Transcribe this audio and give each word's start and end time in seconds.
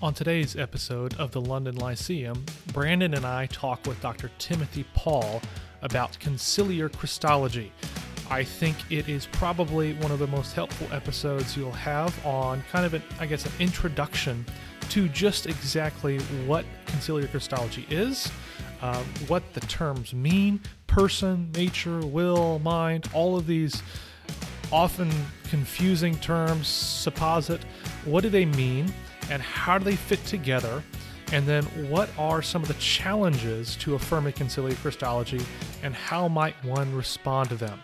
On 0.00 0.14
today's 0.14 0.54
episode 0.54 1.12
of 1.18 1.32
the 1.32 1.40
London 1.40 1.74
Lyceum, 1.74 2.44
Brandon 2.72 3.14
and 3.14 3.26
I 3.26 3.46
talk 3.46 3.84
with 3.84 4.00
Dr. 4.00 4.30
Timothy 4.38 4.84
Pawl 4.94 5.42
about 5.82 6.16
conciliar 6.20 6.92
Christology. 6.96 7.72
I 8.30 8.44
think 8.44 8.76
it 8.92 9.08
is 9.08 9.26
probably 9.26 9.94
one 9.94 10.12
of 10.12 10.20
the 10.20 10.28
most 10.28 10.52
helpful 10.52 10.86
episodes 10.92 11.56
you'll 11.56 11.72
have 11.72 12.14
on 12.24 12.62
kind 12.70 12.86
of 12.86 12.94
an, 12.94 13.02
I 13.18 13.26
guess, 13.26 13.44
an 13.44 13.50
introduction 13.58 14.46
to 14.90 15.08
just 15.08 15.46
exactly 15.46 16.18
what 16.46 16.64
conciliar 16.86 17.28
Christology 17.28 17.84
is, 17.90 18.30
uh, 18.80 19.02
what 19.26 19.52
the 19.52 19.60
terms 19.62 20.14
mean 20.14 20.60
person, 20.86 21.50
nature, 21.56 21.98
will, 22.06 22.60
mind, 22.60 23.08
all 23.12 23.36
of 23.36 23.48
these 23.48 23.82
often 24.70 25.10
confusing 25.48 26.16
terms, 26.18 26.68
supposit. 26.68 27.62
What 28.04 28.22
do 28.22 28.28
they 28.28 28.44
mean? 28.44 28.92
And 29.30 29.42
how 29.42 29.78
do 29.78 29.84
they 29.84 29.96
fit 29.96 30.24
together? 30.24 30.82
And 31.32 31.46
then, 31.46 31.64
what 31.90 32.08
are 32.18 32.40
some 32.40 32.62
of 32.62 32.68
the 32.68 32.74
challenges 32.74 33.76
to 33.76 33.94
affirming 33.94 34.32
conciliar 34.32 34.76
Christology, 34.76 35.40
and 35.82 35.94
how 35.94 36.26
might 36.26 36.54
one 36.64 36.94
respond 36.94 37.50
to 37.50 37.56
them? 37.56 37.82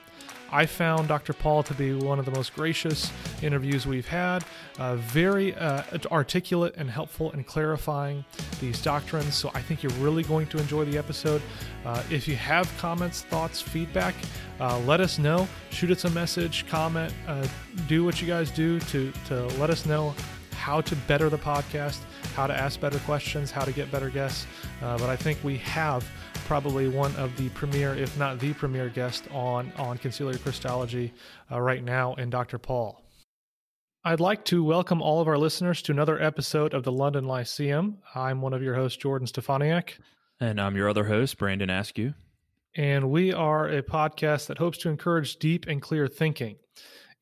I 0.55 0.67
found 0.67 1.09
Dr. 1.09 1.33
Pawl 1.33 1.65
to 1.65 1.75
be 1.75 1.95
one 1.95 2.21
of 2.21 2.25
the 2.25 2.31
most 2.31 2.55
gracious 2.55 3.11
interviews 3.43 3.89
we've 3.89 4.07
had, 4.07 4.45
uh, 4.79 4.95
very 4.97 5.53
uh, 5.57 5.83
articulate 6.13 6.75
and 6.77 6.89
helpful 6.89 7.33
in 7.33 7.43
clarifying 7.43 8.25
these 8.61 8.81
doctrines. 8.81 9.35
So 9.35 9.51
I 9.53 9.61
think 9.61 9.83
you're 9.83 9.91
really 9.95 10.23
going 10.23 10.47
to 10.47 10.59
enjoy 10.59 10.85
the 10.85 10.97
episode. 10.97 11.43
Uh, 11.85 12.05
if 12.09 12.29
you 12.29 12.37
have 12.37 12.73
comments, 12.79 13.23
thoughts, 13.23 13.61
feedback, 13.61 14.15
uh, 14.61 14.79
let 14.81 15.01
us 15.01 15.19
know. 15.19 15.49
Shoot 15.71 15.91
us 15.91 16.05
a 16.05 16.11
message, 16.11 16.67
comment, 16.69 17.13
uh, 17.27 17.49
do 17.89 18.05
what 18.05 18.21
you 18.23 18.29
guys 18.29 18.53
do 18.53 18.79
to, 18.81 19.13
to 19.27 19.47
let 19.59 19.71
us 19.71 19.87
know 19.87 20.15
how 20.65 20.81
to 20.81 20.97
better 20.97 21.29
the 21.29 21.37
podcast, 21.37 21.99
how 22.35 22.47
to 22.47 22.59
ask 22.59 22.81
better 22.81 22.99
questions, 23.01 23.51
how 23.51 23.67
to 23.67 23.71
get 23.71 23.93
better 23.93 24.09
guests. 24.09 24.47
Uh, 24.81 24.97
but 24.97 25.11
I 25.11 25.15
think 25.15 25.39
we 25.45 25.59
have 25.59 26.11
probably 26.47 26.89
one 26.89 27.15
of 27.17 27.37
the 27.37 27.51
premier, 27.51 27.95
if 27.95 28.19
not 28.19 28.39
the 28.39 28.55
premier 28.55 28.89
guest 28.89 29.29
on, 29.31 29.71
on 29.77 29.99
conciliar 29.99 30.43
Christology 30.43 31.13
uh, 31.53 31.61
right 31.61 31.85
now 31.85 32.15
in 32.15 32.31
Dr. 32.31 32.57
Pawl. 32.57 33.03
I'd 34.05 34.21
like 34.21 34.43
to 34.47 34.65
welcome 34.65 35.03
all 35.03 35.21
of 35.21 35.29
our 35.29 35.37
listeners 35.37 35.83
to 35.83 35.93
another 35.93 36.19
episode 36.19 36.73
of 36.73 36.83
the 36.83 36.93
London 36.93 37.27
Lyceum. 37.27 37.99
I'm 38.15 38.41
one 38.41 38.55
of 38.55 38.63
your 38.63 38.75
hosts, 38.75 38.97
Jordan 38.97 39.29
Stefaniak. 39.29 39.99
And 40.41 40.59
I'm 40.59 40.77
your 40.77 40.89
other 40.89 41.05
host, 41.05 41.37
Brandon 41.37 41.69
Askew. 41.69 42.15
And 42.75 43.11
we 43.11 43.35
are 43.35 43.69
a 43.69 43.83
podcast 43.83 44.47
that 44.47 44.57
hopes 44.57 44.79
to 44.79 44.89
encourage 44.89 45.37
deep 45.37 45.67
and 45.69 45.83
clear 45.83 46.09
thinking. 46.09 46.57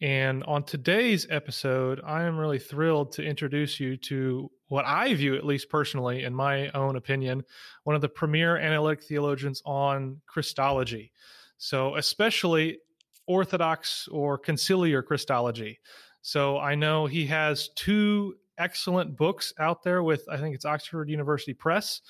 And 0.03 0.43
on 0.45 0.65
today's 0.65 1.29
episode, 1.31 2.01
I 2.05 2.25
am 2.25 2.37
really 2.37 2.59
thrilled 2.59 3.13
to 3.13 3.23
introduce 3.23 3.79
you 3.79 3.97
to 3.99 4.51
what 4.67 4.85
I 4.85 5.15
view, 5.15 5.37
at 5.37 5.47
least 5.47 5.71
personally, 5.71 6.25
in 6.25 6.35
my 6.35 6.71
own 6.71 6.97
opinion, 6.97 7.45
one 7.85 7.95
of 7.95 8.03
the 8.03 8.09
premier 8.09 8.57
analytic 8.57 9.05
theologians 9.05 9.63
on 9.65 10.21
Christology. 10.27 11.13
So, 11.57 11.95
especially 11.95 12.79
Orthodox 13.29 14.09
or 14.09 14.41
conciliar 14.41 15.07
Christology. 15.07 15.79
So, 16.21 16.59
I 16.59 16.75
know 16.75 17.07
he 17.07 17.25
has 17.27 17.69
two 17.77 18.35
excellent 18.59 19.17
books 19.17 19.55
out 19.61 19.85
there 19.85 20.03
with, 20.03 20.29
I 20.29 20.37
think 20.37 20.57
it's 20.57 20.65
Oxford 20.65 21.11
University 21.11 21.55
Press 21.55 22.01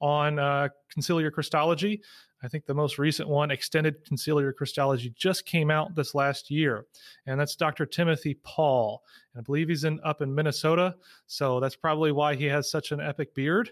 on 0.00 0.38
uh, 0.38 0.68
conciliar 0.96 1.30
Christology. 1.30 2.00
I 2.42 2.48
think 2.48 2.66
the 2.66 2.74
most 2.74 2.98
recent 2.98 3.28
one, 3.28 3.50
Extended 3.50 4.04
Conciliar 4.04 4.54
Christology, 4.54 5.12
just 5.16 5.46
came 5.46 5.70
out 5.70 5.94
this 5.94 6.14
last 6.14 6.50
year, 6.50 6.86
and 7.26 7.38
that's 7.38 7.54
Dr. 7.54 7.86
Timothy 7.86 8.34
Pawl. 8.42 9.02
And 9.32 9.40
I 9.40 9.42
believe 9.42 9.68
he's 9.68 9.84
in 9.84 10.00
up 10.04 10.22
in 10.22 10.34
Minnesota, 10.34 10.96
so 11.26 11.60
that's 11.60 11.76
probably 11.76 12.10
why 12.10 12.34
he 12.34 12.46
has 12.46 12.70
such 12.70 12.90
an 12.90 13.00
epic 13.00 13.34
beard. 13.34 13.70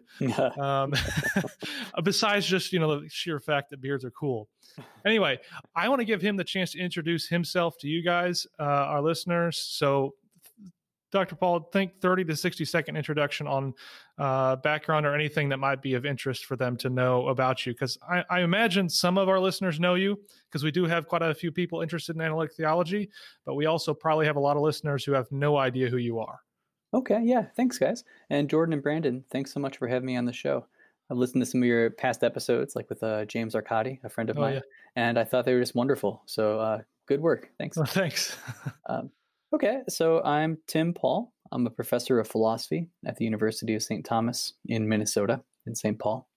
um, 0.60 0.92
besides 2.04 2.46
just 2.46 2.72
you 2.72 2.78
know 2.78 3.00
the 3.00 3.08
sheer 3.08 3.40
fact 3.40 3.70
that 3.70 3.80
beards 3.80 4.04
are 4.04 4.10
cool. 4.12 4.48
Anyway, 5.04 5.38
I 5.74 5.88
want 5.88 6.00
to 6.00 6.04
give 6.04 6.22
him 6.22 6.36
the 6.36 6.44
chance 6.44 6.72
to 6.72 6.78
introduce 6.78 7.26
himself 7.28 7.76
to 7.78 7.88
you 7.88 8.02
guys, 8.02 8.46
uh, 8.58 8.62
our 8.62 9.02
listeners. 9.02 9.58
So 9.58 10.14
Dr. 11.10 11.34
Pawl, 11.34 11.60
think 11.72 12.00
30 12.00 12.24
to 12.26 12.36
60 12.36 12.64
second 12.64 12.96
introduction 12.96 13.46
on 13.46 13.74
uh, 14.18 14.56
background 14.56 15.06
or 15.06 15.14
anything 15.14 15.48
that 15.48 15.58
might 15.58 15.82
be 15.82 15.94
of 15.94 16.06
interest 16.06 16.44
for 16.44 16.56
them 16.56 16.76
to 16.78 16.90
know 16.90 17.28
about 17.28 17.66
you. 17.66 17.72
Because 17.72 17.98
I, 18.08 18.24
I, 18.30 18.40
imagine 18.40 18.88
some 18.88 19.18
of 19.18 19.28
our 19.28 19.40
listeners 19.40 19.80
know 19.80 19.94
you 19.94 20.20
because 20.48 20.62
we 20.62 20.70
do 20.70 20.84
have 20.84 21.08
quite 21.08 21.22
a 21.22 21.34
few 21.34 21.50
people 21.50 21.80
interested 21.80 22.16
in 22.16 22.22
analytic 22.22 22.54
theology, 22.54 23.10
but 23.44 23.54
we 23.54 23.66
also 23.66 23.92
probably 23.92 24.26
have 24.26 24.36
a 24.36 24.40
lot 24.40 24.56
of 24.56 24.62
listeners 24.62 25.04
who 25.04 25.12
have 25.12 25.30
no 25.32 25.56
idea 25.56 25.88
who 25.88 25.96
you 25.96 26.20
are. 26.20 26.40
Okay, 26.92 27.20
yeah, 27.22 27.46
thanks, 27.56 27.78
guys. 27.78 28.04
And 28.30 28.50
Jordan 28.50 28.72
and 28.72 28.82
Brandon, 28.82 29.24
thanks 29.30 29.52
so 29.52 29.60
much 29.60 29.78
for 29.78 29.86
having 29.86 30.06
me 30.06 30.16
on 30.16 30.24
the 30.24 30.32
show. 30.32 30.66
I've 31.10 31.16
listened 31.18 31.42
to 31.42 31.46
some 31.46 31.62
of 31.62 31.66
your 31.66 31.90
past 31.90 32.22
episodes, 32.22 32.76
like 32.76 32.88
with 32.88 33.02
uh, 33.02 33.24
James 33.24 33.54
Arcadi, 33.54 33.98
a 34.04 34.08
friend 34.08 34.30
of 34.30 34.38
oh, 34.38 34.42
mine, 34.42 34.54
yeah. 34.54 34.60
and 34.96 35.18
I 35.18 35.24
thought 35.24 35.44
they 35.44 35.54
were 35.54 35.60
just 35.60 35.74
wonderful. 35.74 36.22
So 36.26 36.60
uh, 36.60 36.82
good 37.06 37.20
work. 37.20 37.50
Thanks. 37.58 37.76
Thanks. 37.86 38.36
um, 38.86 39.10
Okay, 39.52 39.80
so 39.88 40.22
I'm 40.22 40.58
Tim 40.68 40.94
Pawl. 40.94 41.32
I'm 41.50 41.66
a 41.66 41.70
professor 41.70 42.20
of 42.20 42.28
philosophy 42.28 42.88
at 43.04 43.16
the 43.16 43.24
University 43.24 43.74
of 43.74 43.82
St. 43.82 44.04
Thomas 44.04 44.52
in 44.66 44.88
Minnesota, 44.88 45.42
in 45.66 45.74
St. 45.74 45.98
Paul. 45.98 46.28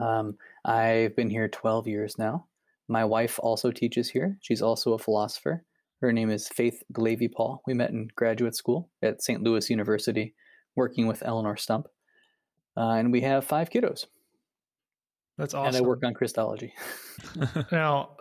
Um, 0.00 0.36
I've 0.64 1.14
been 1.14 1.30
here 1.30 1.46
12 1.46 1.86
years 1.86 2.18
now. 2.18 2.46
My 2.88 3.04
wife 3.04 3.38
also 3.40 3.70
teaches 3.70 4.10
here. 4.10 4.36
She's 4.40 4.60
also 4.60 4.94
a 4.94 4.98
philosopher. 4.98 5.62
Her 6.00 6.12
name 6.12 6.30
is 6.30 6.48
Faith 6.48 6.82
Glavey 6.92 7.32
Pawl. 7.32 7.62
We 7.64 7.74
met 7.74 7.90
in 7.90 8.08
graduate 8.16 8.56
school 8.56 8.90
at 9.02 9.22
St. 9.22 9.40
Louis 9.40 9.70
University, 9.70 10.34
working 10.74 11.06
with 11.06 11.22
Eleonore 11.22 11.58
Stump. 11.58 11.86
Uh, 12.76 12.94
and 12.94 13.12
we 13.12 13.20
have 13.20 13.44
five 13.44 13.70
kiddos. 13.70 14.06
That's 15.38 15.54
awesome. 15.54 15.76
And 15.76 15.76
I 15.76 15.88
work 15.88 16.00
on 16.04 16.14
Christology. 16.14 16.74
now, 17.70 18.16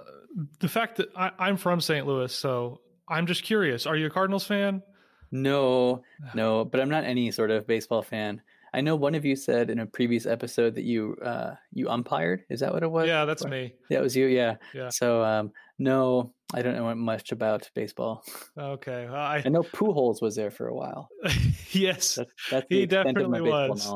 the 0.59 0.69
fact 0.69 0.97
that 0.97 1.07
I, 1.15 1.31
I'm 1.39 1.57
from 1.57 1.81
St. 1.81 2.05
Louis, 2.05 2.31
so 2.31 2.81
I'm 3.09 3.25
just 3.25 3.43
curious. 3.43 3.85
Are 3.85 3.95
you 3.95 4.07
a 4.07 4.09
Cardinals 4.09 4.45
fan? 4.45 4.83
No, 5.31 6.03
no, 6.33 6.65
but 6.65 6.79
I'm 6.79 6.89
not 6.89 7.03
any 7.03 7.31
sort 7.31 7.51
of 7.51 7.67
baseball 7.67 8.01
fan. 8.01 8.41
I 8.73 8.81
know 8.81 8.95
one 8.95 9.15
of 9.15 9.25
you 9.25 9.35
said 9.35 9.69
in 9.69 9.79
a 9.79 9.85
previous 9.85 10.25
episode 10.25 10.75
that 10.75 10.83
you 10.83 11.15
uh, 11.23 11.55
you 11.73 11.89
umpired. 11.89 12.43
Is 12.49 12.59
that 12.59 12.73
what 12.73 12.83
it 12.83 12.91
was? 12.91 13.07
Yeah, 13.07 13.25
that's 13.25 13.43
or, 13.43 13.49
me. 13.49 13.73
That 13.89 14.01
was 14.01 14.15
you. 14.15 14.27
Yeah. 14.27 14.55
Yeah. 14.73 14.89
So 14.89 15.23
um, 15.23 15.51
no, 15.79 16.33
I 16.53 16.61
don't 16.61 16.75
know 16.75 16.93
much 16.95 17.31
about 17.31 17.69
baseball. 17.73 18.23
Okay. 18.57 19.05
Well, 19.05 19.15
I, 19.15 19.41
I 19.43 19.49
know 19.49 19.63
Pujols 19.63 20.21
was 20.21 20.35
there 20.35 20.51
for 20.51 20.67
a 20.67 20.75
while. 20.75 21.09
yes, 21.71 22.15
that's, 22.15 22.31
that's 22.51 22.65
he 22.69 22.85
definitely 22.85 23.41
was. 23.41 23.91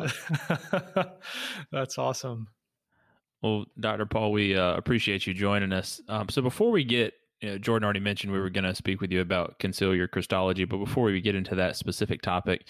that's 1.72 1.98
awesome. 1.98 2.48
Well, 3.42 3.66
Dr. 3.80 4.06
Pawl, 4.06 4.32
we 4.32 4.56
uh, 4.58 4.76
appreciate 4.76 5.28
you 5.28 5.34
joining 5.34 5.74
us. 5.74 6.02
Um, 6.08 6.30
so 6.30 6.42
before 6.42 6.72
we 6.72 6.84
get 6.84 7.14
you 7.44 7.50
know, 7.50 7.58
Jordan 7.58 7.84
already 7.84 8.00
mentioned 8.00 8.32
we 8.32 8.40
were 8.40 8.50
going 8.50 8.64
to 8.64 8.74
speak 8.74 9.02
with 9.02 9.12
you 9.12 9.20
about 9.20 9.60
conciliar 9.60 10.10
Christology, 10.10 10.64
but 10.64 10.78
before 10.78 11.04
we 11.04 11.20
get 11.20 11.36
into 11.36 11.56
that 11.56 11.76
specific 11.76 12.22
topic, 12.22 12.66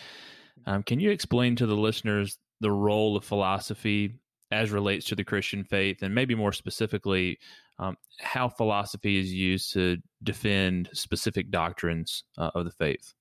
um, 0.65 0.81
can 0.81 0.99
you 0.99 1.11
explain 1.11 1.55
to 1.57 1.67
the 1.67 1.75
listeners 1.75 2.39
the 2.59 2.71
role 2.71 3.15
of 3.15 3.23
philosophy 3.23 4.15
as 4.51 4.71
relates 4.71 5.05
to 5.07 5.15
the 5.15 5.23
Christian 5.23 5.63
faith, 5.63 6.01
and 6.01 6.15
maybe 6.15 6.33
more 6.33 6.51
specifically, 6.51 7.37
um, 7.77 7.95
how 8.19 8.49
philosophy 8.49 9.19
is 9.19 9.31
used 9.31 9.73
to 9.73 9.97
defend 10.23 10.89
specific 10.93 11.51
doctrines 11.51 12.23
uh, 12.39 12.49
of 12.55 12.65
the 12.65 12.71
faith? 12.71 13.13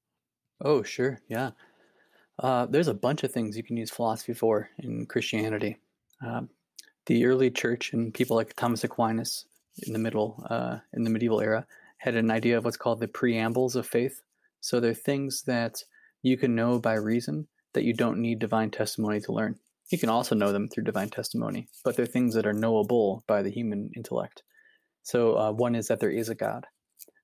Oh, 0.63 0.83
sure, 0.83 1.21
yeah. 1.29 1.51
Uh, 2.39 2.65
there's 2.65 2.89
a 2.89 2.95
bunch 2.95 3.25
of 3.25 3.33
things 3.33 3.59
you 3.59 3.63
can 3.63 3.77
use 3.77 3.91
philosophy 3.91 4.33
for 4.33 4.71
in 4.79 5.05
Christianity. 5.05 5.77
Um, 6.25 6.49
the 7.07 7.27
early 7.27 7.51
church 7.51 7.93
and 7.93 8.15
people 8.15 8.37
like 8.37 8.55
Thomas 8.57 8.85
Aquinas 8.85 9.45
in 9.87 9.93
the 9.93 9.99
middle, 9.99 10.45
uh, 10.49 10.79
in 10.93 11.05
the 11.05 11.11
medieval 11.11 11.41
era, 11.41 11.67
had 11.99 12.15
an 12.15 12.31
idea 12.31 12.59
of 12.59 12.65
what's 12.65 12.77
called 12.77 13.01
the 13.01 13.09
preambles 13.09 13.77
of 13.77 13.87
faith. 13.87 14.23
So 14.61 14.81
they're 14.81 14.95
things 14.95 15.43
that 15.47 15.83
you 16.23 16.37
can 16.37 16.55
know 16.55 16.79
by 16.79 16.95
reason 16.95 17.49
that 17.75 17.85
you 17.85 17.95
don't 17.95 18.19
need 18.19 18.39
divine 18.39 18.71
testimony 18.71 19.21
to 19.21 19.33
learn. 19.33 19.57
You 19.91 19.99
can 19.99 20.09
also 20.09 20.35
know 20.35 20.53
them 20.53 20.69
through 20.69 20.85
divine 20.85 21.11
testimony, 21.11 21.69
but 21.85 21.97
they're 21.97 22.07
things 22.07 22.35
that 22.35 22.47
are 22.47 22.53
knowable 22.53 23.25
by 23.27 23.43
the 23.43 23.51
human 23.51 23.91
intellect. 23.97 24.43
So 25.03 25.37
uh, 25.37 25.53
one 25.53 25.75
is 25.75 25.89
that 25.89 26.01
there 26.01 26.11
is 26.11 26.29
a 26.29 26.35
God. 26.35 26.67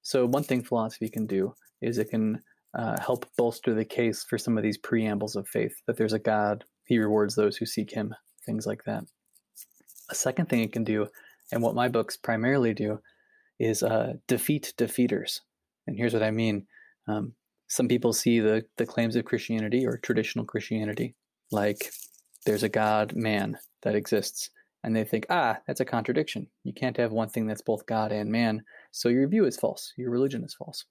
So 0.03 0.27
one 0.27 0.43
thing 0.43 0.63
philosophy 0.63 1.09
can 1.09 1.27
do 1.27 1.55
is 1.81 1.99
it 1.99 2.11
can 2.11 2.43
uh, 2.77 3.01
help 3.01 3.27
bolster 3.37 3.75
the 3.75 3.85
case 3.85 4.25
for 4.29 4.39
some 4.39 4.57
of 4.57 4.63
these 4.63 4.79
preambles 4.79 5.37
of 5.37 5.49
faith 5.49 5.81
that 5.87 5.97
there's 5.97 6.13
a 6.13 6.19
God, 6.19 6.65
He 6.85 6.99
rewards 6.99 7.35
those 7.35 7.57
who 7.57 7.67
seek 7.67 7.91
Him, 7.91 8.15
things 8.45 8.67
like 8.67 8.85
that. 8.85 9.05
A 10.11 10.15
second 10.15 10.49
thing 10.49 10.61
it 10.61 10.73
can 10.73 10.85
do 10.85 11.09
and 11.53 11.63
what 11.63 11.75
my 11.75 11.89
books 11.89 12.17
primarily 12.17 12.75
do 12.75 13.01
is 13.59 13.83
uh, 13.83 14.15
defeat 14.27 14.75
defeaters. 14.77 15.41
And 15.87 15.97
here's 15.97 16.13
what 16.13 16.23
I 16.23 16.31
mean. 16.31 16.67
Um, 17.07 17.33
some 17.69 17.89
people 17.89 18.13
see 18.13 18.41
the, 18.41 18.65
the 18.77 18.87
claims 18.87 19.17
of 19.17 19.25
Christianity 19.25 19.87
or 19.87 19.99
traditional 19.99 20.45
Christianity 20.45 21.15
like 21.51 21.91
there's 22.47 22.63
a 22.63 22.69
God 22.69 23.15
man 23.15 23.59
that 23.83 23.95
exists. 23.95 24.51
And 24.85 24.95
they 24.95 25.05
think, 25.05 25.27
ah, 25.29 25.59
that's 25.67 25.81
a 25.81 25.85
contradiction. 25.85 26.47
You 26.63 26.73
can't 26.73 26.97
have 26.99 27.11
one 27.11 27.29
thing 27.29 27.47
that's 27.47 27.63
both 27.63 27.87
God 27.87 28.13
and 28.13 28.31
man. 28.31 28.63
So 28.93 29.09
your 29.09 29.27
view 29.29 29.45
is 29.45 29.57
false. 29.57 29.93
Your 29.97 30.11
religion 30.11 30.45
is 30.45 30.55
false. 30.55 30.85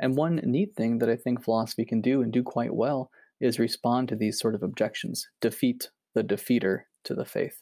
And 0.00 0.16
one 0.16 0.36
neat 0.44 0.74
thing 0.76 0.98
that 0.98 1.10
I 1.10 1.16
think 1.16 1.44
philosophy 1.44 1.84
can 1.84 2.00
do 2.00 2.22
and 2.22 2.32
do 2.32 2.42
quite 2.42 2.74
well 2.74 3.10
is 3.40 3.58
respond 3.58 4.08
to 4.08 4.16
these 4.16 4.38
sort 4.38 4.54
of 4.54 4.62
objections, 4.62 5.28
defeat 5.40 5.90
the 6.14 6.22
defeater 6.22 6.82
to 7.04 7.14
the 7.14 7.24
faith. 7.24 7.60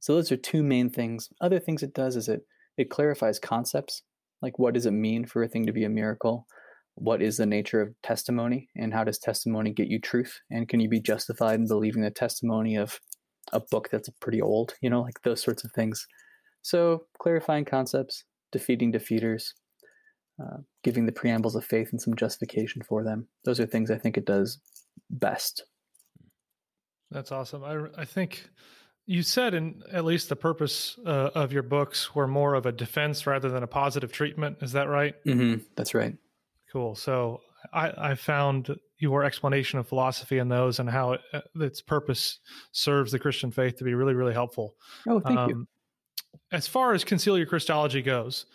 So 0.00 0.14
those 0.14 0.32
are 0.32 0.36
two 0.36 0.62
main 0.62 0.90
things. 0.90 1.28
Other 1.40 1.60
things 1.60 1.82
it 1.82 1.94
does 1.94 2.16
is 2.16 2.28
it 2.28 2.42
it 2.76 2.90
clarifies 2.90 3.38
concepts, 3.38 4.02
like 4.42 4.58
what 4.58 4.74
does 4.74 4.86
it 4.86 4.92
mean 4.92 5.26
for 5.26 5.42
a 5.42 5.48
thing 5.48 5.66
to 5.66 5.72
be 5.72 5.84
a 5.84 5.90
miracle? 5.90 6.46
What 6.94 7.22
is 7.22 7.36
the 7.36 7.46
nature 7.46 7.80
of 7.80 7.94
testimony 8.02 8.68
and 8.76 8.92
how 8.92 9.04
does 9.04 9.18
testimony 9.18 9.72
get 9.72 9.88
you 9.88 10.00
truth? 10.00 10.40
And 10.50 10.68
can 10.68 10.80
you 10.80 10.88
be 10.88 11.00
justified 11.00 11.60
in 11.60 11.66
believing 11.66 12.02
the 12.02 12.10
testimony 12.10 12.76
of 12.76 12.98
a 13.52 13.60
book 13.60 13.88
that's 13.90 14.08
pretty 14.20 14.40
old, 14.40 14.74
you 14.80 14.90
know, 14.90 15.02
like 15.02 15.22
those 15.22 15.42
sorts 15.42 15.64
of 15.64 15.72
things. 15.72 16.06
So 16.62 17.06
clarifying 17.18 17.64
concepts, 17.64 18.24
defeating 18.52 18.92
defeaters, 18.92 19.52
uh, 20.42 20.58
giving 20.82 21.06
the 21.06 21.12
preambles 21.12 21.56
of 21.56 21.64
faith 21.64 21.88
and 21.90 22.00
some 22.00 22.14
justification 22.14 22.82
for 22.82 23.02
them. 23.02 23.28
Those 23.44 23.60
are 23.60 23.66
things 23.66 23.90
I 23.90 23.98
think 23.98 24.16
it 24.16 24.26
does 24.26 24.58
best. 25.10 25.64
That's 27.10 27.32
awesome. 27.32 27.64
I, 27.64 27.86
I 27.96 28.04
think 28.04 28.48
you 29.10 29.24
said, 29.24 29.54
in 29.54 29.82
at 29.92 30.04
least 30.04 30.28
the 30.28 30.36
purpose 30.36 30.96
uh, 31.04 31.30
of 31.34 31.52
your 31.52 31.64
books 31.64 32.14
were 32.14 32.28
more 32.28 32.54
of 32.54 32.64
a 32.64 32.70
defense 32.70 33.26
rather 33.26 33.48
than 33.48 33.64
a 33.64 33.66
positive 33.66 34.12
treatment. 34.12 34.58
Is 34.60 34.70
that 34.70 34.88
right? 34.88 35.16
Mm-hmm. 35.24 35.64
That's 35.74 35.94
right. 35.94 36.16
Cool. 36.70 36.94
So 36.94 37.40
I, 37.72 38.10
I, 38.10 38.14
found 38.14 38.78
your 38.98 39.24
explanation 39.24 39.80
of 39.80 39.88
philosophy 39.88 40.38
in 40.38 40.48
those 40.48 40.78
and 40.78 40.88
how 40.88 41.14
it, 41.14 41.22
uh, 41.32 41.40
its 41.56 41.80
purpose 41.80 42.38
serves 42.70 43.10
the 43.10 43.18
Christian 43.18 43.50
faith 43.50 43.78
to 43.78 43.84
be 43.84 43.94
really, 43.94 44.14
really 44.14 44.32
helpful. 44.32 44.76
Oh, 45.08 45.18
thank 45.18 45.36
um, 45.36 45.50
you. 45.50 45.66
As 46.52 46.68
far 46.68 46.94
as 46.94 47.02
conciliar 47.02 47.48
Christology 47.48 48.02
goes, 48.02 48.46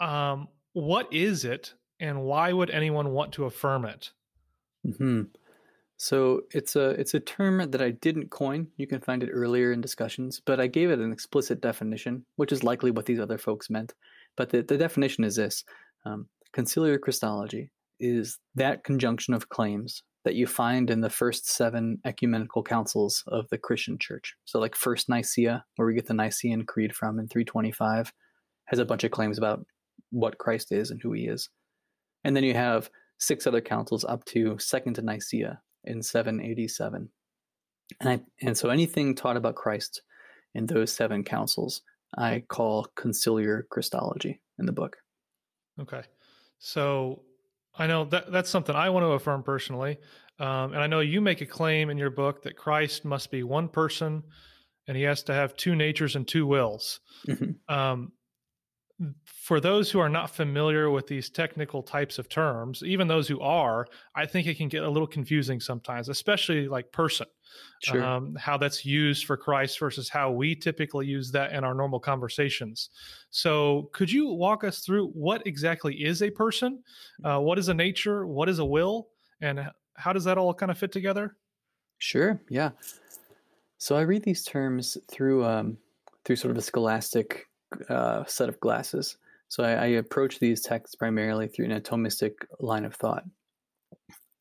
um, 0.00 0.48
what 0.72 1.12
is 1.12 1.44
it 1.44 1.74
and 2.00 2.24
why 2.24 2.52
would 2.52 2.70
anyone 2.70 3.10
want 3.10 3.34
to 3.34 3.44
affirm 3.44 3.84
it? 3.84 4.10
Mm-hmm. 4.84 5.22
So 5.98 6.42
it's 6.50 6.76
a 6.76 6.90
it's 6.90 7.14
a 7.14 7.20
term 7.20 7.70
that 7.70 7.80
I 7.80 7.90
didn't 7.90 8.30
coin. 8.30 8.68
You 8.76 8.86
can 8.86 9.00
find 9.00 9.22
it 9.22 9.30
earlier 9.32 9.72
in 9.72 9.80
discussions, 9.80 10.40
but 10.44 10.60
I 10.60 10.66
gave 10.66 10.90
it 10.90 10.98
an 10.98 11.12
explicit 11.12 11.62
definition, 11.62 12.24
which 12.36 12.52
is 12.52 12.62
likely 12.62 12.90
what 12.90 13.06
these 13.06 13.20
other 13.20 13.38
folks 13.38 13.70
meant. 13.70 13.94
But 14.36 14.50
the, 14.50 14.62
the 14.62 14.76
definition 14.76 15.24
is 15.24 15.36
this: 15.36 15.64
um, 16.04 16.28
conciliar 16.54 17.00
Christology 17.00 17.70
is 17.98 18.38
that 18.54 18.84
conjunction 18.84 19.32
of 19.32 19.48
claims 19.48 20.02
that 20.24 20.34
you 20.34 20.46
find 20.46 20.90
in 20.90 21.00
the 21.00 21.08
first 21.08 21.48
seven 21.48 21.98
ecumenical 22.04 22.62
councils 22.62 23.24
of 23.28 23.48
the 23.48 23.56
Christian 23.56 23.96
Church. 23.96 24.34
So, 24.44 24.58
like 24.58 24.74
First 24.74 25.08
Nicaea, 25.08 25.64
where 25.76 25.88
we 25.88 25.94
get 25.94 26.06
the 26.06 26.14
Nicene 26.14 26.66
Creed 26.66 26.94
from 26.94 27.18
in 27.18 27.28
325, 27.28 28.12
has 28.66 28.78
a 28.78 28.84
bunch 28.84 29.04
of 29.04 29.12
claims 29.12 29.38
about 29.38 29.64
what 30.10 30.36
Christ 30.36 30.72
is 30.72 30.90
and 30.90 31.00
who 31.00 31.12
He 31.12 31.26
is, 31.26 31.48
and 32.22 32.36
then 32.36 32.44
you 32.44 32.52
have 32.52 32.90
six 33.18 33.46
other 33.46 33.62
councils 33.62 34.04
up 34.04 34.26
to 34.26 34.58
Second 34.58 34.94
to 34.94 35.02
Nicaea 35.02 35.58
in 35.86 36.02
787. 36.02 37.08
And, 38.00 38.08
I, 38.08 38.20
and 38.42 38.56
so 38.56 38.68
anything 38.70 39.14
taught 39.14 39.36
about 39.36 39.54
Christ 39.54 40.02
in 40.54 40.66
those 40.66 40.92
seven 40.92 41.22
councils, 41.22 41.82
I 42.16 42.42
call 42.48 42.88
conciliar 42.96 43.62
Christology 43.68 44.40
in 44.58 44.66
the 44.66 44.72
book. 44.72 44.96
Okay. 45.80 46.02
So 46.58 47.22
I 47.78 47.86
know 47.86 48.04
that 48.06 48.32
that's 48.32 48.50
something 48.50 48.74
I 48.74 48.90
want 48.90 49.04
to 49.04 49.10
affirm 49.10 49.42
personally. 49.42 49.98
Um, 50.38 50.72
and 50.72 50.78
I 50.78 50.86
know 50.86 51.00
you 51.00 51.20
make 51.20 51.40
a 51.40 51.46
claim 51.46 51.90
in 51.90 51.98
your 51.98 52.10
book 52.10 52.42
that 52.42 52.56
Christ 52.56 53.04
must 53.04 53.30
be 53.30 53.42
one 53.42 53.68
person 53.68 54.22
and 54.88 54.96
he 54.96 55.02
has 55.04 55.22
to 55.24 55.34
have 55.34 55.56
two 55.56 55.74
natures 55.74 56.16
and 56.16 56.26
two 56.26 56.46
wills. 56.46 57.00
Mm-hmm. 57.26 57.74
Um, 57.74 58.12
for 59.24 59.60
those 59.60 59.90
who 59.90 59.98
are 59.98 60.08
not 60.08 60.34
familiar 60.34 60.90
with 60.90 61.06
these 61.06 61.28
technical 61.28 61.82
types 61.82 62.18
of 62.18 62.28
terms, 62.28 62.82
even 62.82 63.06
those 63.06 63.28
who 63.28 63.40
are, 63.40 63.86
I 64.14 64.24
think 64.24 64.46
it 64.46 64.56
can 64.56 64.68
get 64.68 64.84
a 64.84 64.88
little 64.88 65.06
confusing 65.06 65.60
sometimes, 65.60 66.08
especially 66.08 66.66
like 66.68 66.90
person. 66.92 67.26
Sure. 67.82 68.02
Um, 68.02 68.34
how 68.36 68.56
that's 68.56 68.84
used 68.84 69.26
for 69.26 69.36
Christ 69.36 69.78
versus 69.78 70.08
how 70.08 70.30
we 70.30 70.54
typically 70.54 71.06
use 71.06 71.30
that 71.32 71.52
in 71.52 71.62
our 71.62 71.74
normal 71.74 72.00
conversations. 72.00 72.90
So, 73.30 73.90
could 73.92 74.10
you 74.10 74.28
walk 74.28 74.64
us 74.64 74.80
through 74.80 75.08
what 75.08 75.46
exactly 75.46 75.94
is 75.94 76.22
a 76.22 76.30
person? 76.30 76.82
Uh, 77.24 77.38
what 77.38 77.58
is 77.58 77.68
a 77.68 77.74
nature? 77.74 78.26
What 78.26 78.48
is 78.48 78.58
a 78.58 78.64
will? 78.64 79.08
And 79.40 79.70
how 79.94 80.12
does 80.12 80.24
that 80.24 80.38
all 80.38 80.52
kind 80.54 80.70
of 80.70 80.78
fit 80.78 80.92
together? 80.92 81.36
Sure. 81.98 82.40
Yeah. 82.48 82.70
So 83.78 83.96
I 83.96 84.02
read 84.02 84.22
these 84.22 84.42
terms 84.42 84.96
through 85.10 85.44
um, 85.44 85.78
through 86.24 86.36
sort 86.36 86.50
of 86.50 86.58
a 86.58 86.62
scholastic 86.62 87.46
uh, 87.88 88.24
set 88.26 88.48
of 88.48 88.60
glasses. 88.60 89.16
So 89.48 89.62
I, 89.64 89.72
I, 89.72 89.86
approach 89.86 90.38
these 90.38 90.60
texts 90.60 90.96
primarily 90.96 91.46
through 91.48 91.66
a 91.66 91.80
Thomistic 91.80 92.32
line 92.58 92.84
of 92.84 92.94
thought. 92.94 93.24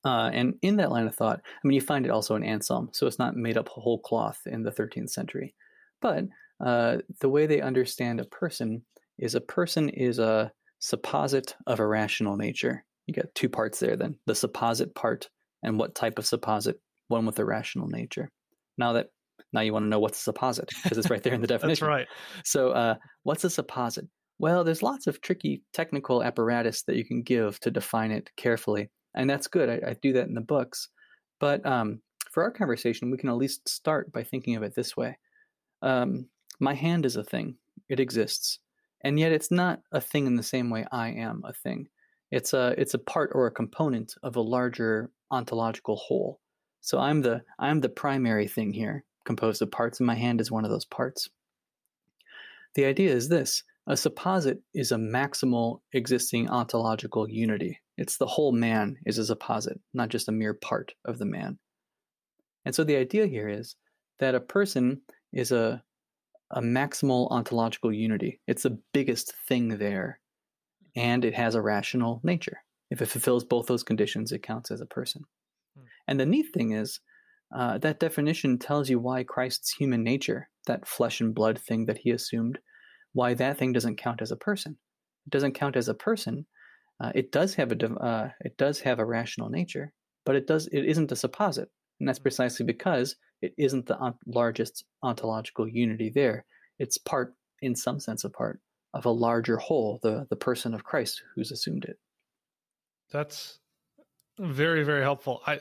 Uh, 0.04 0.30
and 0.34 0.56
in 0.62 0.78
that 0.78 0.92
line 0.92 1.08
of 1.08 1.16
thought, 1.16 1.42
I 1.44 1.68
mean, 1.68 1.76
you 1.76 1.82
find 1.82 2.06
it 2.06 2.12
also 2.12 2.36
in 2.36 2.44
Anselm, 2.44 2.90
so 2.92 3.08
it's 3.08 3.20
not 3.20 3.36
made 3.36 3.58
up 3.58 3.68
whole 3.68 4.00
cloth 4.00 4.40
in 4.46 4.64
the 4.64 4.72
13th 4.72 5.10
century. 5.10 5.54
But 6.02 6.26
uh, 6.64 6.98
the 7.20 7.30
way 7.30 7.48
they 7.48 7.62
understand 7.62 8.20
a 8.20 8.26
person 8.26 8.84
is 9.18 9.36
a 9.36 9.42
person 9.42 9.90
is 9.90 10.20
a 10.20 10.52
supposit 10.82 11.54
of 11.66 11.80
a 11.80 11.88
rational 11.88 12.38
nature. 12.38 12.84
You 13.08 13.14
get 13.14 13.34
two 13.36 13.50
parts 13.50 13.80
there 13.80 13.96
then 13.96 14.18
the 14.26 14.34
supposit 14.34 14.94
part 14.96 15.30
and 15.64 15.80
what 15.80 15.96
type 15.96 16.20
of 16.20 16.26
supposit, 16.26 16.76
one 17.08 17.26
with 17.26 17.40
a 17.40 17.46
rational 17.46 17.88
nature. 17.88 18.30
Now 18.78 18.94
that 18.94 19.10
now 19.56 19.62
you 19.62 19.74
want 19.74 19.86
to 19.86 19.90
know 19.90 20.00
what's 20.00 20.28
a 20.28 20.32
supposit 20.32 20.70
because 20.84 20.98
it's 20.98 21.10
right 21.10 21.24
there 21.24 21.34
in 21.34 21.42
the 21.42 21.48
definition. 21.56 21.88
That's 21.88 21.90
right. 21.98 22.08
So, 22.44 22.70
uh, 22.72 22.96
what's 23.24 23.44
a 23.44 23.48
supposit? 23.48 24.08
Well, 24.38 24.64
there's 24.64 24.84
lots 24.84 25.08
of 25.08 25.22
tricky 25.22 25.64
technical 25.74 26.22
apparatus 26.22 26.84
that 26.84 26.98
you 26.98 27.06
can 27.06 27.24
give 27.24 27.60
to 27.62 27.72
define 27.72 28.12
it 28.12 28.30
carefully, 28.36 28.90
and 29.16 29.30
that's 29.30 29.48
good. 29.48 29.70
I, 29.70 29.92
I 29.92 29.96
do 30.02 30.14
that 30.14 30.28
in 30.28 30.36
the 30.36 30.42
books. 30.42 30.90
But 31.40 31.66
um, 31.66 32.02
for 32.32 32.44
our 32.44 32.52
conversation, 32.52 33.10
we 33.10 33.18
can 33.18 33.30
at 33.30 33.38
least 33.38 33.68
start 33.68 34.12
by 34.12 34.24
thinking 34.24 34.56
of 34.56 34.64
it 34.64 34.76
this 34.76 34.96
way: 34.96 35.18
um, 35.82 36.28
My 36.60 36.74
hand 36.74 37.06
is 37.06 37.16
a 37.16 37.24
thing; 37.24 37.56
it 37.90 38.00
exists, 38.00 38.60
and 39.04 39.18
yet 39.18 39.32
it's 39.32 39.52
not 39.52 39.80
a 39.92 40.02
thing 40.02 40.28
in 40.28 40.36
the 40.36 40.44
same 40.44 40.70
way 40.70 40.86
I 40.92 41.10
am 41.10 41.42
a 41.46 41.54
thing. 41.54 41.88
It's 42.32 42.54
a 42.54 42.76
it's 42.78 42.94
a 42.94 43.00
part 43.00 43.32
or 43.34 43.48
a 43.48 43.52
component 43.52 44.16
of 44.22 44.36
a 44.36 44.42
larger 44.42 45.12
ontological 45.32 45.96
whole. 45.96 46.42
So 46.82 47.00
I'm 47.00 47.22
the 47.22 47.42
I'm 47.58 47.80
the 47.80 47.90
primary 47.90 48.48
thing 48.48 48.74
here 48.74 49.06
composed 49.26 49.62
of 49.62 49.72
parts, 49.72 50.00
and 50.00 50.08
my 50.08 50.16
hand 50.16 50.40
is 50.40 50.52
one 50.52 50.66
of 50.66 50.72
those 50.72 50.86
parts. 50.86 51.30
The 52.76 52.86
idea 52.86 53.12
is 53.12 53.30
this 53.30 53.64
a 53.88 53.94
supposit 53.94 54.60
is 54.74 54.92
a 54.92 54.98
maximal 54.98 55.82
existing 55.94 56.50
ontological 56.50 57.30
unity. 57.30 57.82
It's 57.98 58.18
the 58.18 58.26
whole 58.26 58.52
man 58.52 58.98
is 59.06 59.20
a 59.20 59.36
supposit, 59.36 59.80
not 59.94 60.10
just 60.10 60.28
a 60.28 60.34
mere 60.34 60.54
part 60.54 60.94
of 61.06 61.18
the 61.18 61.26
man. 61.26 61.60
And 62.66 62.74
so 62.74 62.84
the 62.84 62.98
idea 62.98 63.28
here 63.28 63.48
is 63.48 63.76
that 64.20 64.36
a 64.36 64.40
person 64.40 65.02
is 65.32 65.52
a, 65.52 65.84
a 66.52 66.62
maximal 66.62 67.30
ontological 67.32 67.94
unity. 67.94 68.40
It's 68.48 68.64
the 68.64 68.80
biggest 68.92 69.34
thing 69.48 69.78
there, 69.78 70.20
and 70.96 71.24
it 71.24 71.36
has 71.36 71.56
a 71.56 71.62
rational 71.62 72.22
nature. 72.24 72.64
If 72.90 73.02
it 73.02 73.08
fulfills 73.08 73.44
both 73.44 73.68
those 73.68 73.84
conditions, 73.84 74.32
it 74.32 74.44
counts 74.44 74.72
as 74.72 74.82
a 74.82 74.86
person. 74.86 75.24
Hmm. 75.78 75.86
And 76.08 76.20
the 76.20 76.26
neat 76.26 76.54
thing 76.54 76.72
is, 76.72 77.00
uh, 77.54 77.78
that 77.80 78.00
definition 78.00 78.58
tells 78.58 78.90
you 78.90 79.00
why 79.00 79.24
Christ's 79.24 79.74
human 79.74 80.04
nature, 80.04 80.50
that 80.68 80.88
flesh 80.88 81.22
and 81.22 81.34
blood 81.34 81.60
thing 81.60 81.86
that 81.86 82.00
he 82.00 82.12
assumed, 82.12 82.60
why 83.14 83.34
that 83.34 83.58
thing 83.58 83.72
doesn't 83.72 83.98
count 83.98 84.22
as 84.22 84.32
a 84.32 84.36
person. 84.38 84.78
It 85.26 85.30
doesn't 85.32 85.54
count 85.54 85.76
as 85.76 85.88
a 85.88 85.94
person. 85.94 86.46
Uh, 87.00 87.12
it 87.16 87.32
does 87.32 87.56
have 87.56 87.72
a 87.72 87.94
uh, 87.96 88.30
it 88.42 88.58
does 88.58 88.80
have 88.82 89.00
a 89.00 89.06
rational 89.06 89.50
nature, 89.50 89.94
but 90.26 90.36
it 90.36 90.48
does 90.48 90.68
it 90.68 90.86
isn't 90.86 91.12
a 91.12 91.16
supposit, 91.16 91.68
and 92.00 92.08
that's 92.08 92.20
precisely 92.20 92.66
because 92.66 93.16
it 93.42 93.54
isn't 93.58 93.86
the 93.86 93.98
on- 93.98 94.18
largest 94.26 94.86
ontological 95.04 95.68
unity 95.68 96.10
there. 96.14 96.46
It's 96.80 96.98
part, 96.98 97.36
in 97.62 97.76
some 97.76 98.00
sense, 98.00 98.24
a 98.24 98.30
part 98.30 98.62
of 98.94 99.06
a 99.06 99.12
larger 99.12 99.58
whole, 99.58 100.00
the 100.04 100.26
the 100.30 100.36
person 100.38 100.74
of 100.74 100.86
Christ 100.86 101.22
who's 101.36 101.52
assumed 101.52 101.86
it. 101.86 102.00
That's 103.12 103.60
very 104.40 104.84
very 104.84 105.02
helpful. 105.02 105.42
I 105.46 105.60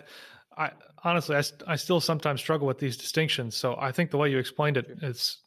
I 0.56 0.70
honestly, 1.02 1.37
I, 1.37 1.42
I 1.66 1.76
still 1.76 2.00
sometimes 2.00 2.40
struggle 2.40 2.66
with 2.66 2.78
these 2.78 2.96
distinctions. 2.96 3.56
So 3.56 3.76
I 3.78 3.92
think 3.92 4.11
the 4.11 4.18
way 4.18 4.30
you 4.30 4.38
explained 4.38 4.76
it 4.76 4.99
is 5.02 5.38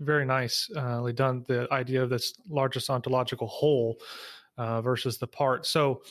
very 0.00 0.24
nicely 0.24 0.76
uh, 0.76 1.10
done. 1.12 1.44
The 1.46 1.68
idea 1.72 2.02
of 2.02 2.10
this 2.10 2.34
largest 2.48 2.90
ontological 2.90 3.46
whole 3.46 3.96
uh, 4.58 4.82
versus 4.82 5.18
the 5.18 5.26
part. 5.26 5.66
So 5.66 6.02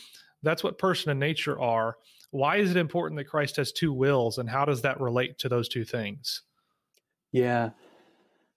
that's 0.41 0.63
what 0.63 0.77
person 0.77 1.11
and 1.11 1.19
nature 1.19 1.59
are. 1.59 1.97
Why 2.31 2.57
is 2.57 2.71
it 2.71 2.77
important 2.77 3.17
that 3.19 3.25
Christ 3.25 3.57
has 3.57 3.71
two 3.71 3.93
wills, 3.93 4.39
and 4.39 4.49
how 4.49 4.65
does 4.65 4.81
that 4.81 4.99
relate 4.99 5.37
to 5.39 5.49
those 5.49 5.69
two 5.69 5.85
things? 5.85 6.41
Yeah. 7.31 7.69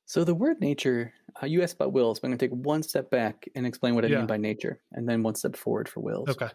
So 0.06 0.24
the 0.24 0.34
word 0.34 0.60
nature, 0.60 1.12
uh, 1.42 1.46
you 1.46 1.62
asked 1.62 1.74
about 1.74 1.92
wills, 1.92 2.18
but 2.18 2.28
I'm 2.28 2.30
going 2.30 2.38
to 2.38 2.48
take 2.48 2.64
one 2.64 2.82
step 2.82 3.10
back 3.10 3.48
and 3.54 3.66
explain 3.66 3.94
what 3.94 4.04
I 4.04 4.08
yeah. 4.08 4.18
mean 4.18 4.26
by 4.26 4.38
nature, 4.38 4.80
and 4.92 5.06
then 5.08 5.22
one 5.22 5.34
step 5.34 5.56
forward 5.56 5.88
for 5.88 6.00
wills. 6.00 6.28
Okay. 6.30 6.48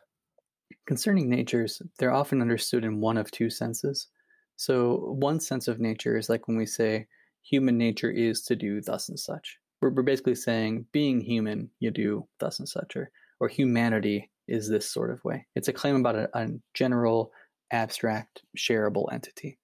Concerning 0.85 1.29
natures, 1.29 1.81
they're 1.97 2.13
often 2.13 2.41
understood 2.41 2.83
in 2.83 2.99
one 2.99 3.17
of 3.17 3.31
two 3.31 3.49
senses. 3.49 4.07
So, 4.55 5.15
one 5.19 5.39
sense 5.39 5.67
of 5.67 5.79
nature 5.79 6.17
is 6.17 6.29
like 6.29 6.47
when 6.47 6.57
we 6.57 6.65
say 6.65 7.07
human 7.41 7.77
nature 7.77 8.11
is 8.11 8.41
to 8.43 8.55
do 8.55 8.81
thus 8.81 9.09
and 9.09 9.19
such. 9.19 9.57
We're, 9.81 9.89
we're 9.89 10.03
basically 10.03 10.35
saying 10.35 10.85
being 10.91 11.21
human, 11.21 11.69
you 11.79 11.91
do 11.91 12.27
thus 12.39 12.59
and 12.59 12.69
such, 12.69 12.95
or, 12.95 13.09
or 13.39 13.47
humanity 13.47 14.29
is 14.47 14.69
this 14.69 14.89
sort 14.89 15.11
of 15.11 15.23
way. 15.23 15.47
It's 15.55 15.67
a 15.67 15.73
claim 15.73 15.95
about 15.95 16.15
a, 16.15 16.29
a 16.37 16.47
general 16.73 17.31
abstract, 17.71 18.43
shareable 18.57 19.11
entity. 19.11 19.57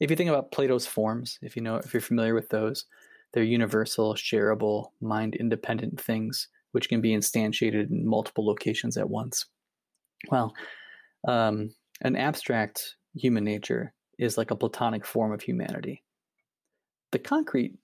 If 0.00 0.10
you 0.10 0.16
think 0.16 0.30
about 0.30 0.52
Plato's 0.52 0.86
forms, 0.86 1.38
if 1.42 1.56
you 1.56 1.62
know 1.62 1.76
if 1.76 1.92
you're 1.92 2.00
familiar 2.00 2.34
with 2.34 2.50
those, 2.50 2.84
they're 3.32 3.42
universal, 3.42 4.14
shareable, 4.14 4.92
mind 5.00 5.34
independent 5.34 6.00
things 6.00 6.48
which 6.72 6.88
can 6.88 7.00
be 7.00 7.14
instantiated 7.14 7.90
in 7.90 8.06
multiple 8.06 8.46
locations 8.46 8.96
at 8.96 9.08
once. 9.08 9.46
Well, 10.30 10.54
um, 11.26 11.74
an 12.00 12.16
abstract 12.16 12.96
human 13.14 13.44
nature 13.44 13.92
is 14.18 14.36
like 14.36 14.50
a 14.50 14.56
Platonic 14.56 15.06
form 15.06 15.32
of 15.32 15.42
humanity. 15.42 16.02
The 17.12 17.18
concrete 17.18 17.74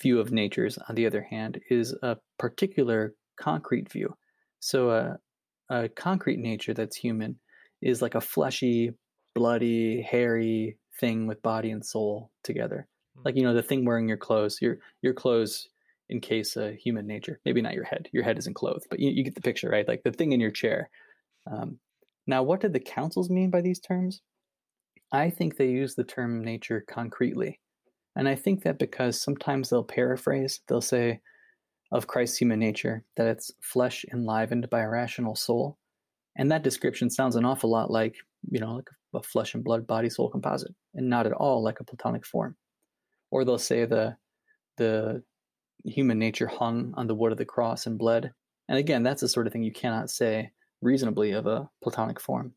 view 0.00 0.18
of 0.20 0.32
natures, 0.32 0.78
on 0.88 0.94
the 0.94 1.06
other 1.06 1.22
hand, 1.22 1.60
is 1.70 1.94
a 2.02 2.16
particular 2.38 3.14
concrete 3.38 3.90
view. 3.90 4.16
So, 4.60 4.90
a, 4.90 5.18
a 5.68 5.88
concrete 5.88 6.38
nature 6.38 6.74
that's 6.74 6.96
human 6.96 7.38
is 7.80 8.02
like 8.02 8.14
a 8.14 8.20
fleshy, 8.20 8.92
bloody, 9.34 10.02
hairy 10.02 10.78
thing 11.00 11.26
with 11.26 11.42
body 11.42 11.70
and 11.70 11.84
soul 11.84 12.30
together. 12.42 12.88
Hmm. 13.16 13.22
Like 13.24 13.36
you 13.36 13.42
know, 13.42 13.54
the 13.54 13.62
thing 13.62 13.84
wearing 13.84 14.08
your 14.08 14.16
clothes. 14.16 14.58
Your 14.60 14.78
your 15.02 15.14
clothes 15.14 15.68
encase 16.10 16.56
a 16.56 16.72
human 16.72 17.06
nature. 17.06 17.40
Maybe 17.44 17.62
not 17.62 17.74
your 17.74 17.84
head. 17.84 18.08
Your 18.12 18.24
head 18.24 18.38
isn't 18.38 18.54
clothed, 18.54 18.86
but 18.90 19.00
you, 19.00 19.10
you 19.10 19.24
get 19.24 19.34
the 19.34 19.40
picture, 19.40 19.68
right? 19.68 19.88
Like 19.88 20.02
the 20.02 20.12
thing 20.12 20.32
in 20.32 20.40
your 20.40 20.50
chair. 20.50 20.90
Um, 21.50 21.78
now, 22.26 22.42
what 22.42 22.60
did 22.60 22.72
the 22.72 22.80
councils 22.80 23.30
mean 23.30 23.50
by 23.50 23.60
these 23.60 23.80
terms? 23.80 24.22
I 25.12 25.30
think 25.30 25.56
they 25.56 25.68
use 25.68 25.94
the 25.94 26.04
term 26.04 26.42
nature 26.42 26.84
concretely. 26.88 27.60
And 28.16 28.28
I 28.28 28.34
think 28.34 28.62
that 28.62 28.78
because 28.78 29.20
sometimes 29.20 29.70
they'll 29.70 29.84
paraphrase, 29.84 30.60
they'll 30.68 30.80
say 30.80 31.20
of 31.92 32.06
Christ's 32.06 32.38
human 32.38 32.58
nature 32.58 33.04
that 33.16 33.26
it's 33.26 33.50
flesh 33.60 34.04
enlivened 34.12 34.70
by 34.70 34.80
a 34.80 34.88
rational 34.88 35.34
soul. 35.34 35.78
And 36.36 36.50
that 36.50 36.62
description 36.62 37.10
sounds 37.10 37.36
an 37.36 37.44
awful 37.44 37.70
lot 37.70 37.90
like, 37.90 38.16
you 38.50 38.58
know, 38.60 38.76
like 38.76 38.88
a 39.14 39.22
flesh 39.22 39.54
and 39.54 39.62
blood 39.62 39.86
body 39.86 40.08
soul 40.08 40.30
composite, 40.30 40.74
and 40.94 41.08
not 41.08 41.26
at 41.26 41.32
all 41.32 41.62
like 41.62 41.80
a 41.80 41.84
Platonic 41.84 42.24
form. 42.24 42.56
Or 43.30 43.44
they'll 43.44 43.58
say 43.58 43.84
the 43.84 44.16
the 44.78 45.22
human 45.84 46.18
nature 46.18 46.46
hung 46.46 46.94
on 46.96 47.06
the 47.06 47.14
wood 47.14 47.32
of 47.32 47.38
the 47.38 47.44
cross 47.44 47.86
and 47.86 47.98
bled. 47.98 48.32
And 48.68 48.78
again, 48.78 49.02
that's 49.02 49.20
the 49.20 49.28
sort 49.28 49.46
of 49.46 49.52
thing 49.52 49.62
you 49.62 49.72
cannot 49.72 50.10
say 50.10 50.52
reasonably 50.82 51.30
of 51.32 51.46
a 51.46 51.68
Platonic 51.82 52.20
form. 52.20 52.52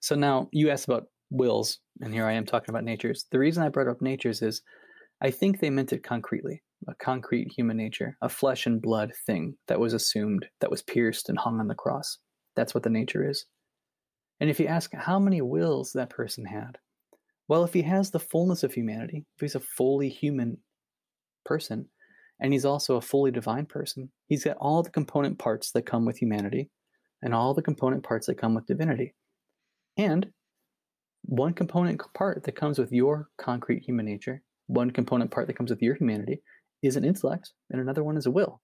So 0.00 0.14
now 0.14 0.48
you 0.52 0.70
asked 0.70 0.84
about 0.84 1.06
wills, 1.30 1.78
and 2.00 2.12
here 2.12 2.26
I 2.26 2.32
am 2.32 2.44
talking 2.44 2.70
about 2.70 2.84
natures. 2.84 3.26
The 3.32 3.38
reason 3.38 3.62
I 3.62 3.70
brought 3.70 3.88
up 3.88 4.02
natures 4.02 4.42
is 4.42 4.62
I 5.20 5.30
think 5.30 5.58
they 5.58 5.70
meant 5.70 5.92
it 5.92 6.04
concretely 6.04 6.62
a 6.86 6.94
concrete 6.96 7.50
human 7.56 7.78
nature, 7.78 8.16
a 8.20 8.28
flesh 8.28 8.66
and 8.66 8.82
blood 8.82 9.12
thing 9.26 9.56
that 9.68 9.80
was 9.80 9.94
assumed, 9.94 10.46
that 10.60 10.70
was 10.70 10.82
pierced 10.82 11.30
and 11.30 11.38
hung 11.38 11.58
on 11.58 11.68
the 11.68 11.74
cross. 11.74 12.18
That's 12.56 12.74
what 12.74 12.82
the 12.82 12.90
nature 12.90 13.28
is. 13.28 13.46
And 14.40 14.50
if 14.50 14.60
you 14.60 14.66
ask 14.66 14.92
how 14.92 15.18
many 15.18 15.40
wills 15.40 15.92
that 15.92 16.10
person 16.10 16.44
had, 16.44 16.76
well, 17.48 17.64
if 17.64 17.72
he 17.72 17.82
has 17.82 18.10
the 18.10 18.20
fullness 18.20 18.62
of 18.62 18.74
humanity, 18.74 19.24
if 19.36 19.40
he's 19.40 19.54
a 19.54 19.60
fully 19.60 20.08
human 20.08 20.58
person, 21.44 21.88
and 22.40 22.52
he's 22.52 22.64
also 22.64 22.96
a 22.96 23.00
fully 23.00 23.30
divine 23.30 23.64
person, 23.64 24.10
he's 24.26 24.44
got 24.44 24.56
all 24.58 24.82
the 24.82 24.90
component 24.90 25.38
parts 25.38 25.70
that 25.72 25.86
come 25.86 26.04
with 26.04 26.18
humanity 26.18 26.68
and 27.24 27.34
all 27.34 27.54
the 27.54 27.62
component 27.62 28.04
parts 28.04 28.26
that 28.26 28.38
come 28.38 28.54
with 28.54 28.66
divinity. 28.66 29.14
And 29.96 30.30
one 31.22 31.54
component 31.54 32.00
part 32.14 32.44
that 32.44 32.54
comes 32.54 32.78
with 32.78 32.92
your 32.92 33.30
concrete 33.38 33.82
human 33.82 34.04
nature, 34.04 34.42
one 34.66 34.90
component 34.90 35.30
part 35.30 35.46
that 35.46 35.56
comes 35.56 35.70
with 35.70 35.82
your 35.82 35.94
humanity 35.94 36.42
is 36.82 36.96
an 36.96 37.04
intellect, 37.04 37.52
and 37.70 37.80
another 37.80 38.04
one 38.04 38.18
is 38.18 38.26
a 38.26 38.30
will. 38.30 38.60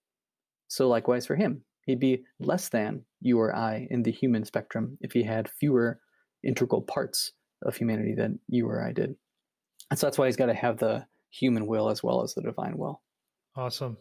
So, 0.67 0.87
likewise 0.87 1.25
for 1.25 1.35
him, 1.35 1.63
he'd 1.85 1.99
be 1.99 2.23
less 2.39 2.69
than 2.69 3.03
you 3.19 3.39
or 3.39 3.53
I 3.53 3.87
in 3.89 4.03
the 4.03 4.11
human 4.11 4.45
spectrum 4.45 4.97
if 5.01 5.11
he 5.11 5.23
had 5.23 5.49
fewer 5.49 5.99
integral 6.43 6.83
parts 6.83 7.31
of 7.63 7.75
humanity 7.75 8.13
than 8.15 8.39
you 8.47 8.67
or 8.67 8.85
I 8.85 8.91
did. 8.91 9.15
And 9.89 9.99
so 9.99 10.05
that's 10.05 10.17
why 10.17 10.27
he's 10.27 10.37
got 10.37 10.45
to 10.45 10.53
have 10.53 10.77
the 10.77 11.05
human 11.31 11.65
will 11.65 11.89
as 11.89 12.03
well 12.03 12.21
as 12.21 12.33
the 12.33 12.41
divine 12.41 12.77
will. 12.77 13.01
Awesome. 13.55 13.97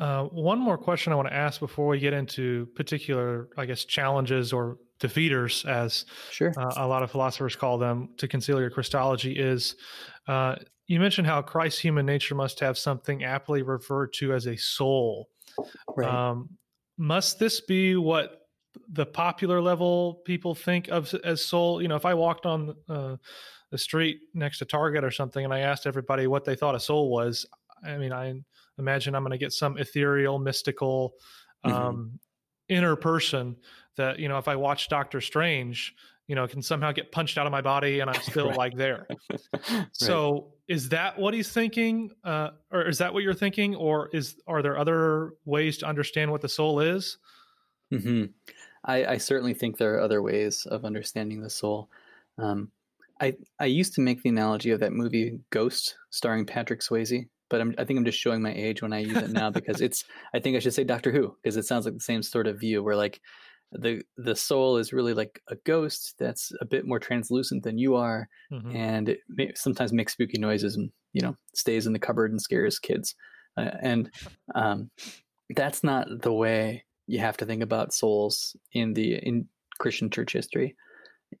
Uh, 0.00 0.24
one 0.24 0.58
more 0.58 0.78
question 0.78 1.12
I 1.12 1.16
want 1.16 1.28
to 1.28 1.34
ask 1.34 1.60
before 1.60 1.86
we 1.86 1.98
get 1.98 2.14
into 2.14 2.66
particular, 2.74 3.50
I 3.58 3.66
guess, 3.66 3.84
challenges 3.84 4.52
or 4.52 4.78
defeaters, 4.98 5.68
as 5.68 6.06
sure. 6.30 6.52
uh, 6.56 6.72
a 6.76 6.86
lot 6.86 7.02
of 7.02 7.10
philosophers 7.10 7.54
call 7.54 7.76
them, 7.76 8.08
to 8.16 8.26
conciliar 8.26 8.72
Christology 8.72 9.32
is 9.32 9.76
uh, 10.26 10.56
you 10.86 10.98
mentioned 10.98 11.26
how 11.26 11.42
Christ's 11.42 11.80
human 11.80 12.06
nature 12.06 12.34
must 12.34 12.58
have 12.60 12.76
something 12.76 13.22
aptly 13.24 13.62
referred 13.62 14.12
to 14.14 14.32
as 14.32 14.46
a 14.46 14.56
soul. 14.56 15.28
Right. 15.96 16.08
Um, 16.08 16.48
must 16.98 17.38
this 17.38 17.60
be 17.60 17.96
what 17.96 18.48
the 18.88 19.06
popular 19.06 19.60
level 19.60 20.22
people 20.24 20.54
think 20.54 20.88
of 20.88 21.14
as 21.24 21.44
soul? 21.44 21.80
You 21.80 21.88
know, 21.88 21.96
if 21.96 22.06
I 22.06 22.14
walked 22.14 22.46
on 22.46 22.74
uh, 22.88 23.16
the 23.70 23.78
street 23.78 24.18
next 24.34 24.58
to 24.58 24.64
Target 24.64 25.04
or 25.04 25.10
something 25.10 25.44
and 25.44 25.54
I 25.54 25.60
asked 25.60 25.86
everybody 25.86 26.26
what 26.26 26.44
they 26.44 26.56
thought 26.56 26.74
a 26.74 26.80
soul 26.80 27.10
was, 27.10 27.46
I 27.84 27.96
mean, 27.96 28.12
I 28.12 28.34
imagine 28.78 29.14
I'm 29.14 29.22
going 29.22 29.32
to 29.32 29.38
get 29.38 29.52
some 29.52 29.78
ethereal, 29.78 30.38
mystical, 30.38 31.14
mm-hmm. 31.64 31.76
um, 31.76 32.20
inner 32.68 32.96
person 32.96 33.56
that 33.96 34.18
you 34.18 34.28
know 34.28 34.38
if 34.38 34.48
I 34.48 34.56
watch 34.56 34.88
Doctor 34.88 35.20
Strange, 35.20 35.94
you 36.30 36.36
know, 36.36 36.46
can 36.46 36.62
somehow 36.62 36.92
get 36.92 37.10
punched 37.10 37.38
out 37.38 37.46
of 37.46 37.52
my 37.52 37.60
body 37.60 37.98
and 37.98 38.08
I'm 38.08 38.22
still 38.22 38.48
right. 38.48 38.56
like 38.56 38.76
there. 38.76 39.08
right. 39.70 39.86
So 39.92 40.52
is 40.68 40.88
that 40.90 41.18
what 41.18 41.34
he's 41.34 41.50
thinking, 41.52 42.12
uh, 42.22 42.50
or 42.70 42.88
is 42.88 42.98
that 42.98 43.12
what 43.12 43.24
you're 43.24 43.34
thinking, 43.34 43.74
or 43.74 44.08
is 44.12 44.36
are 44.46 44.62
there 44.62 44.78
other 44.78 45.32
ways 45.44 45.78
to 45.78 45.86
understand 45.86 46.30
what 46.30 46.40
the 46.40 46.48
soul 46.48 46.78
is? 46.78 47.18
Mm-hmm. 47.92 48.26
I, 48.84 49.04
I, 49.04 49.16
certainly 49.16 49.52
think 49.52 49.76
there 49.76 49.96
are 49.96 50.00
other 50.00 50.22
ways 50.22 50.64
of 50.64 50.84
understanding 50.84 51.42
the 51.42 51.50
soul. 51.50 51.90
Um, 52.38 52.70
I 53.20 53.34
I 53.58 53.64
used 53.64 53.94
to 53.94 54.00
make 54.00 54.22
the 54.22 54.28
analogy 54.28 54.70
of 54.70 54.78
that 54.78 54.92
movie 54.92 55.40
Ghost, 55.50 55.96
starring 56.10 56.46
Patrick 56.46 56.80
Swayze 56.80 57.26
but 57.50 57.60
I'm, 57.60 57.74
I 57.76 57.84
think 57.84 57.98
I'm 57.98 58.04
just 58.04 58.18
showing 58.18 58.40
my 58.40 58.54
age 58.54 58.80
when 58.80 58.92
I 58.92 59.00
use 59.00 59.16
it 59.16 59.30
now 59.30 59.50
because 59.58 59.80
it's. 59.80 60.04
I 60.32 60.38
think 60.40 60.56
I 60.56 60.60
should 60.60 60.72
say 60.72 60.84
Doctor 60.84 61.12
Who 61.12 61.36
because 61.42 61.56
it 61.56 61.66
sounds 61.66 61.84
like 61.84 61.94
the 61.94 62.00
same 62.00 62.22
sort 62.22 62.46
of 62.46 62.58
view 62.58 62.82
where 62.82 62.96
like 62.96 63.20
the 63.72 64.02
the 64.16 64.34
soul 64.34 64.78
is 64.78 64.92
really 64.92 65.12
like 65.12 65.42
a 65.48 65.56
ghost 65.66 66.14
that's 66.18 66.52
a 66.60 66.64
bit 66.64 66.86
more 66.86 66.98
translucent 66.98 67.62
than 67.62 67.76
you 67.76 67.96
are, 67.96 68.28
mm-hmm. 68.50 68.74
and 68.74 69.08
it 69.10 69.20
may, 69.28 69.52
sometimes 69.54 69.92
makes 69.92 70.14
spooky 70.14 70.38
noises 70.38 70.76
and 70.76 70.90
you 71.12 71.20
know 71.20 71.36
stays 71.54 71.86
in 71.86 71.92
the 71.92 71.98
cupboard 71.98 72.30
and 72.30 72.40
scares 72.40 72.78
kids, 72.78 73.14
uh, 73.56 73.70
and 73.82 74.10
um, 74.54 74.90
that's 75.50 75.84
not 75.84 76.06
the 76.22 76.32
way 76.32 76.84
you 77.06 77.18
have 77.18 77.36
to 77.36 77.46
think 77.46 77.62
about 77.62 77.92
souls 77.92 78.56
in 78.72 78.94
the 78.94 79.14
in 79.16 79.46
Christian 79.78 80.08
church 80.10 80.32
history. 80.32 80.76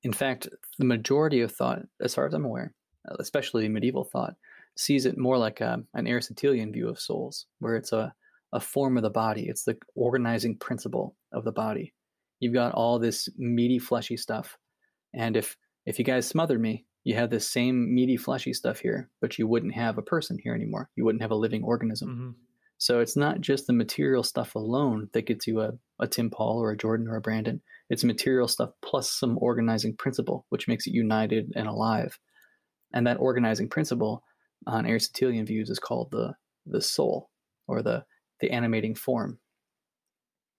In 0.02 0.12
fact, 0.12 0.48
the 0.78 0.84
majority 0.84 1.40
of 1.40 1.52
thought, 1.52 1.82
as 2.00 2.14
far 2.14 2.26
as 2.26 2.32
I'm 2.32 2.44
aware, 2.44 2.74
especially 3.18 3.68
medieval 3.68 4.04
thought, 4.04 4.34
sees 4.80 5.04
it 5.04 5.18
more 5.18 5.36
like 5.36 5.60
a, 5.60 5.78
an 5.92 6.06
Aristotelian 6.06 6.72
view 6.72 6.88
of 6.88 6.98
souls, 6.98 7.46
where 7.58 7.76
it's 7.76 7.92
a, 7.92 8.14
a 8.52 8.60
form 8.60 8.96
of 8.96 9.02
the 9.02 9.10
body. 9.10 9.46
It's 9.46 9.64
the 9.64 9.76
organizing 9.94 10.56
principle 10.56 11.16
of 11.32 11.44
the 11.44 11.52
body. 11.52 11.92
You've 12.40 12.54
got 12.54 12.72
all 12.72 12.98
this 12.98 13.28
meaty, 13.36 13.78
fleshy 13.78 14.16
stuff. 14.16 14.56
And 15.14 15.36
if 15.36 15.56
if 15.84 15.98
you 15.98 16.04
guys 16.04 16.26
smothered 16.26 16.60
me, 16.60 16.86
you 17.04 17.14
have 17.14 17.30
this 17.30 17.50
same 17.50 17.94
meaty, 17.94 18.16
fleshy 18.16 18.52
stuff 18.54 18.80
here, 18.80 19.10
but 19.20 19.38
you 19.38 19.46
wouldn't 19.46 19.74
have 19.74 19.98
a 19.98 20.02
person 20.02 20.38
here 20.42 20.54
anymore. 20.54 20.88
You 20.96 21.04
wouldn't 21.04 21.22
have 21.22 21.30
a 21.30 21.36
living 21.36 21.62
organism. 21.62 22.08
Mm-hmm. 22.08 22.30
So 22.78 23.00
it's 23.00 23.16
not 23.16 23.42
just 23.42 23.66
the 23.66 23.74
material 23.74 24.22
stuff 24.22 24.54
alone 24.54 25.10
that 25.12 25.26
gets 25.26 25.46
you 25.46 25.60
a, 25.60 25.72
a 26.00 26.06
Tim 26.06 26.30
Pawl 26.30 26.58
or 26.62 26.70
a 26.70 26.76
Jordan 26.76 27.08
or 27.08 27.16
a 27.16 27.20
Brandon. 27.20 27.60
It's 27.90 28.04
material 28.04 28.48
stuff 28.48 28.70
plus 28.82 29.10
some 29.10 29.36
organizing 29.40 29.96
principle, 29.96 30.46
which 30.48 30.68
makes 30.68 30.86
it 30.86 30.94
united 30.94 31.52
and 31.54 31.66
alive. 31.66 32.18
And 32.94 33.06
that 33.06 33.20
organizing 33.20 33.68
principle 33.68 34.22
on 34.66 34.86
Aristotelian 34.86 35.46
views 35.46 35.70
is 35.70 35.78
called 35.78 36.10
the 36.10 36.34
the 36.66 36.80
soul 36.80 37.30
or 37.66 37.82
the 37.82 38.04
the 38.40 38.50
animating 38.50 38.94
form. 38.94 39.38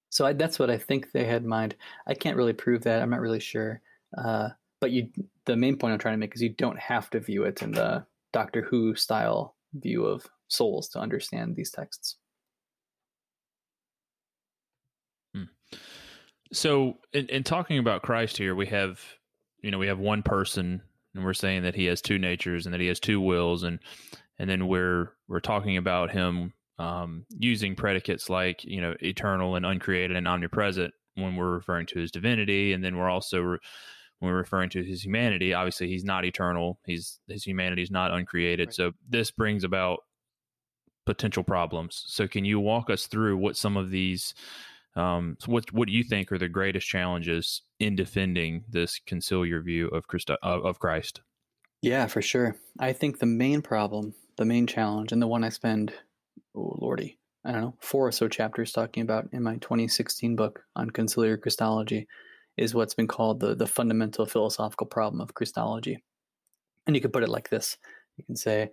So 0.10 0.26
I, 0.26 0.34
that's 0.34 0.60
what 0.60 0.70
I 0.70 0.78
think 0.78 1.12
they 1.12 1.26
had 1.26 1.44
in 1.44 1.48
mind. 1.48 1.76
I 2.06 2.14
can't 2.14 2.36
really 2.36 2.54
prove 2.54 2.84
that. 2.84 3.02
I'm 3.02 3.10
not 3.10 3.22
really 3.22 3.40
sure. 3.40 3.82
Uh, 4.18 4.50
but 4.82 4.92
you, 4.92 5.10
the 5.46 5.56
main 5.56 5.78
point 5.78 5.94
I'm 5.94 6.00
trying 6.00 6.16
to 6.16 6.20
make 6.20 6.36
is 6.36 6.42
you 6.42 6.50
don't 6.50 6.80
have 6.80 7.10
to 7.12 7.20
view 7.20 7.44
it 7.44 7.62
in 7.62 7.72
the 7.72 8.06
Doctor 8.34 8.62
Who 8.62 8.96
style 8.96 9.56
view 9.74 10.06
of 10.06 10.26
souls 10.50 10.90
to 10.90 11.00
understand 11.00 11.56
these 11.56 11.72
texts. 11.72 12.18
Hmm. 15.34 15.44
So, 16.52 16.98
in, 17.14 17.28
in 17.28 17.44
talking 17.44 17.78
about 17.78 18.02
Christ 18.02 18.38
here, 18.38 18.54
we 18.54 18.66
have, 18.68 19.00
you 19.62 19.72
know, 19.72 19.78
we 19.78 19.88
have 19.88 20.00
one 20.00 20.24
person 20.24 20.82
and 21.16 21.24
we're 21.24 21.34
saying 21.34 21.64
that 21.64 21.76
he 21.76 21.86
has 21.86 22.02
two 22.02 22.18
natures 22.18 22.66
and 22.66 22.74
that 22.74 22.82
he 22.82 22.88
has 22.88 23.00
two 23.00 23.20
wills 23.20 23.64
and 23.64 23.80
and 24.40 24.50
then 24.50 24.68
we're 24.68 25.14
we're 25.28 25.40
talking 25.40 25.78
about 25.78 26.12
him 26.12 26.54
um, 26.80 27.26
using 27.30 27.76
predicates 27.76 28.30
like 28.30 28.64
you 28.64 28.82
know 28.82 28.96
eternal 29.02 29.56
and 29.56 29.66
uncreated 29.66 30.18
and 30.18 30.28
omnipresent 30.28 30.94
when 31.16 31.36
we're 31.36 31.52
referring 31.52 31.86
to 31.88 32.00
his 32.00 32.12
divinity 32.12 32.74
and 32.74 32.84
then 32.84 32.98
we're 32.98 33.10
also 33.10 33.40
re- 33.40 33.60
when 34.20 34.32
we're 34.32 34.38
referring 34.38 34.70
to 34.70 34.84
his 34.84 35.04
humanity 35.04 35.54
obviously 35.54 35.88
he's 35.88 36.04
not 36.04 36.26
eternal 36.26 36.80
he's 36.86 37.20
his 37.28 37.44
humanity 37.44 37.84
is 37.84 37.92
not 37.92 38.12
uncreated 38.12 38.70
right. 38.70 38.74
so 38.74 38.92
this 39.08 39.30
brings 39.32 39.64
about 39.64 40.00
potential 41.06 41.44
problems 41.44 42.04
so 42.08 42.28
can 42.28 42.46
you 42.46 42.60
walk 42.60 42.90
us 42.90 43.08
through 43.08 43.36
what 43.38 43.58
some 43.58 43.76
of 43.78 43.92
these 43.92 44.34
Um, 44.96 45.38
so, 45.40 45.52
what 45.52 45.72
what 45.72 45.88
do 45.88 45.94
you 45.94 46.04
think 46.04 46.32
are 46.32 46.38
the 46.38 46.50
greatest 46.50 46.88
challenges 46.88 47.62
in 47.80 47.96
defending 47.96 48.66
this 48.70 49.00
conciliar 49.00 49.64
view 49.64 49.88
of 49.88 50.08
Christ 50.08 50.30
of 50.30 50.80
Christ? 50.80 51.22
Yeah, 51.82 52.08
for 52.08 52.22
sure. 52.22 52.56
I 52.80 52.94
think 52.94 53.20
the 53.20 53.26
main 53.26 53.62
problem, 53.62 54.14
the 54.38 54.46
main 54.46 54.68
challenge, 54.68 55.12
and 55.12 55.22
the 55.22 55.28
one 55.28 55.44
I 55.44 55.50
spend, 55.50 55.94
oh 56.56 56.78
lordy, 56.80 57.18
I 57.46 57.52
don't 57.52 57.62
know, 57.62 57.76
four 57.80 58.08
or 58.08 58.12
so 58.12 58.28
chapters 58.28 58.72
talking 58.72 59.02
about 59.02 59.30
in 59.32 59.44
my 59.44 59.56
2016 59.58 60.36
book 60.36 60.64
on 60.76 60.92
conciliar 60.92 61.42
Christology, 61.42 62.08
is 62.58 62.76
what's 62.76 62.94
been 62.94 63.08
called 63.08 63.40
the 63.40 63.56
the 63.56 63.68
fundamental 63.68 64.26
philosophical 64.26 64.88
problem 64.88 65.22
of 65.22 65.34
Christology. 65.34 66.04
And 66.86 66.96
you 66.96 67.02
could 67.02 67.14
put 67.14 67.24
it 67.24 67.30
like 67.30 67.50
this: 67.50 67.78
you 68.18 68.26
can 68.26 68.36
say 68.36 68.70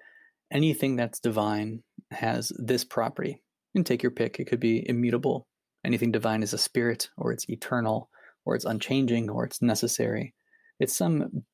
anything 0.51 0.97
that's 0.97 1.21
divine 1.21 1.83
has 2.11 2.53
this 2.57 2.85
property. 2.85 3.41
And 3.75 3.85
take 3.85 4.03
your 4.03 4.11
pick. 4.11 4.41
It 4.41 4.47
could 4.47 4.61
be 4.61 4.85
immutable. 4.89 5.47
Anything 5.89 6.13
divine 6.13 6.43
is 6.43 6.53
a 6.53 6.59
spirit, 6.59 7.09
or 7.17 7.33
it's 7.33 7.49
eternal, 7.49 8.11
or 8.45 8.55
it's 8.55 8.67
unchanging, 8.67 9.31
or 9.31 9.47
it's 9.47 9.63
necessary. 9.63 10.35
It's 10.79 10.95
some 10.95 11.45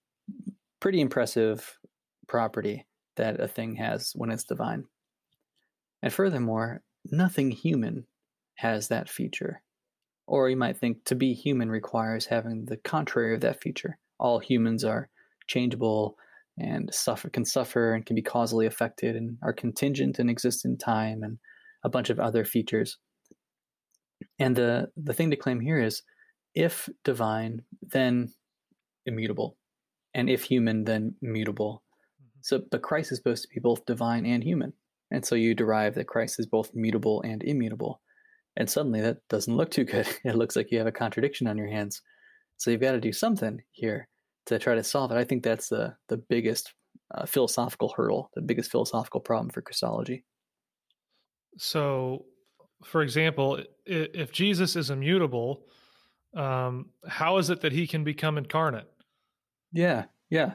pretty 0.81 1.01
impressive 1.01 1.79
property 2.27 2.85
that 3.15 3.39
a 3.39 3.47
thing 3.47 3.77
has 3.77 4.11
when 4.17 4.33
it's 4.33 4.43
divine. 4.43 4.87
And 6.03 6.13
furthermore, 6.13 6.83
nothing 7.13 7.53
human 7.53 8.09
has 8.57 8.89
that 8.89 9.09
feature. 9.09 9.63
Or 10.27 10.51
you 10.51 10.57
might 10.57 10.79
think 10.79 11.05
to 11.05 11.15
be 11.15 11.33
human 11.33 11.71
requires 11.71 12.27
having 12.27 12.65
the 12.65 12.79
contrary 12.79 13.37
of 13.37 13.41
that 13.43 13.63
feature. 13.63 14.01
All 14.19 14.41
humans 14.41 14.83
are 14.83 15.11
changeable 15.47 16.17
and 16.59 16.93
suffer 16.93 17.31
can 17.31 17.45
suffer 17.45 17.95
and 17.95 18.05
can 18.05 18.17
be 18.17 18.23
causally 18.23 18.67
affected 18.67 19.15
and 19.15 19.39
are 19.45 19.53
contingent 19.53 20.19
and 20.19 20.29
exist 20.29 20.65
in 20.65 20.77
time 20.77 21.23
and 21.23 21.39
a 21.85 21.89
bunch 21.89 22.11
of 22.11 22.19
other 22.19 22.45
features. 22.45 22.99
And 24.39 24.57
the 24.57 24.91
the 24.97 25.15
thing 25.15 25.31
to 25.31 25.37
claim 25.37 25.61
here 25.61 25.79
is 25.79 26.03
if 26.55 26.89
divine, 27.05 27.63
then 27.83 28.33
immutable 29.07 29.57
and 30.15 30.31
if 30.31 30.45
human, 30.45 30.85
then 30.85 31.15
mutable. 31.21 31.83
Mm-hmm. 32.23 32.39
So, 32.43 32.63
but 32.71 32.83
Christ 32.83 33.13
is 33.13 33.19
supposed 33.19 33.43
to 33.43 33.49
be 33.49 33.61
both 33.61 33.85
divine 33.85 34.25
and 34.25 34.43
human. 34.43 34.73
And 35.11 35.25
so 35.25 35.35
you 35.35 35.55
derive 35.55 35.95
that 35.97 36.07
Christ 36.07 36.39
is 36.39 36.47
both 36.47 36.75
mutable 36.75 37.23
and 37.23 37.43
immutable. 37.43 38.01
And 38.57 38.71
suddenly 38.71 39.01
that 39.01 39.19
doesn't 39.29 39.57
look 39.57 39.71
too 39.71 39.85
good. 39.85 40.07
It 40.25 40.37
looks 40.37 40.57
like 40.57 40.71
you 40.71 40.79
have 40.79 40.87
a 40.87 40.93
contradiction 40.93 41.47
on 41.47 41.59
your 41.59 41.69
hands. 41.69 42.01
So 42.57 42.71
you've 42.71 42.81
got 42.81 42.93
to 42.93 43.01
do 43.01 43.13
something 43.13 43.61
here 43.73 44.09
to 44.47 44.59
try 44.59 44.77
to 44.77 44.85
solve 44.85 45.11
it. 45.11 45.17
I 45.17 45.25
think 45.25 45.43
that's 45.43 45.69
the, 45.69 45.97
the 46.09 46.17
biggest 46.17 46.73
uh, 47.13 47.27
philosophical 47.27 47.93
hurdle, 47.97 48.31
the 48.35 48.43
biggest 48.43 48.71
philosophical 48.71 49.21
problem 49.21 49.51
for 49.51 49.61
Christology. 49.61 50.25
So, 51.59 52.25
for 52.85 53.03
example, 53.03 53.61
if 53.87 54.33
Jesus 54.33 54.77
is 54.77 54.91
immutable, 54.91 55.67
um, 56.35 56.87
how 57.09 57.39
is 57.39 57.51
it 57.51 57.61
that 57.61 57.73
he 57.73 57.87
can 57.87 58.05
become 58.05 58.39
incarnate? 58.39 58.91
Yeah, 59.73 60.05
yeah. 60.31 60.55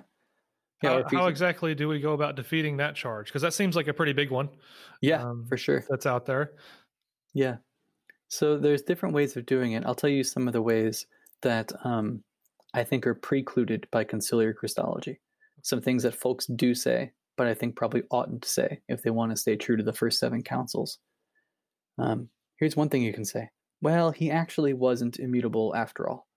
How, 0.81 1.03
how 1.11 1.27
exactly 1.27 1.75
do 1.75 1.89
we 1.89 1.99
go 1.99 2.13
about 2.13 2.35
defeating 2.35 2.77
that 2.77 2.95
charge? 2.95 3.27
Because 3.27 3.41
that 3.41 3.53
seems 3.53 3.75
like 3.75 3.87
a 3.87 3.93
pretty 3.93 4.13
big 4.13 4.31
one. 4.31 4.49
Yeah, 5.01 5.23
um, 5.23 5.45
for 5.49 5.57
sure. 5.57 5.83
That's 5.89 6.05
out 6.05 6.25
there. 6.25 6.53
Yeah. 7.33 7.57
So 8.29 8.57
there's 8.57 8.83
different 8.83 9.13
ways 9.13 9.35
of 9.35 9.45
doing 9.45 9.73
it. 9.73 9.83
I'll 9.85 9.95
tell 9.95 10.09
you 10.09 10.23
some 10.23 10.47
of 10.47 10.53
the 10.53 10.61
ways 10.61 11.05
that 11.41 11.71
um, 11.83 12.23
I 12.73 12.83
think 12.83 13.05
are 13.07 13.15
precluded 13.15 13.87
by 13.91 14.05
conciliar 14.05 14.55
Christology. 14.55 15.19
Some 15.63 15.81
things 15.81 16.03
that 16.03 16.15
folks 16.15 16.45
do 16.45 16.73
say, 16.73 17.11
but 17.35 17.47
I 17.47 17.53
think 17.53 17.75
probably 17.75 18.03
oughtn't 18.11 18.43
to 18.43 18.49
say 18.49 18.79
if 18.87 19.01
they 19.01 19.09
want 19.09 19.31
to 19.31 19.37
stay 19.37 19.57
true 19.57 19.75
to 19.75 19.83
the 19.83 19.91
first 19.91 20.19
seven 20.19 20.43
councils. 20.43 20.99
Um, 21.99 22.29
here's 22.57 22.77
one 22.77 22.89
thing 22.89 23.03
you 23.03 23.13
can 23.13 23.25
say. 23.25 23.49
Well, 23.81 24.11
he 24.11 24.31
actually 24.31 24.73
wasn't 24.73 25.19
immutable 25.19 25.73
after 25.75 26.09
all. 26.09 26.27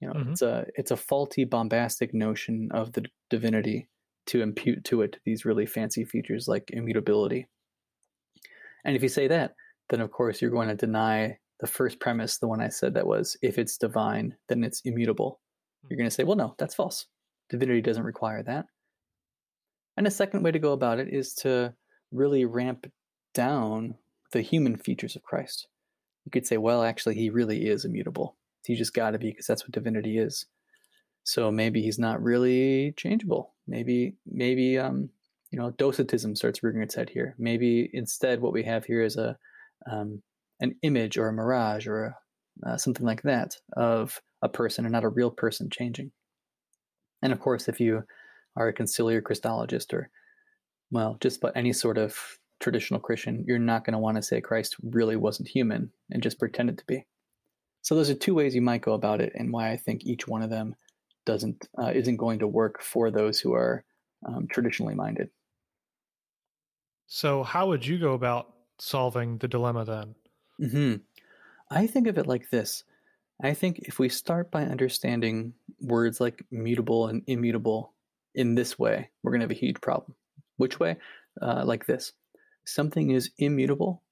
You 0.00 0.08
know, 0.08 0.14
mm-hmm. 0.14 0.32
it's 0.32 0.42
a 0.42 0.66
it's 0.74 0.90
a 0.90 0.96
faulty, 0.96 1.44
bombastic 1.44 2.12
notion 2.12 2.68
of 2.72 2.92
the 2.92 3.04
divinity 3.30 3.88
to 4.26 4.42
impute 4.42 4.84
to 4.84 5.02
it 5.02 5.18
these 5.24 5.44
really 5.44 5.66
fancy 5.66 6.04
features 6.04 6.48
like 6.48 6.70
immutability. 6.72 7.46
And 8.84 8.96
if 8.96 9.02
you 9.02 9.08
say 9.08 9.28
that, 9.28 9.54
then 9.90 10.00
of 10.00 10.10
course 10.10 10.40
you're 10.40 10.50
going 10.50 10.68
to 10.68 10.74
deny 10.74 11.38
the 11.60 11.66
first 11.68 12.00
premise, 12.00 12.38
the 12.38 12.48
one 12.48 12.60
I 12.60 12.68
said 12.68 12.94
that 12.94 13.06
was 13.06 13.36
if 13.42 13.58
it's 13.58 13.78
divine, 13.78 14.34
then 14.48 14.64
it's 14.64 14.80
immutable. 14.84 15.40
You're 15.88 15.96
going 15.96 16.08
to 16.08 16.14
say, 16.14 16.24
well, 16.24 16.36
no, 16.36 16.54
that's 16.58 16.74
false. 16.74 17.06
Divinity 17.50 17.80
doesn't 17.80 18.02
require 18.02 18.42
that. 18.42 18.66
And 19.96 20.06
a 20.06 20.10
second 20.10 20.42
way 20.42 20.50
to 20.50 20.58
go 20.58 20.72
about 20.72 20.98
it 20.98 21.08
is 21.12 21.34
to 21.34 21.74
really 22.10 22.44
ramp 22.44 22.90
down 23.34 23.94
the 24.32 24.42
human 24.42 24.76
features 24.76 25.16
of 25.16 25.22
Christ. 25.22 25.68
You 26.24 26.30
could 26.30 26.46
say, 26.46 26.56
well, 26.56 26.82
actually, 26.82 27.14
he 27.14 27.30
really 27.30 27.66
is 27.68 27.84
immutable. 27.84 28.36
He 28.64 28.74
just 28.74 28.94
got 28.94 29.10
to 29.10 29.18
be 29.18 29.30
because 29.30 29.46
that's 29.46 29.64
what 29.64 29.72
divinity 29.72 30.18
is. 30.18 30.46
So 31.24 31.50
maybe 31.50 31.82
he's 31.82 31.98
not 31.98 32.22
really 32.22 32.92
changeable. 32.96 33.54
Maybe 33.66 34.16
maybe 34.26 34.78
um, 34.78 35.08
you 35.50 35.58
know 35.58 35.70
docetism 35.70 36.34
starts 36.36 36.62
rearing 36.62 36.82
its 36.82 36.94
head 36.94 37.10
here. 37.10 37.34
Maybe 37.38 37.90
instead 37.92 38.40
what 38.40 38.52
we 38.52 38.62
have 38.64 38.84
here 38.84 39.02
is 39.02 39.16
a 39.16 39.36
um, 39.90 40.22
an 40.60 40.76
image 40.82 41.18
or 41.18 41.28
a 41.28 41.32
mirage 41.32 41.86
or 41.86 42.04
a, 42.04 42.70
uh, 42.70 42.76
something 42.76 43.06
like 43.06 43.22
that 43.22 43.56
of 43.76 44.20
a 44.42 44.48
person 44.48 44.84
and 44.84 44.92
not 44.92 45.04
a 45.04 45.08
real 45.08 45.30
person 45.30 45.70
changing. 45.70 46.12
And 47.22 47.32
of 47.32 47.40
course, 47.40 47.68
if 47.68 47.80
you 47.80 48.04
are 48.56 48.68
a 48.68 48.74
conciliar 48.74 49.22
Christologist 49.22 49.92
or 49.92 50.10
well, 50.90 51.16
just 51.20 51.38
about 51.38 51.56
any 51.56 51.72
sort 51.72 51.98
of 51.98 52.38
traditional 52.62 53.00
Christian, 53.00 53.44
you're 53.46 53.58
not 53.58 53.84
going 53.84 53.92
to 53.92 53.98
want 53.98 54.16
to 54.16 54.22
say 54.22 54.40
Christ 54.40 54.76
really 54.82 55.16
wasn't 55.16 55.48
human 55.48 55.90
and 56.10 56.22
just 56.22 56.38
pretended 56.38 56.78
to 56.78 56.86
be. 56.86 57.04
So 57.82 57.94
those 57.94 58.08
are 58.08 58.14
two 58.14 58.34
ways 58.34 58.54
you 58.54 58.62
might 58.62 58.80
go 58.80 58.94
about 58.94 59.20
it, 59.20 59.32
and 59.34 59.52
why 59.52 59.70
I 59.70 59.76
think 59.76 60.04
each 60.04 60.28
one 60.28 60.42
of 60.42 60.50
them 60.50 60.76
doesn't 61.26 61.68
uh, 61.78 61.92
isn't 61.94 62.16
going 62.16 62.38
to 62.38 62.46
work 62.46 62.80
for 62.80 63.10
those 63.10 63.40
who 63.40 63.52
are 63.54 63.84
um, 64.26 64.46
traditionally 64.48 64.94
minded. 64.94 65.30
So 67.06 67.42
how 67.42 67.66
would 67.68 67.84
you 67.84 67.98
go 67.98 68.14
about 68.14 68.54
solving 68.78 69.38
the 69.38 69.48
dilemma 69.48 69.84
then? 69.84 70.14
Mm-hmm. 70.60 70.96
I 71.70 71.86
think 71.86 72.06
of 72.06 72.18
it 72.18 72.26
like 72.26 72.50
this. 72.50 72.84
I 73.42 73.54
think 73.54 73.80
if 73.80 73.98
we 73.98 74.08
start 74.08 74.50
by 74.50 74.62
understanding 74.62 75.54
words 75.80 76.20
like 76.20 76.44
mutable 76.50 77.08
and 77.08 77.22
immutable 77.26 77.92
in 78.34 78.54
this 78.54 78.78
way, 78.78 79.10
we're 79.22 79.32
going 79.32 79.40
to 79.40 79.44
have 79.44 79.50
a 79.50 79.54
huge 79.54 79.80
problem. 79.80 80.14
Which 80.56 80.78
way? 80.78 80.96
Uh, 81.40 81.64
like 81.64 81.86
this. 81.86 82.12
Something 82.64 83.10
is 83.10 83.30
immutable 83.38 84.02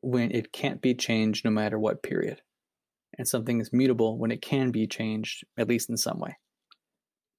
when 0.00 0.30
it 0.30 0.52
can't 0.52 0.80
be 0.80 0.94
changed 0.94 1.44
no 1.44 1.50
matter 1.50 1.78
what 1.78 2.02
period 2.02 2.42
and 3.18 3.28
something 3.28 3.60
is 3.60 3.72
mutable 3.72 4.18
when 4.18 4.30
it 4.30 4.42
can 4.42 4.70
be 4.70 4.86
changed, 4.86 5.44
at 5.56 5.68
least 5.68 5.90
in 5.90 5.96
some 5.96 6.18
way. 6.18 6.36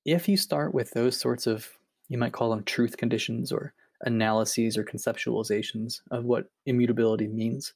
If 0.05 0.29
you 0.29 0.37
start 0.37 0.73
with 0.73 0.91
those 0.91 1.19
sorts 1.19 1.47
of, 1.47 1.67
you 2.07 2.17
might 2.17 2.33
call 2.33 2.51
them 2.51 2.63
truth 2.63 2.97
conditions 2.97 3.51
or 3.51 3.73
analyses 4.01 4.77
or 4.77 4.83
conceptualizations 4.83 6.01
of 6.11 6.25
what 6.25 6.49
immutability 6.65 7.27
means, 7.27 7.73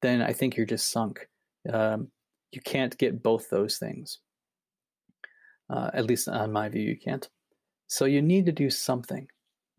then 0.00 0.22
I 0.22 0.32
think 0.32 0.56
you're 0.56 0.66
just 0.66 0.90
sunk. 0.90 1.28
Um, 1.70 2.10
you 2.52 2.60
can't 2.62 2.96
get 2.96 3.22
both 3.22 3.50
those 3.50 3.76
things. 3.76 4.18
Uh, 5.68 5.90
at 5.92 6.06
least 6.06 6.28
on 6.28 6.52
my 6.52 6.68
view, 6.68 6.82
you 6.82 6.96
can't. 6.96 7.28
So 7.86 8.06
you 8.06 8.22
need 8.22 8.46
to 8.46 8.52
do 8.52 8.70
something. 8.70 9.28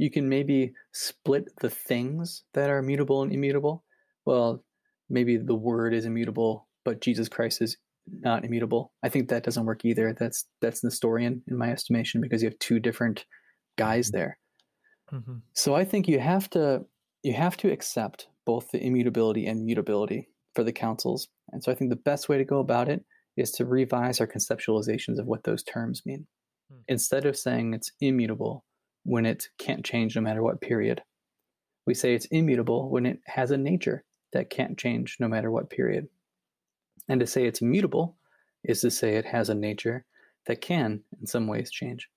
You 0.01 0.09
can 0.09 0.27
maybe 0.27 0.73
split 0.93 1.49
the 1.61 1.69
things 1.69 2.43
that 2.53 2.69
are 2.69 2.81
mutable 2.81 3.21
and 3.21 3.31
immutable. 3.31 3.83
Well, 4.25 4.63
maybe 5.09 5.37
the 5.37 5.55
word 5.55 5.93
is 5.93 6.05
immutable 6.05 6.67
but 6.83 7.01
Jesus 7.01 7.29
Christ 7.29 7.61
is 7.61 7.77
not 8.07 8.43
immutable. 8.43 8.91
I 9.03 9.09
think 9.09 9.29
that 9.29 9.43
doesn't 9.43 9.65
work 9.65 9.85
either. 9.85 10.15
That's 10.17 10.45
that's 10.59 10.83
Nestorian 10.83 11.43
in 11.47 11.57
my 11.57 11.71
estimation 11.71 12.21
because 12.21 12.41
you 12.41 12.49
have 12.49 12.59
two 12.59 12.79
different 12.79 13.25
guys 13.77 14.07
mm-hmm. 14.07 14.17
there. 14.17 14.37
Mm-hmm. 15.13 15.37
So 15.53 15.75
I 15.75 15.85
think 15.85 16.07
you 16.07 16.19
have 16.19 16.49
to 16.51 16.85
you 17.23 17.33
have 17.33 17.57
to 17.57 17.71
accept 17.71 18.27
both 18.45 18.71
the 18.71 18.83
immutability 18.83 19.45
and 19.45 19.65
mutability 19.65 20.29
for 20.55 20.63
the 20.63 20.73
councils. 20.73 21.27
And 21.51 21.63
so 21.63 21.71
I 21.71 21.75
think 21.75 21.89
the 21.89 21.95
best 21.95 22.27
way 22.27 22.37
to 22.37 22.45
go 22.45 22.59
about 22.59 22.89
it 22.89 23.05
is 23.37 23.51
to 23.51 23.65
revise 23.65 24.19
our 24.19 24.27
conceptualizations 24.27 25.19
of 25.19 25.27
what 25.27 25.43
those 25.43 25.63
terms 25.63 26.01
mean. 26.05 26.27
Mm-hmm. 26.71 26.81
Instead 26.87 27.25
of 27.25 27.37
saying 27.37 27.73
it's 27.73 27.91
immutable 28.01 28.65
when 29.03 29.25
it 29.25 29.47
can't 29.57 29.85
change 29.85 30.15
no 30.15 30.21
matter 30.21 30.43
what 30.43 30.61
period, 30.61 31.01
we 31.85 31.93
say 31.93 32.13
it's 32.13 32.27
immutable 32.27 32.89
when 32.89 33.05
it 33.05 33.19
has 33.25 33.51
a 33.51 33.57
nature 33.57 34.03
that 34.33 34.49
can't 34.49 34.77
change 34.77 35.17
no 35.19 35.27
matter 35.27 35.51
what 35.51 35.69
period. 35.69 36.07
And 37.09 37.19
to 37.19 37.27
say 37.27 37.45
it's 37.45 37.61
mutable 37.61 38.17
is 38.63 38.81
to 38.81 38.91
say 38.91 39.15
it 39.15 39.25
has 39.25 39.49
a 39.49 39.55
nature 39.55 40.05
that 40.47 40.61
can, 40.61 41.01
in 41.19 41.27
some 41.27 41.47
ways, 41.47 41.71
change. 41.71 42.07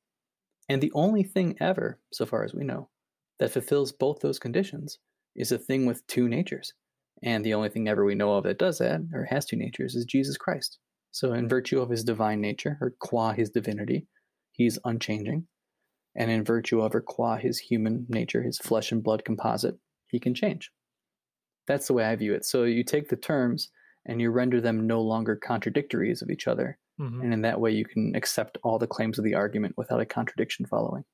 And 0.68 0.80
the 0.80 0.92
only 0.94 1.22
thing 1.22 1.56
ever, 1.60 1.98
so 2.12 2.26
far 2.26 2.44
as 2.44 2.54
we 2.54 2.64
know, 2.64 2.88
that 3.38 3.50
fulfills 3.50 3.92
both 3.92 4.20
those 4.20 4.38
conditions 4.38 4.98
is 5.34 5.52
a 5.52 5.58
thing 5.58 5.86
with 5.86 6.06
two 6.06 6.28
natures. 6.28 6.72
And 7.22 7.44
the 7.44 7.54
only 7.54 7.68
thing 7.68 7.88
ever 7.88 8.04
we 8.04 8.14
know 8.14 8.34
of 8.34 8.44
that 8.44 8.58
does 8.58 8.78
that, 8.78 9.00
or 9.12 9.24
has 9.24 9.46
two 9.46 9.56
natures, 9.56 9.94
is 9.94 10.04
Jesus 10.04 10.36
Christ. 10.36 10.78
So, 11.10 11.32
in 11.32 11.48
virtue 11.48 11.80
of 11.80 11.90
his 11.90 12.04
divine 12.04 12.40
nature, 12.40 12.76
or 12.80 12.94
qua 12.98 13.32
his 13.32 13.50
divinity, 13.50 14.06
he's 14.52 14.78
unchanging. 14.84 15.46
And 16.16 16.30
in 16.30 16.44
virtue 16.44 16.80
of, 16.80 16.94
or 16.94 17.00
qua 17.00 17.36
his 17.36 17.58
human 17.58 18.06
nature, 18.08 18.42
his 18.42 18.58
flesh 18.58 18.92
and 18.92 19.02
blood 19.02 19.24
composite, 19.24 19.76
he 20.08 20.20
can 20.20 20.34
change. 20.34 20.70
That's 21.66 21.86
the 21.86 21.92
way 21.94 22.04
I 22.04 22.14
view 22.16 22.34
it. 22.34 22.44
So, 22.44 22.64
you 22.64 22.84
take 22.84 23.08
the 23.08 23.16
terms 23.16 23.70
and 24.06 24.20
you 24.20 24.30
render 24.30 24.60
them 24.60 24.86
no 24.86 25.00
longer 25.00 25.34
contradictories 25.34 26.22
of 26.22 26.30
each 26.30 26.46
other. 26.46 26.78
Mhm. 27.00 27.22
And 27.22 27.32
in 27.32 27.42
that 27.42 27.60
way, 27.60 27.72
you 27.72 27.84
can 27.84 28.14
accept 28.14 28.58
all 28.62 28.78
the 28.78 28.86
claims 28.86 29.18
of 29.18 29.24
the 29.24 29.34
argument 29.34 29.76
without 29.76 30.00
a 30.00 30.06
contradiction 30.06 30.66
following. 30.66 31.04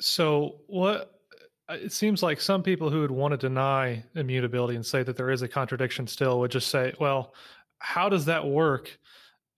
So, 0.00 0.60
what 0.66 1.20
uh, 1.68 1.74
it 1.74 1.92
seems 1.92 2.22
like 2.22 2.40
some 2.40 2.62
people 2.62 2.90
who 2.90 3.00
would 3.00 3.10
want 3.10 3.32
to 3.32 3.38
deny 3.38 4.04
immutability 4.14 4.74
and 4.74 4.84
say 4.84 5.02
that 5.02 5.16
there 5.16 5.30
is 5.30 5.42
a 5.42 5.48
contradiction 5.48 6.06
still 6.06 6.40
would 6.40 6.50
just 6.50 6.68
say, 6.68 6.92
well, 7.00 7.34
how 7.78 8.08
does 8.08 8.24
that 8.26 8.46
work 8.46 8.98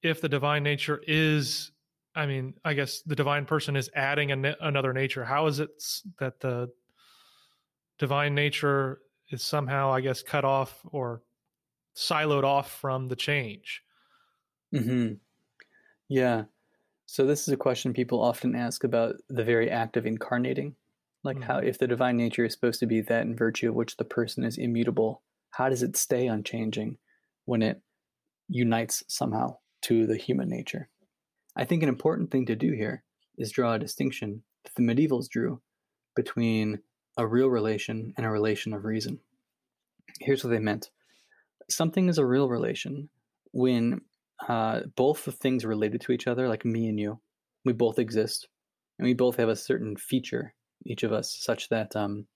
if 0.03 0.21
the 0.21 0.29
divine 0.29 0.63
nature 0.63 1.03
is, 1.07 1.72
I 2.14 2.27
mean, 2.27 2.55
I 2.64 2.75
guess 2.75 3.03
the 3.03 3.16
divine 3.16 3.46
person 3.46 3.77
is 3.77 3.90
adding 3.94 4.33
a 4.33 4.37
na- 4.37 4.55
another 4.61 4.92
nature? 4.92 5.25
How 5.25 5.46
is 5.46 5.61
it 5.61 5.70
that 6.18 6.40
the 6.40 6.70
divine 7.98 8.35
nature 8.35 9.01
is 9.31 9.42
somehow, 9.42 9.90
I 9.90 10.01
guess, 10.01 10.22
cut 10.22 10.44
off 10.44 10.81
or 10.90 11.22
siloed 11.96 12.44
off 12.44 12.70
from 12.72 13.09
the 13.09 13.16
change? 13.16 13.83
hmm 14.72 15.14
Yeah. 16.09 16.44
So 17.07 17.27
this 17.27 17.42
is 17.42 17.55
a 17.55 17.59
question 17.59 17.94
people 17.94 18.22
often 18.22 18.55
ask 18.57 18.85
about 18.85 19.16
the 19.29 19.44
very 19.44 19.70
act 19.70 19.96
of 19.96 20.07
incarnating. 20.07 20.77
Like 21.25 21.42
how 21.42 21.59
if 21.59 21.79
the 21.79 21.88
divine 21.88 22.16
nature 22.16 22.44
is 22.46 22.55
supposed 22.55 22.81
to 22.81 22.87
be 22.87 23.01
that 23.03 23.22
in 23.22 23.37
virtue 23.37 23.70
of 23.70 23.77
which 23.77 23.96
the 23.98 24.05
person 24.05 24.44
is 24.44 24.59
immutable, 24.59 25.22
how 25.53 25.68
does 25.68 25.83
it 25.83 25.96
stay 25.96 26.29
unchanging 26.29 26.98
when 27.46 27.62
it 27.62 27.83
unites 28.48 29.05
somehow 29.09 29.59
to 29.83 30.07
the 30.07 30.16
human 30.16 30.48
nature? 30.48 30.90
I 31.57 31.65
think 31.65 31.83
an 31.83 31.88
important 31.88 32.31
thing 32.31 32.47
to 32.47 32.57
do 32.57 32.73
here 32.73 33.05
is 33.38 33.53
draw 33.53 33.75
a 33.75 33.79
distinction 33.79 34.43
that 34.65 34.75
the 34.75 34.83
medievals 34.83 35.29
drew 35.29 35.61
between 36.17 36.81
a 37.17 37.27
real 37.27 37.49
relation 37.49 38.15
and 38.17 38.27
a 38.27 38.31
relation 38.31 38.73
of 38.73 38.85
reason. 38.85 39.21
Here's 40.21 40.45
what 40.45 40.51
they 40.51 40.59
meant. 40.59 40.91
Something 41.71 42.09
is 42.09 42.19
a 42.19 42.27
real 42.27 42.49
relation 42.49 43.11
when 43.53 44.03
uh, 44.49 44.83
both 44.97 45.25
the 45.25 45.33
things 45.33 45.65
related 45.65 46.01
to 46.03 46.12
each 46.12 46.27
other, 46.27 46.49
like 46.49 46.65
me 46.65 46.88
and 46.88 46.99
you, 46.99 47.21
we 47.65 47.73
both 47.73 47.99
exist, 47.99 48.49
and 48.99 49.07
we 49.07 49.15
both 49.15 49.37
have 49.37 49.49
a 49.49 49.57
certain 49.57 49.97
feature, 49.97 50.55
each 50.87 51.03
of 51.03 51.12
us, 51.12 51.37
such 51.41 51.69
that 51.69 51.95
um, 51.97 52.27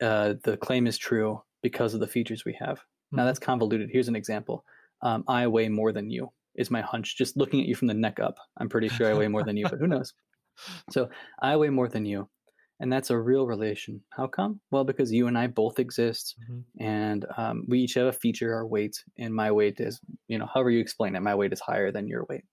uh, 0.00 0.34
the 0.44 0.56
claim 0.56 0.86
is 0.86 0.98
true 0.98 1.42
because 1.62 1.94
of 1.94 2.00
the 2.00 2.06
features 2.08 2.44
we 2.44 2.54
have. 2.54 2.82
Now 3.14 3.24
Mhm. 3.24 3.26
that's 3.26 3.38
convoluted. 3.38 3.90
Here's 3.90 4.08
an 4.08 4.16
example. 4.16 4.64
Um, 5.02 5.24
I 5.28 5.46
weigh 5.46 5.68
more 5.68 5.92
than 5.92 6.10
you 6.10 6.32
is 6.56 6.70
my 6.70 6.80
hunch. 6.82 7.16
Just 7.16 7.36
looking 7.36 7.60
at 7.60 7.66
you 7.66 7.74
from 7.74 7.88
the 7.88 7.94
neck 7.94 8.20
up, 8.20 8.36
I'm 8.58 8.68
pretty 8.68 8.88
sure 8.88 9.08
I 9.10 9.14
weigh 9.14 9.28
more 9.28 9.44
than 9.44 9.56
you, 9.56 9.66
but 9.68 9.78
who 9.78 9.86
knows? 9.86 10.12
So 10.90 11.08
I 11.40 11.56
weigh 11.56 11.70
more 11.70 11.88
than 11.88 12.04
you, 12.04 12.28
and 12.78 12.92
that's 12.92 13.10
a 13.10 13.18
real 13.18 13.46
relation. 13.46 14.04
How 14.10 14.26
come? 14.26 14.60
Well, 14.70 14.84
because 14.84 15.12
you 15.12 15.26
and 15.26 15.38
I 15.38 15.46
both 15.46 15.78
exist, 15.78 16.36
Mhm. 16.48 16.64
and 16.78 17.26
um, 17.36 17.64
we 17.68 17.80
each 17.80 17.94
have 17.94 18.06
a 18.06 18.12
feature, 18.12 18.54
our 18.54 18.66
weight, 18.66 19.02
and 19.18 19.34
my 19.34 19.50
weight 19.50 19.80
is, 19.80 20.00
you 20.28 20.38
know, 20.38 20.46
however 20.46 20.70
you 20.70 20.80
explain 20.80 21.16
it, 21.16 21.20
my 21.22 21.34
weight 21.34 21.52
is 21.52 21.60
higher 21.60 21.90
than 21.90 22.06
your 22.06 22.24
weight. 22.28 22.44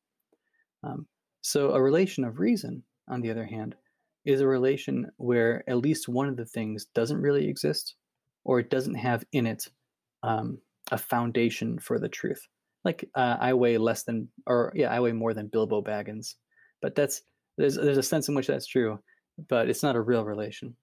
Um, 0.84 1.08
so 1.42 1.72
a 1.74 1.82
relation 1.82 2.24
of 2.24 2.40
reason, 2.40 2.84
on 3.08 3.22
the 3.22 3.32
other 3.32 3.46
hand, 3.46 3.76
is 4.26 4.42
a 4.42 4.48
relation 4.48 5.10
where 5.18 5.68
at 5.70 5.78
least 5.78 6.08
one 6.08 6.28
of 6.30 6.38
the 6.38 6.46
things 6.46 6.86
doesn't 6.94 7.22
really 7.22 7.48
exist, 7.48 7.96
or 8.44 8.60
it 8.60 8.70
doesn't 8.70 8.96
have 8.96 9.24
in 9.32 9.48
it 9.48 9.68
um, 10.24 10.62
a 10.92 10.98
foundation 10.98 11.80
for 11.80 12.00
the 12.00 12.10
truth. 12.10 12.48
Like 12.86 13.10
uh, 13.15 13.38
I 13.39 13.54
weigh 13.54 13.78
less 13.78 14.04
than, 14.04 14.30
or 14.48 14.72
yeah, 14.76 14.89
I 14.92 15.00
weigh 15.02 15.12
more 15.12 15.34
than 15.34 15.48
Bilbo 15.48 15.82
Baggins, 15.84 16.36
but 16.82 16.96
that's 16.96 17.22
there's 17.58 17.76
there's 17.76 17.98
a 17.98 18.04
sense 18.04 18.30
in 18.30 18.36
which 18.36 18.48
that's 18.48 18.68
true, 18.68 19.00
but 19.50 19.70
it's 19.70 19.84
not 19.84 19.96
a 19.98 20.02
real 20.02 20.26
relation. 20.26 20.78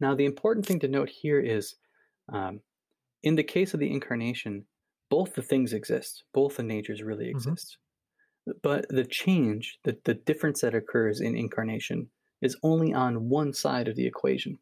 Now, 0.00 0.14
the 0.14 0.24
important 0.24 0.66
thing 0.66 0.80
to 0.80 0.88
note 0.88 1.08
here 1.08 1.40
is, 1.40 1.76
um, 2.28 2.60
in 3.22 3.36
the 3.36 3.44
case 3.44 3.74
of 3.74 3.80
the 3.80 3.90
incarnation, 3.92 4.66
both 5.10 5.34
the 5.34 5.42
things 5.42 5.72
exist, 5.74 6.24
both 6.34 6.56
the 6.58 6.62
natures 6.64 7.02
really 7.02 7.30
Mhm. 7.32 7.54
exist, 7.54 7.78
but 8.62 8.88
the 8.88 9.04
change, 9.04 9.78
the 9.84 9.98
the 10.04 10.14
difference 10.14 10.60
that 10.62 10.74
occurs 10.74 11.20
in 11.20 11.36
incarnation, 11.36 12.10
is 12.42 12.56
only 12.62 12.92
on 12.94 13.28
one 13.28 13.52
side 13.52 13.88
of 13.88 13.96
the 13.96 14.06
equation. 14.06 14.58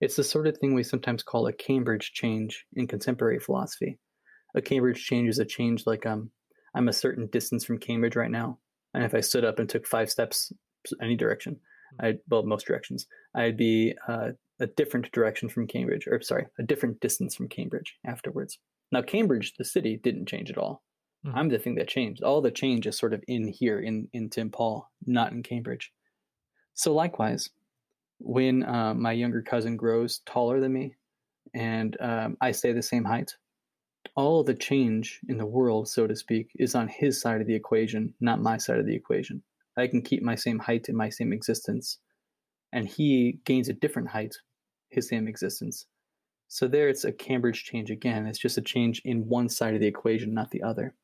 It's 0.00 0.16
the 0.16 0.24
sort 0.24 0.46
of 0.48 0.58
thing 0.58 0.74
we 0.74 0.84
sometimes 0.84 1.22
call 1.22 1.46
a 1.46 1.52
Cambridge 1.54 2.12
change 2.12 2.66
in 2.74 2.86
contemporary 2.88 3.40
philosophy. 3.40 3.98
A 4.54 4.62
Cambridge 4.62 5.04
change 5.04 5.28
is 5.28 5.38
a 5.38 5.44
change 5.44 5.86
like 5.86 6.06
um, 6.06 6.30
I'm 6.74 6.88
a 6.88 6.92
certain 6.92 7.26
distance 7.28 7.64
from 7.64 7.78
Cambridge 7.78 8.16
right 8.16 8.30
now, 8.30 8.58
and 8.94 9.04
if 9.04 9.14
I 9.14 9.20
stood 9.20 9.44
up 9.44 9.58
and 9.58 9.68
took 9.68 9.86
five 9.86 10.10
steps 10.10 10.52
any 11.00 11.16
direction, 11.16 11.60
I 12.00 12.18
well 12.28 12.42
most 12.42 12.66
directions, 12.66 13.06
I'd 13.34 13.56
be 13.56 13.94
uh, 14.08 14.30
a 14.60 14.66
different 14.66 15.10
direction 15.12 15.48
from 15.48 15.66
Cambridge, 15.66 16.06
or 16.06 16.20
sorry, 16.22 16.46
a 16.58 16.62
different 16.62 17.00
distance 17.00 17.34
from 17.34 17.48
Cambridge 17.48 17.96
afterwards. 18.06 18.58
Now 18.92 19.02
Cambridge, 19.02 19.54
the 19.56 19.64
city, 19.64 19.96
didn't 19.96 20.26
change 20.26 20.50
at 20.50 20.58
all. 20.58 20.82
Mhm. 21.26 21.32
I'm 21.34 21.48
the 21.48 21.58
thing 21.58 21.74
that 21.76 21.88
changed. 21.88 22.22
All 22.22 22.40
the 22.40 22.50
change 22.50 22.86
is 22.86 22.96
sort 22.98 23.12
of 23.14 23.22
in 23.28 23.48
here, 23.48 23.78
in 23.80 24.08
in 24.12 24.30
Tim 24.30 24.50
Pawl, 24.50 24.90
not 25.06 25.32
in 25.32 25.42
Cambridge. 25.42 25.92
So 26.74 26.94
likewise, 26.94 27.50
when 28.18 28.62
uh, 28.64 28.94
my 28.94 29.12
younger 29.12 29.42
cousin 29.42 29.76
grows 29.76 30.20
taller 30.20 30.60
than 30.60 30.72
me, 30.72 30.94
and 31.54 31.96
um, 32.00 32.36
I 32.40 32.52
stay 32.52 32.72
the 32.72 32.82
same 32.82 33.04
height, 33.04 33.34
all 34.16 34.42
the 34.42 34.54
change 34.54 35.20
in 35.28 35.38
the 35.38 35.46
world, 35.46 35.88
so 35.88 36.06
to 36.06 36.16
speak, 36.16 36.50
is 36.56 36.74
on 36.74 36.88
his 36.88 37.20
side 37.20 37.40
of 37.40 37.46
the 37.46 37.54
equation, 37.54 38.14
not 38.20 38.40
my 38.40 38.56
side 38.56 38.78
of 38.78 38.86
the 38.86 38.94
equation. 38.94 39.42
I 39.76 39.86
can 39.86 40.02
keep 40.02 40.22
my 40.22 40.34
same 40.34 40.58
height 40.58 40.88
and 40.88 40.96
my 40.96 41.08
same 41.08 41.32
existence, 41.32 41.98
and 42.72 42.88
he 42.88 43.40
gains 43.44 43.68
a 43.68 43.72
different 43.72 44.08
height, 44.08 44.36
his 44.90 45.08
same 45.08 45.28
existence. 45.28 45.86
So 46.48 46.66
there, 46.66 46.88
it's 46.88 47.04
a 47.04 47.12
Cambridge 47.12 47.64
change 47.64 47.90
again. 47.90 48.26
It's 48.26 48.38
just 48.38 48.58
a 48.58 48.62
change 48.62 49.00
in 49.04 49.28
one 49.28 49.48
side 49.48 49.74
of 49.74 49.80
the 49.80 49.86
equation, 49.86 50.34
not 50.34 50.50
the 50.50 50.62
other. 50.62 50.94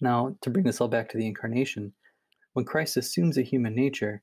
Now, 0.00 0.36
to 0.40 0.50
bring 0.50 0.64
this 0.64 0.80
all 0.80 0.88
back 0.88 1.08
to 1.10 1.18
the 1.18 1.26
incarnation, 1.26 1.92
when 2.54 2.64
Christ 2.64 2.96
assumes 2.96 3.36
a 3.36 3.42
human 3.42 3.74
nature, 3.74 4.22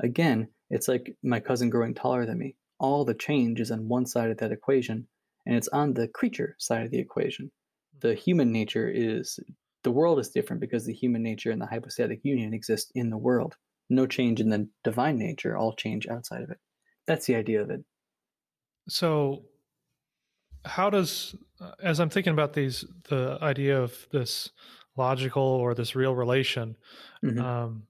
again, 0.00 0.48
it's 0.70 0.88
like 0.88 1.16
my 1.22 1.40
cousin 1.40 1.70
growing 1.70 1.94
taller 1.94 2.26
than 2.26 2.38
me. 2.38 2.56
All 2.78 3.04
the 3.04 3.14
change 3.14 3.60
is 3.60 3.70
on 3.70 3.88
one 3.88 4.06
side 4.06 4.30
of 4.30 4.38
that 4.38 4.52
equation, 4.52 5.06
and 5.46 5.56
it's 5.56 5.68
on 5.68 5.94
the 5.94 6.08
creature 6.08 6.56
side 6.58 6.84
of 6.84 6.90
the 6.90 6.98
equation. 6.98 7.52
The 8.00 8.14
human 8.14 8.52
nature 8.52 8.88
is, 8.90 9.38
the 9.82 9.92
world 9.92 10.18
is 10.18 10.30
different 10.30 10.60
because 10.60 10.84
the 10.86 10.92
human 10.94 11.22
nature 11.22 11.50
and 11.50 11.60
the 11.60 11.66
hypostatic 11.66 12.20
union 12.24 12.52
exist 12.54 12.92
in 12.94 13.10
the 13.10 13.18
world. 13.18 13.56
No 13.88 14.06
change 14.06 14.40
in 14.40 14.50
the 14.50 14.68
divine 14.84 15.18
nature, 15.18 15.56
all 15.56 15.74
change 15.74 16.06
outside 16.08 16.42
of 16.42 16.50
it. 16.50 16.58
That's 17.06 17.26
the 17.26 17.36
idea 17.36 17.62
of 17.62 17.70
it. 17.70 17.84
So, 18.88 19.44
how 20.64 20.90
does, 20.90 21.36
uh, 21.60 21.72
as 21.80 22.00
I'm 22.00 22.10
thinking 22.10 22.32
about 22.32 22.52
these, 22.54 22.84
the 23.08 23.38
idea 23.40 23.80
of 23.80 24.08
this 24.10 24.50
logical 24.96 25.42
or 25.42 25.74
this 25.74 25.94
real 25.94 26.14
relation, 26.14 26.76
Mhm. 27.22 27.46
um, 27.46 27.88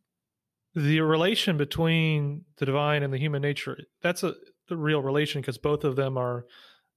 the 0.74 1.00
relation 1.02 1.56
between 1.56 2.44
the 2.58 2.66
divine 2.66 3.02
and 3.02 3.12
the 3.12 3.18
human 3.18 3.42
nature, 3.42 3.78
that's 4.02 4.22
a 4.24 4.34
the 4.68 4.76
real 4.76 5.02
relation 5.02 5.40
because 5.42 5.58
both 5.58 5.84
of 5.84 5.96
them 5.96 6.18
are 6.18 6.46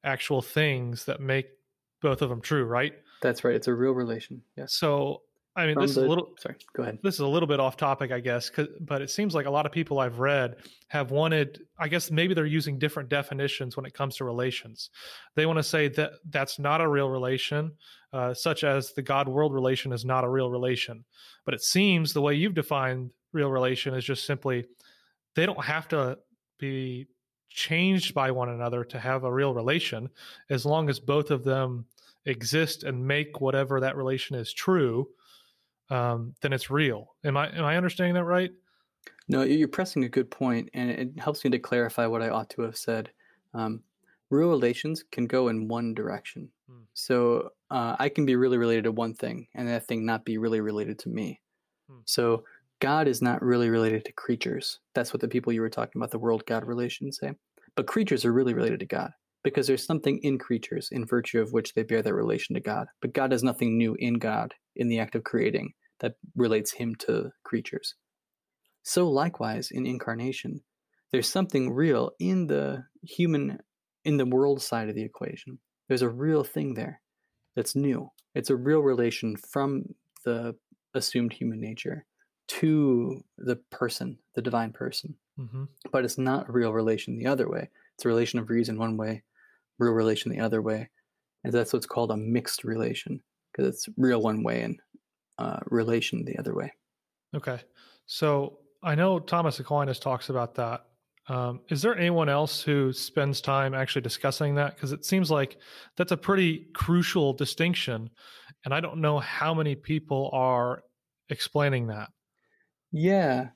actual 0.03 0.41
things 0.41 1.05
that 1.05 1.19
make 1.19 1.47
both 2.01 2.21
of 2.21 2.29
them 2.29 2.41
true, 2.41 2.63
right? 2.63 2.93
That's 3.21 3.43
right. 3.43 3.55
It's 3.55 3.67
a 3.67 3.73
real 3.73 3.91
relation. 3.91 4.41
Yeah. 4.55 4.65
So, 4.67 5.23
I 5.55 5.65
mean, 5.65 5.73
From 5.75 5.81
this 5.81 5.91
is 5.91 5.97
a 5.97 6.07
little 6.07 6.29
Sorry. 6.39 6.55
Go 6.73 6.83
ahead. 6.83 6.99
this 7.03 7.15
is 7.15 7.19
a 7.19 7.27
little 7.27 7.47
bit 7.47 7.59
off 7.59 7.75
topic, 7.75 8.11
I 8.11 8.21
guess, 8.21 8.49
'cause- 8.49 8.69
but 8.79 9.01
it 9.01 9.09
seems 9.09 9.35
like 9.35 9.45
a 9.45 9.49
lot 9.49 9.65
of 9.65 9.73
people 9.73 9.99
I've 9.99 10.19
read 10.19 10.55
have 10.87 11.11
wanted, 11.11 11.61
I 11.77 11.89
guess 11.89 12.09
maybe 12.11 12.33
they're 12.33 12.45
using 12.45 12.79
different 12.79 13.09
definitions 13.09 13.75
when 13.75 13.85
it 13.85 13.93
comes 13.93 14.15
to 14.17 14.23
relations. 14.25 14.89
They 15.35 15.45
want 15.45 15.57
to 15.57 15.63
say 15.63 15.89
that 15.89 16.13
that's 16.29 16.59
not 16.59 16.79
a 16.79 16.87
real 16.87 17.09
relation, 17.09 17.75
uh, 18.13 18.33
such 18.33 18.63
as 18.63 18.93
the 18.93 19.01
God 19.01 19.27
world 19.27 19.53
relation 19.53 19.91
is 19.91 20.05
not 20.05 20.23
a 20.23 20.29
real 20.29 20.49
relation. 20.49 21.03
But 21.43 21.55
it 21.55 21.61
seems 21.61 22.13
the 22.13 22.21
way 22.21 22.35
you've 22.35 22.53
defined 22.53 23.11
real 23.33 23.51
relation 23.51 23.93
is 23.95 24.05
just 24.05 24.25
simply 24.25 24.65
they 25.35 25.45
don't 25.45 25.65
have 25.65 25.89
to 25.89 26.19
be 26.57 27.07
changed 27.49 28.13
by 28.13 28.31
one 28.31 28.49
another 28.49 28.83
to 28.85 28.99
have 28.99 29.23
a 29.23 29.33
real 29.33 29.53
relation 29.53 30.09
as 30.49 30.65
long 30.65 30.89
as 30.89 30.99
both 30.99 31.31
of 31.31 31.43
them 31.43 31.85
exist 32.25 32.83
and 32.83 33.07
make 33.07 33.41
whatever 33.41 33.79
that 33.79 33.95
relation 33.97 34.35
is 34.35 34.53
true 34.53 35.09
um, 35.89 36.35
then 36.41 36.53
it's 36.53 36.69
real. 36.69 37.15
Am 37.23 37.35
I 37.37 37.49
am 37.49 37.65
I 37.65 37.75
understanding 37.77 38.13
that 38.13 38.23
right? 38.23 38.51
No, 39.27 39.43
you- 39.43 39.57
you're 39.57 39.67
pressing 39.67 40.03
a 40.03 40.09
good 40.09 40.29
point, 40.31 40.69
and 40.73 40.89
it 40.91 41.19
helps 41.19 41.43
me 41.43 41.51
to 41.51 41.59
clarify 41.59 42.05
what 42.05 42.21
I 42.21 42.29
ought 42.29 42.49
to 42.51 42.63
have 42.63 42.77
said. 42.77 43.11
Um, 43.53 43.83
real 44.29 44.49
relations 44.49 45.03
can 45.03 45.25
go 45.25 45.47
in 45.47 45.67
one 45.67 45.93
direction. 45.93 46.51
Hmm. 46.67 46.83
So 46.93 47.53
uh, 47.71 47.95
I 47.99 48.09
can 48.09 48.25
be 48.25 48.35
really 48.35 48.57
related 48.57 48.83
to 48.85 48.91
one 48.91 49.13
thing, 49.13 49.47
and 49.53 49.67
that 49.67 49.87
thing 49.87 50.05
not 50.05 50.25
be 50.25 50.37
really 50.37 50.61
related 50.61 50.99
to 50.99 51.09
me. 51.09 51.41
Hmm. 51.87 51.99
So 52.05 52.45
God 52.79 53.07
is 53.07 53.21
not 53.21 53.41
really 53.41 53.69
related 53.69 54.05
to 54.05 54.13
creatures. 54.13 54.79
That's 54.95 55.13
what 55.13 55.21
the 55.21 55.27
people 55.27 55.51
you 55.51 55.61
were 55.61 55.69
talking 55.69 55.99
about, 55.99 56.11
the 56.11 56.19
world 56.19 56.45
God 56.45 56.65
relation, 56.65 57.11
say. 57.11 57.33
But 57.75 57.87
creatures 57.87 58.25
are 58.25 58.33
really 58.33 58.53
related 58.53 58.79
to 58.79 58.85
God 58.85 59.11
because 59.43 59.67
there's 59.67 59.85
something 59.85 60.19
in 60.19 60.37
creatures 60.37 60.89
in 60.91 61.05
virtue 61.05 61.41
of 61.41 61.51
which 61.51 61.73
they 61.73 61.83
bear 61.83 62.01
their 62.01 62.15
relation 62.15 62.55
to 62.55 62.61
God. 62.61 62.87
But 63.01 63.13
God 63.13 63.31
has 63.31 63.43
nothing 63.43 63.77
new 63.77 63.95
in 63.99 64.15
God 64.15 64.53
in 64.75 64.87
the 64.87 64.99
act 64.99 65.15
of 65.15 65.23
creating 65.23 65.73
that 65.99 66.15
relates 66.35 66.73
him 66.73 66.95
to 66.95 67.31
creatures. 67.43 67.95
So 68.83 69.09
likewise 69.09 69.71
in 69.71 69.85
incarnation, 69.85 70.61
there's 71.11 71.27
something 71.27 71.73
real 71.73 72.11
in 72.19 72.47
the 72.47 72.85
human 73.03 73.59
in 74.05 74.17
the 74.17 74.25
world 74.25 74.61
side 74.61 74.87
of 74.89 74.95
the 74.95 75.03
equation. 75.03 75.59
There's 75.87 76.01
a 76.01 76.09
real 76.09 76.43
thing 76.43 76.73
there. 76.75 77.01
that's 77.55 77.75
new. 77.75 78.09
It's 78.35 78.49
a 78.49 78.55
real 78.55 78.79
relation 78.79 79.35
from 79.35 79.83
the 80.23 80.55
assumed 80.93 81.33
human 81.33 81.59
nature 81.59 82.05
to 82.49 83.23
the 83.37 83.55
person, 83.69 84.17
the 84.35 84.41
divine 84.41 84.71
person. 84.71 85.15
hmm 85.37 85.65
But 85.91 86.03
it's 86.03 86.17
not 86.17 86.49
a 86.49 86.51
real 86.51 86.73
relation 86.73 87.17
the 87.17 87.27
other 87.27 87.49
way. 87.49 87.69
It's 87.95 88.05
a 88.05 88.09
relation 88.09 88.39
of 88.39 88.49
reason 88.49 88.77
one 88.77 88.97
way, 88.97 89.23
real 89.77 89.93
relation 89.93 90.31
the 90.31 90.39
other 90.39 90.61
way. 90.61 90.89
And 91.43 91.53
that's 91.53 91.71
what's 91.71 91.85
called 91.85 92.11
a 92.11 92.17
mixed 92.17 92.63
relation 92.63 93.21
because 93.51 93.73
it's 93.73 93.89
real 93.97 94.21
one 94.21 94.43
way 94.43 94.63
and 94.63 94.79
uh, 95.37 95.59
relation 95.67 96.25
the 96.25 96.37
other 96.37 96.53
way. 96.53 96.73
Okay. 97.35 97.59
So 98.07 98.59
I 98.83 98.95
know 98.95 99.19
Thomas 99.19 99.59
Aquinas 99.59 99.99
talks 99.99 100.29
about 100.29 100.55
that. 100.55 100.85
Um, 101.27 101.61
is 101.69 101.83
there 101.83 101.95
anyone 101.95 102.27
else 102.27 102.61
who 102.61 102.91
spends 102.91 103.39
time 103.39 103.75
actually 103.75 104.01
discussing 104.01 104.55
that? 104.55 104.75
Because 104.75 104.91
it 104.91 105.05
seems 105.05 105.29
like 105.29 105.57
that's 105.95 106.11
a 106.11 106.17
pretty 106.17 106.67
crucial 106.73 107.33
distinction. 107.33 108.09
And 108.65 108.73
I 108.73 108.79
don't 108.79 108.99
know 108.99 109.19
how 109.19 109.53
many 109.53 109.75
people 109.75 110.31
are 110.33 110.81
explaining 111.29 111.87
that. 111.87 112.09
Yeah. 112.91 113.49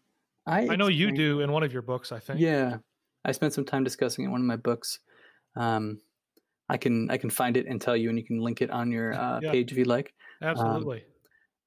I, 0.45 0.67
I 0.67 0.75
know 0.75 0.87
you 0.87 1.11
do 1.13 1.39
in 1.39 1.51
one 1.51 1.63
of 1.63 1.71
your 1.71 1.81
books, 1.81 2.11
I 2.11 2.19
think. 2.19 2.39
Yeah, 2.39 2.77
I 3.23 3.31
spent 3.31 3.53
some 3.53 3.65
time 3.65 3.83
discussing 3.83 4.23
it 4.23 4.27
in 4.27 4.31
one 4.31 4.41
of 4.41 4.47
my 4.47 4.57
books. 4.57 4.99
Um, 5.55 5.99
I 6.69 6.77
can 6.77 7.09
I 7.09 7.17
can 7.17 7.29
find 7.29 7.55
it 7.55 7.65
and 7.65 7.79
tell 7.79 7.95
you, 7.95 8.09
and 8.09 8.17
you 8.17 8.25
can 8.25 8.39
link 8.39 8.61
it 8.61 8.69
on 8.69 8.91
your 8.91 9.13
uh, 9.13 9.39
Yeah. 9.41 9.51
page 9.51 9.71
if 9.71 9.77
you'd 9.77 9.87
like. 9.87 10.13
Absolutely. 10.41 11.03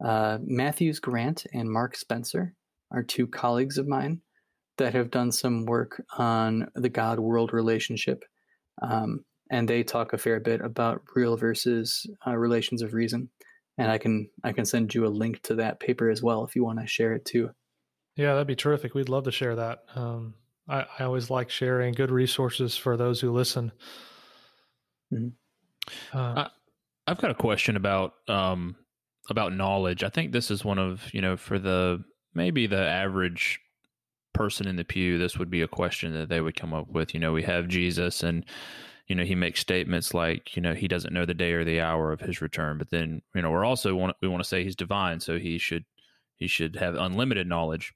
Uh, 0.05 0.39
Matthews 0.43 1.01
Grant 1.01 1.47
and 1.55 1.71
Mark 1.71 1.97
Spencer 1.97 2.55
are 2.93 3.03
two 3.03 3.27
colleagues 3.27 3.79
of 3.79 3.89
mine 3.89 4.21
that 4.77 4.93
have 4.95 5.11
done 5.11 5.33
some 5.33 5.65
work 5.65 6.03
on 6.19 6.69
the 6.75 6.91
God 6.91 7.19
world 7.19 7.53
relationship. 7.53 8.23
Um, 8.83 9.25
and 9.51 9.67
they 9.67 9.83
talk 9.85 10.13
a 10.13 10.19
fair 10.19 10.39
bit 10.41 10.61
about 10.61 11.03
real 11.15 11.37
versus 11.37 12.05
uh, 12.27 12.37
relations 12.37 12.83
of 12.83 12.93
reason. 12.93 13.31
And 13.79 13.91
I 13.91 13.99
can 13.99 14.31
I 14.43 14.53
can 14.53 14.65
send 14.65 14.95
you 14.95 15.07
a 15.07 15.09
link 15.09 15.43
to 15.43 15.55
that 15.57 15.81
paper 15.81 16.09
as 16.11 16.23
well 16.23 16.45
if 16.45 16.57
you 16.57 16.65
want 16.65 16.81
to 16.81 16.87
share 16.87 17.12
it 17.15 17.25
too. 17.25 17.51
yeah, 18.17 18.33
that'd 18.33 18.47
be 18.47 18.57
terrific. 18.57 18.95
We'd 18.95 19.09
love 19.11 19.25
to 19.25 19.33
share 19.33 19.57
that. 19.57 19.81
Um, 19.95 20.35
I, 20.69 20.87
I 20.99 21.05
always 21.05 21.29
like 21.31 21.51
sharing 21.51 21.93
good 21.95 22.11
resources 22.11 22.77
for 22.77 22.97
those 22.97 23.21
who 23.21 23.31
listen. 23.33 23.73
Mhm. 25.12 25.33
Uh, 26.12 26.49
I've 27.07 27.19
got 27.19 27.31
a 27.31 27.35
question 27.35 27.77
about 27.77 28.15
um 28.29 28.77
about 29.31 29.53
knowledge. 29.53 30.03
I 30.03 30.09
think 30.09 30.33
this 30.33 30.51
is 30.51 30.65
one 30.65 30.79
of 30.79 31.12
you 31.12 31.21
know 31.21 31.37
for 31.37 31.59
the 31.59 32.03
maybe 32.35 32.67
the 32.67 32.79
average 32.85 33.61
person 34.35 34.67
in 34.67 34.77
the 34.77 34.85
pew, 34.85 35.17
this 35.19 35.39
would 35.39 35.51
be 35.51 35.62
a 35.62 35.69
question 35.69 36.12
that 36.12 36.29
they 36.29 36.41
would 36.41 36.57
come 36.57 36.75
up 36.75 36.89
with. 36.89 37.15
You 37.15 37.21
know, 37.21 37.33
we 37.33 37.43
have 37.45 37.69
Jesus, 37.69 38.23
and 38.23 38.45
you 39.09 39.14
know 39.16 39.25
he 39.25 39.35
makes 39.35 39.61
statements 39.61 40.14
like 40.14 40.57
you 40.57 40.62
know 40.62 40.75
he 40.75 40.88
doesn't 40.88 41.12
know 41.14 41.25
the 41.27 41.35
day 41.35 41.53
or 41.53 41.64
the 41.64 41.81
hour 41.81 42.12
of 42.12 42.21
his 42.21 42.40
return, 42.40 42.79
but 42.79 42.90
then 42.90 43.23
you 43.35 43.42
know 43.42 43.51
we're 43.51 43.64
also 43.64 43.95
want 43.97 44.16
we 44.23 44.29
want 44.29 44.42
to 44.42 44.49
say 44.49 44.64
he's 44.64 44.77
divine, 44.77 45.21
so 45.21 45.38
he 45.38 45.59
should 45.59 45.85
he 46.37 46.47
should 46.47 46.77
have 46.77 46.95
unlimited 46.97 47.47
knowledge. 47.47 47.92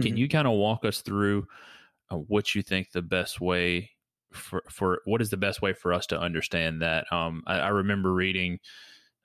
Can 0.00 0.16
Mhm. 0.16 0.16
you 0.16 0.28
kind 0.28 0.46
of 0.46 0.54
walk 0.54 0.84
us 0.84 1.00
through 1.02 1.46
uh, 2.10 2.16
what 2.16 2.54
you 2.54 2.62
think 2.62 2.92
the 2.92 3.02
best 3.02 3.40
way 3.40 3.92
for 4.32 4.62
for 4.70 5.02
what 5.06 5.22
is 5.22 5.30
the 5.30 5.36
best 5.38 5.62
way 5.62 5.72
for 5.74 5.92
us 5.92 6.06
to 6.08 6.20
understand 6.20 6.82
that? 6.82 7.12
Um, 7.12 7.44
I, 7.46 7.60
I 7.60 7.68
remember 7.68 8.12
reading 8.12 8.60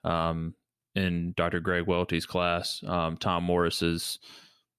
um, 0.04 0.56
in 0.96 1.34
Dr. 1.38 1.60
Greg 1.60 1.88
Welty's 1.88 2.26
class 2.26 2.84
um, 2.86 3.18
Tom 3.18 3.44
Morris's 3.44 4.20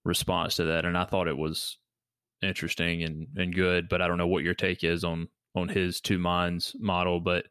response 0.04 0.56
to 0.56 0.64
that, 0.64 0.85
and 0.85 0.98
I 0.98 1.04
thought 1.04 1.28
it 1.28 1.38
was 1.38 1.78
interesting 2.42 3.02
and 3.02 3.28
and 3.37 3.54
good. 3.54 3.88
But 3.88 4.02
I 4.02 4.08
don't 4.08 4.18
know 4.18 4.28
what 4.28 4.44
your 4.44 4.54
take 4.54 4.85
is 4.85 5.04
on 5.04 5.28
on 5.54 5.68
his 5.68 6.00
two 6.00 6.18
minds 6.18 6.74
model. 6.78 7.20
But 7.20 7.46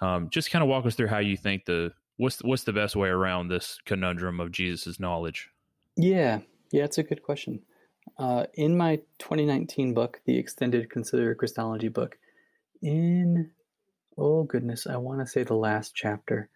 um, 0.00 0.28
just 0.30 0.50
kind 0.50 0.62
of 0.62 0.68
walk 0.68 0.86
us 0.86 0.94
through 0.94 1.08
how 1.08 1.18
you 1.18 1.36
think 1.36 1.64
the 1.64 1.92
what's 2.16 2.38
what's 2.40 2.64
the 2.64 2.72
best 2.72 2.96
way 2.96 3.08
around 3.08 3.48
this 3.48 3.78
conundrum 3.84 4.40
of 4.40 4.52
Jesus's 4.52 5.00
knowledge. 5.00 5.50
Yeah, 5.96 6.40
yeah, 6.72 6.84
it's 6.84 6.98
a 6.98 7.02
good 7.02 7.22
question. 7.22 7.62
Uh, 8.18 8.44
in 8.54 8.76
my 8.76 8.96
2019 9.18 9.94
book, 9.94 10.20
the 10.26 10.36
extended 10.38 10.88
Conciliar 10.90 11.36
Christology 11.36 11.88
book, 11.88 12.18
in 12.82 13.50
oh 14.18 14.44
goodness, 14.44 14.86
I 14.86 14.96
want 14.96 15.20
to 15.20 15.26
say 15.26 15.42
the 15.42 15.54
last 15.54 15.94
chapter, 15.94 16.48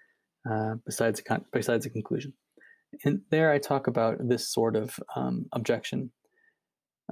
uh, 0.48 0.74
besides 0.84 1.20
the 1.20 1.24
con- 1.24 1.44
besides 1.52 1.84
the 1.84 1.90
conclusion, 1.90 2.34
and 3.04 3.22
there 3.30 3.50
I 3.50 3.58
talk 3.58 3.86
about 3.86 4.16
this 4.20 4.48
sort 4.48 4.76
of 4.76 4.98
um, 5.16 5.46
objection. 5.52 6.10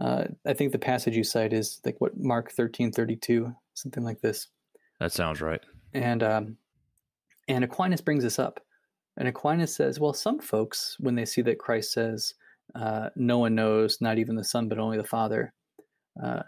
Uh, 0.01 0.25
I 0.47 0.53
think 0.53 0.73
the 0.73 0.79
passage 0.79 1.17
you 1.17 1.25
cite 1.25 1.53
is 1.53 1.81
like 1.85 1.97
what 2.01 2.19
Mark 2.19 2.53
13:32, 2.53 3.55
something 3.75 4.05
like 4.05 4.21
this. 4.21 4.49
That 5.01 5.13
sounds 5.13 5.41
right. 5.41 5.61
And 5.95 6.23
um, 6.23 6.57
and 7.49 7.65
Aquinas 7.65 8.01
brings 8.01 8.25
this 8.25 8.39
up, 8.39 8.61
and 9.17 9.29
Aquinas 9.29 9.75
says, 9.75 9.99
well, 10.01 10.13
some 10.13 10.39
folks 10.39 10.97
when 10.99 11.15
they 11.15 11.25
see 11.25 11.43
that 11.43 11.59
Christ 11.59 11.93
says, 11.93 12.35
uh, 12.75 13.11
"No 13.17 13.39
one 13.39 13.55
knows, 13.55 13.99
not 14.01 14.19
even 14.19 14.37
the 14.37 14.45
Son, 14.45 14.69
but 14.69 14.79
only 14.79 14.99
the 14.99 15.05
Father," 15.05 15.55
uh, 16.23 16.43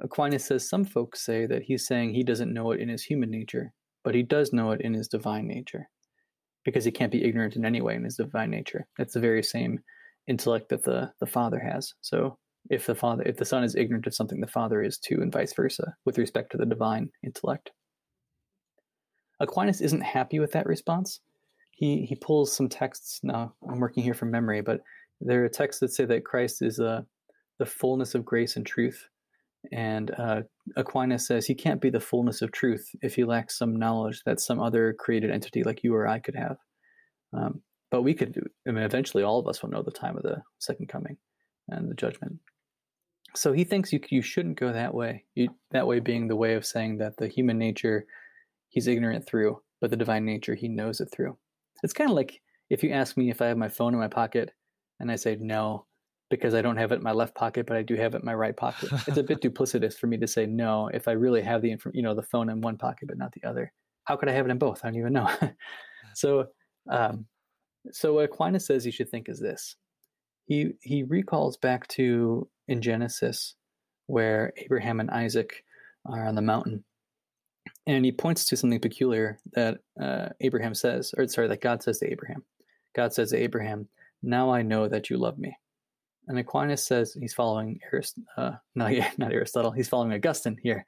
Aquinas 0.00 0.44
says 0.44 0.68
some 0.68 0.84
folks 0.84 1.24
say 1.24 1.46
that 1.46 1.62
he's 1.62 1.86
saying 1.86 2.12
he 2.12 2.24
doesn't 2.24 2.52
know 2.52 2.72
it 2.72 2.80
in 2.80 2.88
his 2.88 3.04
human 3.04 3.30
nature, 3.30 3.72
but 4.04 4.14
he 4.14 4.22
does 4.22 4.52
know 4.52 4.72
it 4.72 4.80
in 4.80 4.92
his 4.92 5.08
divine 5.08 5.46
nature, 5.46 5.88
because 6.64 6.84
he 6.84 6.90
can't 6.90 7.12
be 7.12 7.24
ignorant 7.24 7.56
in 7.56 7.64
any 7.64 7.80
way 7.80 7.94
in 7.94 8.04
his 8.04 8.16
divine 8.16 8.50
nature. 8.50 8.86
It's 8.98 9.14
the 9.14 9.20
very 9.20 9.42
same 9.42 9.80
intellect 10.26 10.68
that 10.68 10.82
the 10.82 11.12
the 11.20 11.26
Father 11.26 11.60
has. 11.60 11.94
So 12.02 12.36
if 12.68 12.86
the 12.86 12.94
Father, 12.94 13.22
if 13.24 13.36
the 13.36 13.44
Son 13.44 13.64
is 13.64 13.74
ignorant 13.74 14.06
of 14.06 14.14
something, 14.14 14.40
the 14.40 14.46
Father 14.46 14.82
is 14.82 14.98
too, 14.98 15.20
and 15.22 15.32
vice 15.32 15.54
versa 15.54 15.94
with 16.04 16.18
respect 16.18 16.52
to 16.52 16.58
the 16.58 16.66
divine 16.66 17.10
intellect. 17.24 17.70
Aquinas 19.40 19.80
isn't 19.80 20.02
happy 20.02 20.38
with 20.38 20.52
that 20.52 20.66
response. 20.66 21.20
He 21.70 22.04
he 22.04 22.14
pulls 22.16 22.54
some 22.54 22.68
texts. 22.68 23.20
Now 23.22 23.54
I'm 23.68 23.80
working 23.80 24.02
here 24.02 24.14
from 24.14 24.30
memory, 24.30 24.60
but 24.60 24.80
there 25.20 25.44
are 25.44 25.48
texts 25.48 25.80
that 25.80 25.92
say 25.92 26.04
that 26.04 26.24
Christ 26.24 26.62
is 26.62 26.78
uh, 26.78 27.02
the 27.58 27.66
fullness 27.66 28.14
of 28.14 28.24
grace 28.24 28.56
and 28.56 28.66
truth, 28.66 29.08
and 29.72 30.10
uh, 30.18 30.42
Aquinas 30.76 31.26
says 31.26 31.46
he 31.46 31.54
can't 31.54 31.80
be 31.80 31.90
the 31.90 32.00
fullness 32.00 32.42
of 32.42 32.52
truth 32.52 32.86
if 33.02 33.14
he 33.14 33.24
lacks 33.24 33.58
some 33.58 33.76
knowledge 33.76 34.22
that 34.26 34.40
some 34.40 34.60
other 34.60 34.94
created 34.98 35.30
entity 35.30 35.62
like 35.62 35.82
you 35.82 35.94
or 35.94 36.06
I 36.06 36.18
could 36.18 36.36
have. 36.36 36.58
Um, 37.32 37.62
but 37.90 38.02
we 38.02 38.14
could. 38.14 38.32
do 38.32 38.42
I 38.68 38.72
mean, 38.72 38.84
eventually, 38.84 39.22
all 39.22 39.38
of 39.38 39.48
us 39.48 39.62
will 39.62 39.70
know 39.70 39.82
the 39.82 39.90
time 39.90 40.16
of 40.16 40.22
the 40.22 40.42
second 40.58 40.88
coming 40.88 41.16
and 41.70 41.90
the 41.90 41.94
judgment. 41.94 42.38
So 43.34 43.52
he 43.52 43.64
thinks 43.64 43.92
you 43.92 44.00
you 44.10 44.22
shouldn't 44.22 44.58
go 44.58 44.72
that 44.72 44.94
way. 44.94 45.24
You, 45.34 45.48
that 45.70 45.86
way 45.86 46.00
being 46.00 46.26
the 46.26 46.36
way 46.36 46.54
of 46.54 46.66
saying 46.66 46.98
that 46.98 47.16
the 47.16 47.28
human 47.28 47.58
nature 47.58 48.06
he's 48.68 48.88
ignorant 48.88 49.26
through, 49.26 49.60
but 49.80 49.90
the 49.90 49.96
divine 49.96 50.24
nature 50.24 50.54
he 50.54 50.68
knows 50.68 51.00
it 51.00 51.10
through. 51.12 51.36
It's 51.82 51.92
kind 51.92 52.10
of 52.10 52.16
like 52.16 52.40
if 52.70 52.82
you 52.82 52.90
ask 52.90 53.16
me 53.16 53.30
if 53.30 53.40
I 53.40 53.46
have 53.46 53.56
my 53.56 53.68
phone 53.68 53.94
in 53.94 54.00
my 54.00 54.08
pocket 54.08 54.52
and 54.98 55.10
I 55.10 55.16
say 55.16 55.36
no 55.40 55.86
because 56.28 56.54
I 56.54 56.62
don't 56.62 56.76
have 56.76 56.92
it 56.92 56.96
in 56.96 57.02
my 57.02 57.12
left 57.12 57.34
pocket, 57.34 57.66
but 57.66 57.76
I 57.76 57.82
do 57.82 57.96
have 57.96 58.14
it 58.14 58.20
in 58.20 58.24
my 58.24 58.34
right 58.34 58.56
pocket. 58.56 58.88
It's 59.08 59.18
a 59.18 59.22
bit 59.22 59.40
duplicitous 59.40 59.94
for 59.94 60.06
me 60.06 60.16
to 60.18 60.28
say 60.28 60.46
no 60.46 60.88
if 60.94 61.08
I 61.08 61.12
really 61.12 61.42
have 61.42 61.62
the 61.62 61.76
you 61.92 62.02
know 62.02 62.14
the 62.14 62.22
phone 62.22 62.48
in 62.48 62.60
one 62.60 62.78
pocket 62.78 63.08
but 63.08 63.18
not 63.18 63.32
the 63.32 63.48
other. 63.48 63.72
How 64.04 64.16
could 64.16 64.28
I 64.28 64.32
have 64.32 64.46
it 64.46 64.50
in 64.50 64.58
both? 64.58 64.80
I 64.82 64.88
don't 64.88 64.98
even 64.98 65.12
know. 65.12 65.28
so, 66.14 66.46
um, 66.90 67.26
so 67.92 68.14
what 68.14 68.24
Aquinas 68.24 68.66
says 68.66 68.86
you 68.86 68.92
should 68.92 69.10
think 69.10 69.28
is 69.28 69.38
this. 69.38 69.76
He 70.50 70.72
he 70.82 71.04
recalls 71.04 71.56
back 71.56 71.86
to 71.88 72.48
in 72.66 72.82
Genesis 72.82 73.54
where 74.06 74.52
Abraham 74.56 74.98
and 74.98 75.08
Isaac 75.08 75.64
are 76.04 76.26
on 76.26 76.34
the 76.34 76.42
mountain 76.42 76.82
and 77.86 78.04
he 78.04 78.10
points 78.10 78.46
to 78.46 78.56
something 78.56 78.80
peculiar 78.80 79.38
that 79.52 79.78
uh, 80.00 80.30
Abraham 80.40 80.74
says, 80.74 81.14
or 81.16 81.28
sorry, 81.28 81.46
that 81.46 81.60
God 81.60 81.84
says 81.84 81.98
to 81.98 82.10
Abraham. 82.10 82.42
God 82.96 83.12
says 83.12 83.30
to 83.30 83.36
Abraham, 83.36 83.88
"Now 84.24 84.50
I 84.50 84.62
know 84.62 84.88
that 84.88 85.08
you 85.08 85.18
love 85.18 85.38
me." 85.38 85.56
And 86.26 86.36
Aquinas 86.36 86.84
says 86.84 87.14
he's 87.14 87.32
following 87.32 87.78
Arist- 87.92 88.18
uh, 88.36 88.54
not, 88.74 88.92
not 89.18 89.32
Aristotle. 89.32 89.70
He's 89.70 89.88
following 89.88 90.12
Augustine 90.12 90.58
here. 90.60 90.84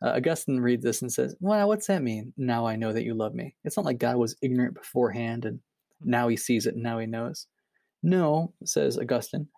Uh, 0.00 0.10
Augustine 0.10 0.60
reads 0.60 0.84
this 0.84 1.02
and 1.02 1.12
says, 1.12 1.34
"Well, 1.40 1.66
what's 1.66 1.88
that 1.88 2.02
mean? 2.02 2.32
Now 2.36 2.64
I 2.64 2.76
know 2.76 2.92
that 2.92 3.04
you 3.04 3.14
love 3.14 3.34
me." 3.34 3.56
It's 3.64 3.76
not 3.76 3.86
like 3.86 3.98
God 3.98 4.16
was 4.16 4.36
ignorant 4.40 4.74
beforehand 4.74 5.44
and 5.46 5.58
now 6.02 6.28
he 6.28 6.36
sees 6.36 6.66
it 6.66 6.74
and 6.74 6.82
now 6.84 6.98
he 6.98 7.06
knows. 7.06 7.48
No, 8.02 8.54
says 8.64 8.98
Augustine. 8.98 9.48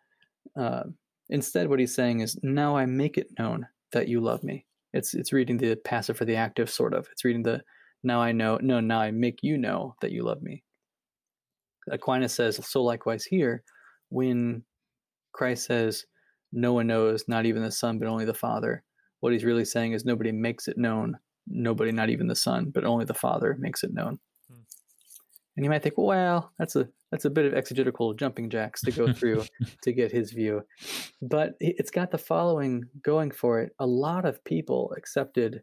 Uh, 0.57 0.85
instead, 1.31 1.69
what 1.69 1.79
he's 1.79 1.95
saying 1.95 2.21
is, 2.21 2.39
"Now 2.43 2.77
I 2.77 2.87
make 2.87 3.19
it 3.19 3.29
known 3.39 3.67
that 3.93 4.09
you 4.09 4.21
love 4.21 4.43
me." 4.43 4.67
It's 4.93 5.15
it's 5.15 5.33
reading 5.33 5.57
the 5.59 5.77
passive 5.77 6.17
for 6.17 6.25
the 6.25 6.37
active, 6.37 6.69
sort 6.71 6.95
of. 6.95 7.09
It's 7.13 7.25
reading 7.25 7.43
the 7.43 7.63
now 8.03 8.21
I 8.21 8.33
know, 8.33 8.59
no, 8.61 8.81
now 8.81 9.01
I 9.01 9.11
make 9.11 9.41
you 9.43 9.57
know 9.57 9.95
that 10.01 10.11
you 10.11 10.25
love 10.25 10.43
me. 10.43 10.65
Aquinas 11.91 12.35
says, 12.35 12.65
so 12.67 12.83
likewise 12.83 13.25
here, 13.25 13.63
when 14.09 14.65
Christ 15.33 15.67
says, 15.67 16.05
no 16.53 16.73
one 16.73 16.87
knows, 16.87 17.25
not 17.29 17.47
even 17.47 17.63
the 17.63 17.71
Son, 17.71 17.99
but 17.99 18.09
only 18.09 18.25
the 18.25 18.35
Father, 18.35 18.83
what 19.21 19.33
he's 19.33 19.45
really 19.45 19.65
saying 19.65 19.93
is 19.93 20.05
nobody 20.05 20.33
makes 20.33 20.69
it 20.69 20.77
known, 20.77 21.17
nobody, 21.47 21.93
not 21.93 22.11
even 22.11 22.27
the 22.27 22.37
Son, 22.37 22.71
but 22.71 22.85
only 22.85 23.05
the 23.05 23.15
Father 23.15 23.57
makes 23.59 23.85
it 23.85 23.95
known. 23.95 24.19
And 25.57 25.65
you 25.65 25.71
might 25.71 25.83
think, 25.83 25.99
well, 25.99 26.53
that's 26.59 26.77
a 26.77 26.89
that's 27.11 27.27
a 27.27 27.31
bit 27.31 27.45
of 27.45 27.55
exegetical 27.55 28.15
jumping 28.15 28.49
jacks 28.49 28.81
to 28.83 28.91
go 28.91 29.13
through 29.13 29.45
to 29.83 29.93
get 29.93 30.13
his 30.13 30.33
view. 30.33 30.63
But 31.21 31.55
it's 31.61 31.91
got 31.91 32.11
the 32.11 32.19
following 32.19 32.85
going 33.03 33.31
for 33.31 33.61
it. 33.61 33.73
A 33.79 33.87
lot 33.87 34.25
of 34.25 34.43
people 34.45 34.95
accepted 34.97 35.63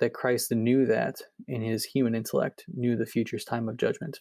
that 0.00 0.14
Christ 0.14 0.52
knew 0.52 0.86
that 0.86 1.16
in 1.48 1.62
his 1.62 1.84
human 1.84 2.14
intellect, 2.14 2.64
knew 2.72 2.96
the 2.96 3.06
future's 3.06 3.44
time 3.44 3.68
of 3.68 3.76
judgment, 3.76 4.20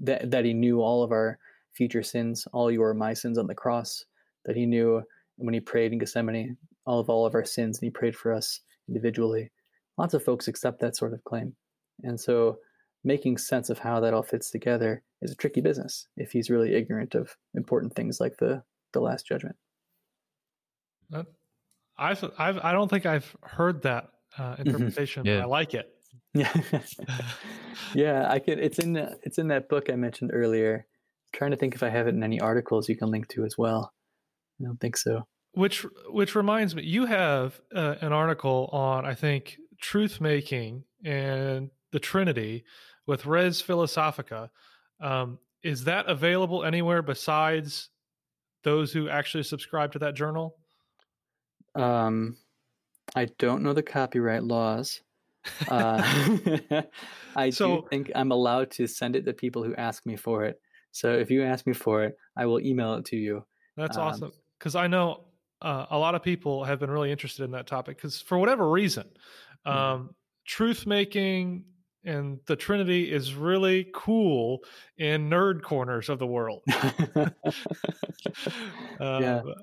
that, 0.00 0.30
that 0.30 0.44
he 0.44 0.52
knew 0.52 0.80
all 0.80 1.02
of 1.02 1.12
our 1.12 1.38
future 1.74 2.02
sins, 2.02 2.46
all 2.52 2.70
your 2.70 2.94
my 2.94 3.14
sins 3.14 3.38
on 3.38 3.46
the 3.46 3.54
cross, 3.54 4.04
that 4.44 4.56
he 4.56 4.66
knew 4.66 5.02
when 5.36 5.54
he 5.54 5.60
prayed 5.60 5.92
in 5.92 5.98
Gethsemane, 5.98 6.56
all 6.86 7.00
of 7.00 7.10
all 7.10 7.26
of 7.26 7.34
our 7.34 7.44
sins, 7.44 7.78
and 7.78 7.86
he 7.86 7.90
prayed 7.90 8.16
for 8.16 8.32
us 8.32 8.60
individually. 8.88 9.50
Lots 9.98 10.14
of 10.14 10.24
folks 10.24 10.48
accept 10.48 10.80
that 10.80 10.96
sort 10.96 11.12
of 11.12 11.24
claim. 11.24 11.54
And 12.02 12.18
so 12.18 12.58
making 13.06 13.38
sense 13.38 13.70
of 13.70 13.78
how 13.78 14.00
that 14.00 14.12
all 14.12 14.22
fits 14.22 14.50
together 14.50 15.02
is 15.22 15.30
a 15.30 15.36
tricky 15.36 15.60
business 15.60 16.08
if 16.16 16.32
he's 16.32 16.50
really 16.50 16.74
ignorant 16.74 17.14
of 17.14 17.36
important 17.54 17.94
things 17.94 18.20
like 18.20 18.36
the, 18.38 18.62
the 18.92 19.00
last 19.00 19.26
judgment. 19.26 19.56
I've, 21.96 22.24
I've, 22.36 22.58
I 22.58 22.72
don't 22.72 22.90
think 22.90 23.06
I've 23.06 23.34
heard 23.42 23.82
that 23.82 24.10
uh, 24.36 24.42
mm-hmm. 24.42 24.62
interpretation. 24.62 25.24
Mm-hmm. 25.24 25.38
Yeah. 25.38 25.42
I 25.42 25.46
like 25.46 25.74
it. 25.74 25.92
Yeah, 26.34 26.52
yeah. 27.94 28.30
I 28.30 28.40
could. 28.40 28.58
It's 28.58 28.78
in 28.78 28.96
it's 29.22 29.38
in 29.38 29.48
that 29.48 29.70
book 29.70 29.88
I 29.88 29.96
mentioned 29.96 30.32
earlier. 30.34 30.86
I'm 30.86 31.38
trying 31.38 31.50
to 31.52 31.56
think 31.56 31.74
if 31.74 31.82
I 31.82 31.88
have 31.88 32.06
it 32.06 32.14
in 32.14 32.22
any 32.22 32.40
articles 32.40 32.90
you 32.90 32.96
can 32.96 33.10
link 33.10 33.28
to 33.28 33.44
as 33.44 33.56
well. 33.56 33.94
I 34.60 34.64
don't 34.64 34.78
think 34.78 34.98
so. 34.98 35.26
Which 35.52 35.86
which 36.10 36.34
reminds 36.34 36.74
me, 36.74 36.82
you 36.82 37.06
have 37.06 37.58
uh, 37.74 37.94
an 38.02 38.12
article 38.12 38.68
on 38.70 39.06
I 39.06 39.14
think 39.14 39.56
truth 39.80 40.20
making 40.20 40.84
and 41.04 41.70
the 41.92 42.00
Trinity 42.00 42.64
with 43.06 43.26
Res 43.26 43.62
Philosophica. 43.62 44.50
Um, 45.00 45.38
is 45.62 45.84
that 45.84 46.06
available 46.06 46.64
anywhere 46.64 47.02
besides 47.02 47.90
those 48.62 48.92
who 48.92 49.08
actually 49.08 49.44
subscribe 49.44 49.92
to 49.92 49.98
that 50.00 50.14
journal? 50.14 50.56
Um, 51.74 52.36
I 53.14 53.26
don't 53.38 53.62
know 53.62 53.72
the 53.72 53.82
copyright 53.82 54.44
laws. 54.44 55.00
Uh, 55.68 56.02
I 57.36 57.50
so, 57.50 57.82
do 57.82 57.86
think 57.88 58.10
I'm 58.14 58.32
allowed 58.32 58.70
to 58.72 58.86
send 58.86 59.16
it 59.16 59.24
to 59.26 59.32
people 59.32 59.62
who 59.62 59.74
ask 59.76 60.04
me 60.06 60.16
for 60.16 60.44
it. 60.44 60.60
So 60.92 61.12
if 61.12 61.30
you 61.30 61.42
ask 61.44 61.66
me 61.66 61.74
for 61.74 62.04
it, 62.04 62.16
I 62.36 62.46
will 62.46 62.60
email 62.60 62.94
it 62.94 63.04
to 63.06 63.16
you. 63.16 63.44
That's 63.76 63.96
um, 63.96 64.02
awesome. 64.04 64.32
Because 64.58 64.74
I 64.74 64.86
know 64.86 65.24
uh, 65.62 65.86
a 65.90 65.98
lot 65.98 66.14
of 66.14 66.22
people 66.22 66.64
have 66.64 66.80
been 66.80 66.90
really 66.90 67.12
interested 67.12 67.44
in 67.44 67.50
that 67.52 67.66
topic 67.66 67.96
because 67.96 68.20
for 68.20 68.38
whatever 68.38 68.68
reason, 68.68 69.04
um, 69.64 69.74
mm-hmm. 69.74 70.06
truth 70.46 70.86
making 70.86 71.64
and 72.06 72.38
the 72.46 72.56
Trinity 72.56 73.12
is 73.12 73.34
really 73.34 73.88
cool 73.92 74.60
in 74.96 75.28
nerd 75.28 75.62
corners 75.62 76.08
of 76.08 76.18
the 76.18 76.26
world. 76.26 76.62
yeah. 79.00 79.40
Um, 79.40 79.54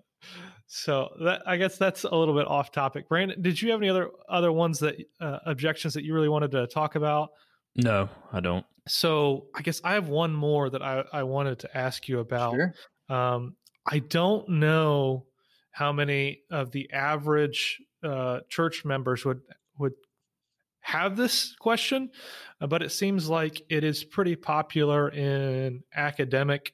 so 0.68 1.10
that 1.22 1.44
I 1.46 1.58
guess 1.58 1.78
that's 1.78 2.04
a 2.04 2.16
little 2.16 2.36
bit 2.36 2.48
off 2.48 2.72
topic. 2.72 3.08
Brandon, 3.08 3.42
did 3.42 3.62
you 3.62 3.72
have 3.72 3.80
any 3.80 3.90
other 3.90 4.10
other 4.28 4.52
ones 4.52 4.80
that 4.80 4.96
uh, 5.22 5.40
objections 5.46 5.94
that 5.94 6.04
you 6.04 6.14
really 6.14 6.30
wanted 6.30 6.52
to 6.52 6.68
talk 6.68 6.96
about? 6.96 7.30
No, 7.76 8.10
I 8.32 8.40
don't. 8.40 8.66
So 8.88 9.48
I 9.56 9.62
guess 9.62 9.82
I 9.84 9.94
have 9.94 10.10
one 10.10 10.34
more 10.34 10.70
that 10.70 10.82
I, 10.82 11.04
I 11.14 11.24
wanted 11.24 11.60
to 11.60 11.78
ask 11.78 12.08
you 12.08 12.20
about. 12.20 12.56
Sure. 12.56 12.74
Um, 13.10 13.56
I 13.86 14.00
don't 14.00 14.48
know 14.50 15.26
how 15.72 15.92
many 15.92 16.42
of 16.52 16.72
the 16.72 16.92
average 16.92 17.82
uh, 18.04 18.40
church 18.50 18.86
members 18.86 19.26
would 19.26 19.42
would 19.78 19.94
have 20.84 21.16
this 21.16 21.56
question, 21.60 22.12
uh, 22.62 22.68
but 22.68 22.84
it 22.84 22.92
seems 22.92 23.30
like 23.30 23.62
it 23.70 23.84
is 23.84 24.04
pretty 24.04 24.36
popular 24.36 25.10
in 25.10 25.84
academic 25.96 26.74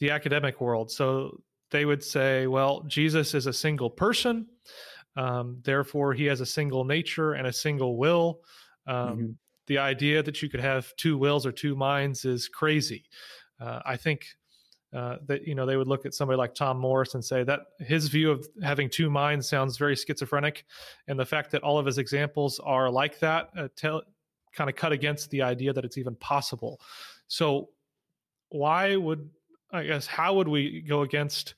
the 0.00 0.10
academic 0.10 0.60
world. 0.60 0.90
So 0.92 1.42
they 1.70 1.84
would 1.84 2.04
say, 2.04 2.46
well, 2.46 2.84
Jesus 2.86 3.34
is 3.34 3.46
a 3.46 3.52
single 3.52 3.90
person, 3.90 4.46
um, 5.16 5.58
therefore 5.64 6.14
he 6.14 6.26
has 6.26 6.40
a 6.40 6.46
single 6.46 6.84
nature 6.84 7.32
and 7.32 7.46
a 7.48 7.52
single 7.52 7.96
will. 7.98 8.40
Um, 8.86 8.96
mm-hmm. 8.96 9.26
The 9.66 9.78
idea 9.78 10.22
that 10.22 10.40
you 10.40 10.48
could 10.48 10.60
have 10.60 10.94
two 10.96 11.18
wills 11.18 11.44
or 11.44 11.52
two 11.52 11.74
minds 11.74 12.24
is 12.24 12.48
crazy. 12.48 13.04
Uh, 13.60 13.80
I 13.84 13.96
think 13.96 14.24
uh, 14.94 15.16
that 15.26 15.46
you 15.46 15.54
know 15.54 15.66
they 15.66 15.76
would 15.76 15.86
look 15.86 16.06
at 16.06 16.14
somebody 16.14 16.38
like 16.38 16.54
Tom 16.54 16.78
Morris 16.78 17.14
and 17.14 17.24
say 17.24 17.42
that 17.44 17.60
his 17.78 18.08
view 18.08 18.30
of 18.30 18.46
having 18.62 18.88
two 18.88 19.10
minds 19.10 19.48
sounds 19.48 19.76
very 19.76 19.94
schizophrenic, 19.94 20.64
and 21.08 21.18
the 21.18 21.26
fact 21.26 21.50
that 21.50 21.62
all 21.62 21.78
of 21.78 21.86
his 21.86 21.98
examples 21.98 22.58
are 22.60 22.90
like 22.90 23.18
that 23.18 23.50
uh, 23.56 23.68
tell, 23.76 24.02
kind 24.52 24.70
of 24.70 24.76
cut 24.76 24.92
against 24.92 25.30
the 25.30 25.42
idea 25.42 25.72
that 25.72 25.84
it's 25.84 25.98
even 25.98 26.14
possible. 26.16 26.80
So, 27.26 27.68
why 28.48 28.96
would 28.96 29.28
I 29.72 29.84
guess 29.84 30.06
how 30.06 30.34
would 30.34 30.48
we 30.48 30.80
go 30.80 31.02
against 31.02 31.54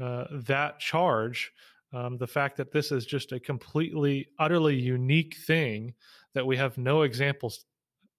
uh, 0.00 0.24
that 0.46 0.78
charge? 0.78 1.52
Um, 1.92 2.18
the 2.18 2.26
fact 2.26 2.58
that 2.58 2.70
this 2.70 2.92
is 2.92 3.06
just 3.06 3.32
a 3.32 3.40
completely, 3.40 4.28
utterly 4.38 4.76
unique 4.76 5.36
thing 5.46 5.94
that 6.34 6.46
we 6.46 6.56
have 6.56 6.76
no 6.76 7.02
examples 7.02 7.64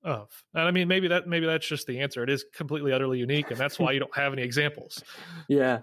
of. 0.04 0.30
And 0.54 0.64
I 0.64 0.72
mean, 0.72 0.88
maybe 0.88 1.08
that 1.10 1.28
maybe 1.28 1.46
that's 1.46 1.68
just 1.68 1.88
the 1.88 2.00
answer. 2.00 2.24
It 2.24 2.30
is 2.30 2.46
completely 2.54 2.92
utterly 2.92 3.20
unique, 3.20 3.52
and 3.52 3.60
that's 3.60 3.80
why 3.80 3.92
you 3.92 4.00
don't 4.00 4.16
have 4.16 4.34
any 4.34 4.44
examples. 4.44 5.04
Yeah, 5.48 5.80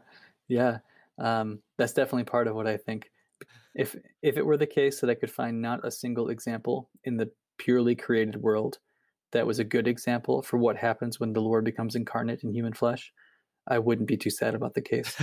yeah, 0.49 0.79
um, 1.19 1.61
that's 1.77 1.93
definitely 1.93 2.25
part 2.25 2.47
of 2.47 2.55
what 2.55 2.67
I 2.67 2.77
think. 2.77 3.11
If 3.75 3.97
if 4.23 4.37
it 4.37 4.47
were 4.47 4.57
the 4.57 4.67
case 4.67 5.01
that 5.01 5.11
I 5.11 5.15
could 5.15 5.31
find 5.31 5.61
not 5.61 5.85
a 5.85 5.91
single 5.91 6.29
example 6.29 6.89
in 7.05 7.17
the 7.17 7.31
purely 7.59 7.97
created 7.97 8.37
world 8.37 8.79
that 9.33 9.47
was 9.47 9.59
a 9.59 9.65
good 9.65 9.89
example 9.89 10.43
for 10.43 10.57
what 10.57 10.77
happens 10.77 11.19
when 11.19 11.33
the 11.33 11.41
Lord 11.41 11.65
becomes 11.65 11.95
incarnate 11.95 12.45
in 12.45 12.53
human 12.53 12.73
flesh, 12.73 13.13
I 13.69 13.79
wouldn't 13.79 14.09
be 14.09 14.17
too 14.17 14.31
sad 14.31 14.55
about 14.55 14.75
the 14.75 14.81
case. 14.81 15.15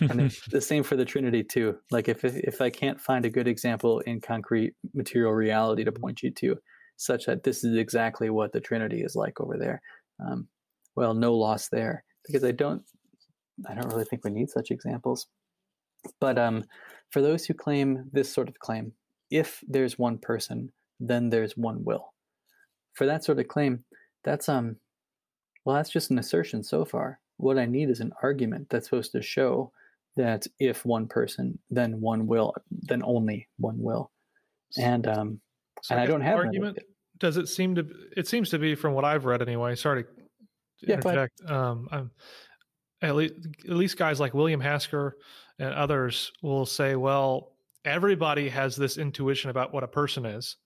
and 0.00 0.30
the 0.50 0.60
same 0.60 0.82
for 0.82 0.96
the 0.96 1.04
Trinity 1.04 1.44
too. 1.44 1.78
Like 1.90 2.08
if 2.08 2.24
if 2.24 2.60
I 2.60 2.70
can't 2.70 3.00
find 3.00 3.24
a 3.24 3.30
good 3.30 3.48
example 3.48 4.00
in 4.00 4.20
concrete 4.20 4.74
material 4.92 5.32
reality 5.32 5.84
to 5.84 5.92
point 5.92 6.22
you 6.22 6.30
to, 6.32 6.58
such 6.96 7.26
that 7.26 7.42
this 7.42 7.64
is 7.64 7.76
exactly 7.76 8.30
what 8.30 8.52
the 8.52 8.60
Trinity 8.60 9.02
is 9.02 9.16
like 9.16 9.40
over 9.40 9.56
there. 9.58 9.82
Um, 10.24 10.48
well, 10.96 11.14
no 11.14 11.34
loss 11.34 11.68
there 11.68 12.04
because 12.26 12.44
I 12.44 12.52
don't, 12.52 12.82
I 13.68 13.74
don't 13.74 13.90
really 13.90 14.04
think 14.04 14.24
we 14.24 14.30
need 14.30 14.50
such 14.50 14.70
examples. 14.70 15.26
But 16.20 16.38
um, 16.38 16.64
for 17.10 17.22
those 17.22 17.44
who 17.44 17.54
claim 17.54 18.10
this 18.12 18.32
sort 18.32 18.48
of 18.48 18.58
claim, 18.58 18.92
if 19.30 19.62
there's 19.66 19.98
one 19.98 20.18
person, 20.18 20.72
then 21.00 21.30
there's 21.30 21.56
one 21.56 21.84
will. 21.84 22.12
For 22.94 23.06
that 23.06 23.24
sort 23.24 23.38
of 23.38 23.48
claim, 23.48 23.84
that's 24.22 24.48
um, 24.48 24.76
well, 25.64 25.76
that's 25.76 25.90
just 25.90 26.10
an 26.10 26.18
assertion 26.18 26.62
so 26.62 26.84
far. 26.84 27.20
What 27.36 27.58
I 27.58 27.66
need 27.66 27.90
is 27.90 28.00
an 28.00 28.12
argument 28.22 28.68
that's 28.70 28.86
supposed 28.86 29.12
to 29.12 29.22
show 29.22 29.72
that 30.16 30.46
if 30.60 30.84
one 30.84 31.08
person, 31.08 31.58
then 31.70 32.00
one 32.00 32.26
will, 32.26 32.54
then 32.70 33.02
only 33.04 33.48
one 33.58 33.76
will. 33.78 34.12
And 34.78 35.06
um, 35.06 35.40
so 35.84 35.94
and 35.94 36.00
I, 36.00 36.04
I 36.04 36.06
don't 36.06 36.22
have 36.22 36.38
argument. 36.38 36.78
Does 37.18 37.36
it 37.36 37.46
seem 37.46 37.74
to? 37.74 37.86
It 38.16 38.26
seems 38.26 38.48
to 38.50 38.58
be 38.58 38.74
from 38.74 38.94
what 38.94 39.04
I've 39.04 39.26
read 39.26 39.42
anyway. 39.42 39.74
Sorry 39.74 40.04
to 40.04 40.08
yeah, 40.80 40.94
interject. 40.94 41.42
Um, 41.46 41.88
I'm, 41.92 42.10
at 43.02 43.14
least, 43.14 43.34
at 43.68 43.76
least 43.76 43.98
guys 43.98 44.18
like 44.18 44.32
William 44.32 44.62
Hasker 44.62 45.12
and 45.58 45.74
others 45.74 46.32
will 46.42 46.64
say, 46.64 46.96
well, 46.96 47.52
everybody 47.84 48.48
has 48.48 48.76
this 48.76 48.96
intuition 48.96 49.50
about 49.50 49.74
what 49.74 49.84
a 49.84 49.86
person 49.86 50.24
is, 50.24 50.56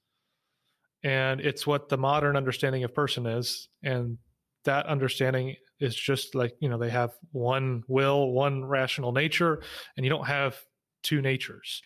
and 1.02 1.40
it's 1.40 1.66
what 1.66 1.88
the 1.88 1.98
modern 1.98 2.36
understanding 2.36 2.84
of 2.84 2.94
person 2.94 3.26
is, 3.26 3.68
and 3.82 4.18
that 4.66 4.86
understanding 4.86 5.56
is 5.80 5.96
just 5.96 6.36
like 6.36 6.54
you 6.60 6.68
know 6.68 6.78
they 6.78 6.90
have 6.90 7.10
one 7.32 7.82
will, 7.88 8.30
one 8.30 8.64
rational 8.64 9.10
nature, 9.10 9.64
and 9.96 10.06
you 10.06 10.10
don't 10.10 10.28
have 10.28 10.56
two 11.02 11.20
natures. 11.20 11.82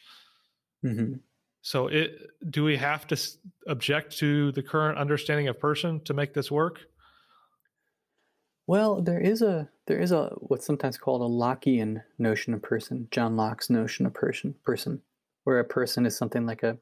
Mm-hmm. 0.85 1.15
So, 1.63 1.87
it, 1.87 2.19
do 2.51 2.65
we 2.65 2.77
have 2.77 3.07
to 3.07 3.17
object 3.69 4.19
to 4.19 4.53
the 4.53 4.63
current 4.63 4.99
understanding 4.99 5.49
of 5.49 5.59
person 5.59 6.01
to 6.05 6.15
make 6.15 6.35
this 6.35 6.51
work? 6.51 6.81
Well, 8.67 9.01
there 9.01 9.21
is 9.21 9.43
a 9.43 9.69
there 9.87 9.99
is 9.99 10.13
a 10.13 10.31
what's 10.39 10.67
sometimes 10.67 10.97
called 10.97 11.23
a 11.23 11.25
Lockean 11.25 12.03
notion 12.19 12.55
of 12.55 12.63
person, 12.63 13.09
John 13.11 13.37
Locke's 13.37 13.71
notion 13.71 14.07
of 14.07 14.15
person, 14.15 14.55
person, 14.65 15.03
where 15.45 15.59
a 15.59 15.65
person 15.65 16.07
is 16.07 16.17
something 16.17 16.47
like 16.47 16.63
a 16.63 16.79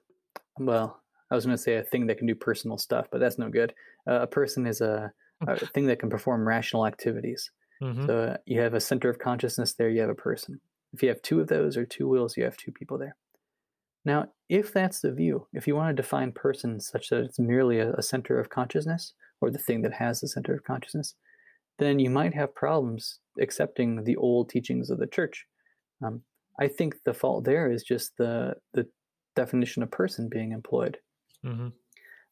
well, 0.59 1.01
I 1.31 1.35
was 1.35 1.47
going 1.47 1.57
to 1.57 1.63
say 1.63 1.77
a 1.77 1.83
thing 1.83 2.07
that 2.07 2.19
can 2.19 2.27
do 2.27 2.35
personal 2.35 2.79
stuff, 2.79 3.07
but 3.11 3.21
that's 3.21 3.39
no 3.39 3.49
good. 3.49 3.75
Uh, 4.07 4.21
a 4.23 4.27
person 4.27 4.67
is 4.67 4.81
a, 4.81 5.13
a, 5.47 5.67
thing 5.75 5.87
that 5.87 5.99
can 5.99 6.11
perform 6.11 6.47
rational 6.47 6.87
activities. 6.87 7.51
Mm-hmm. 7.83 8.07
So 8.07 8.19
uh, 8.19 8.37
you 8.47 8.61
have 8.61 8.75
a 8.75 8.81
center 8.81 9.09
of 9.09 9.19
consciousness 9.19 9.73
there, 9.75 9.89
you 9.89 10.01
have 10.01 10.11
a 10.11 10.15
person. 10.15 10.61
If 10.93 11.03
you 11.03 11.09
have 11.09 11.23
two 11.23 11.41
of 11.41 11.49
those 11.49 11.77
or 11.77 11.87
two 11.87 12.09
wills, 12.09 12.37
you 12.37 12.45
have 12.45 12.57
two 12.57 12.73
people 12.73 12.99
there. 12.99 13.17
Now, 14.05 14.29
if 14.49 14.73
that's 14.73 15.01
the 15.01 15.13
view, 15.13 15.47
if 15.53 15.67
you 15.67 15.77
want 15.77 15.95
to 15.95 16.03
define 16.03 16.33
person 16.33 16.81
such 16.81 17.11
that 17.11 17.25
it's 17.25 17.39
merely 17.39 17.79
a, 17.79 17.93
a 17.93 18.03
center 18.03 18.39
of 18.39 18.51
consciousness, 18.51 19.13
or 19.41 19.51
the 19.51 19.59
thing 19.59 19.83
that 19.83 19.95
has 19.95 20.21
the 20.21 20.29
center 20.29 20.55
of 20.55 20.65
consciousness, 20.65 21.15
then 21.79 21.99
you 21.99 22.11
might 22.11 22.35
have 22.35 22.55
problems 22.55 23.21
accepting 23.41 24.05
the 24.05 24.17
old 24.17 24.49
teachings 24.49 24.91
of 24.91 24.99
the 24.99 25.07
church. 25.07 25.47
Um, 26.05 26.23
I 26.59 26.69
think 26.69 26.97
the 27.05 27.15
fault 27.15 27.45
there 27.45 27.71
is 27.71 27.83
just 27.83 28.17
the 28.19 28.55
the 28.75 28.87
definition 29.37 29.83
of 29.83 29.91
person 29.91 30.29
being 30.29 30.53
employed. 30.53 30.99
Mm-hmm. 31.45 31.69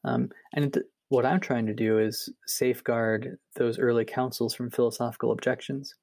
Um, 0.04 0.30
and 0.52 0.72
th- 0.72 0.86
what 1.08 1.24
I'm 1.24 1.40
trying 1.40 1.66
to 1.66 1.74
do 1.74 1.98
is 1.98 2.28
safeguard 2.46 3.38
those 3.56 3.78
early 3.78 4.04
councils 4.04 4.54
from 4.54 4.70
philosophical 4.70 5.32
objections. 5.32 5.94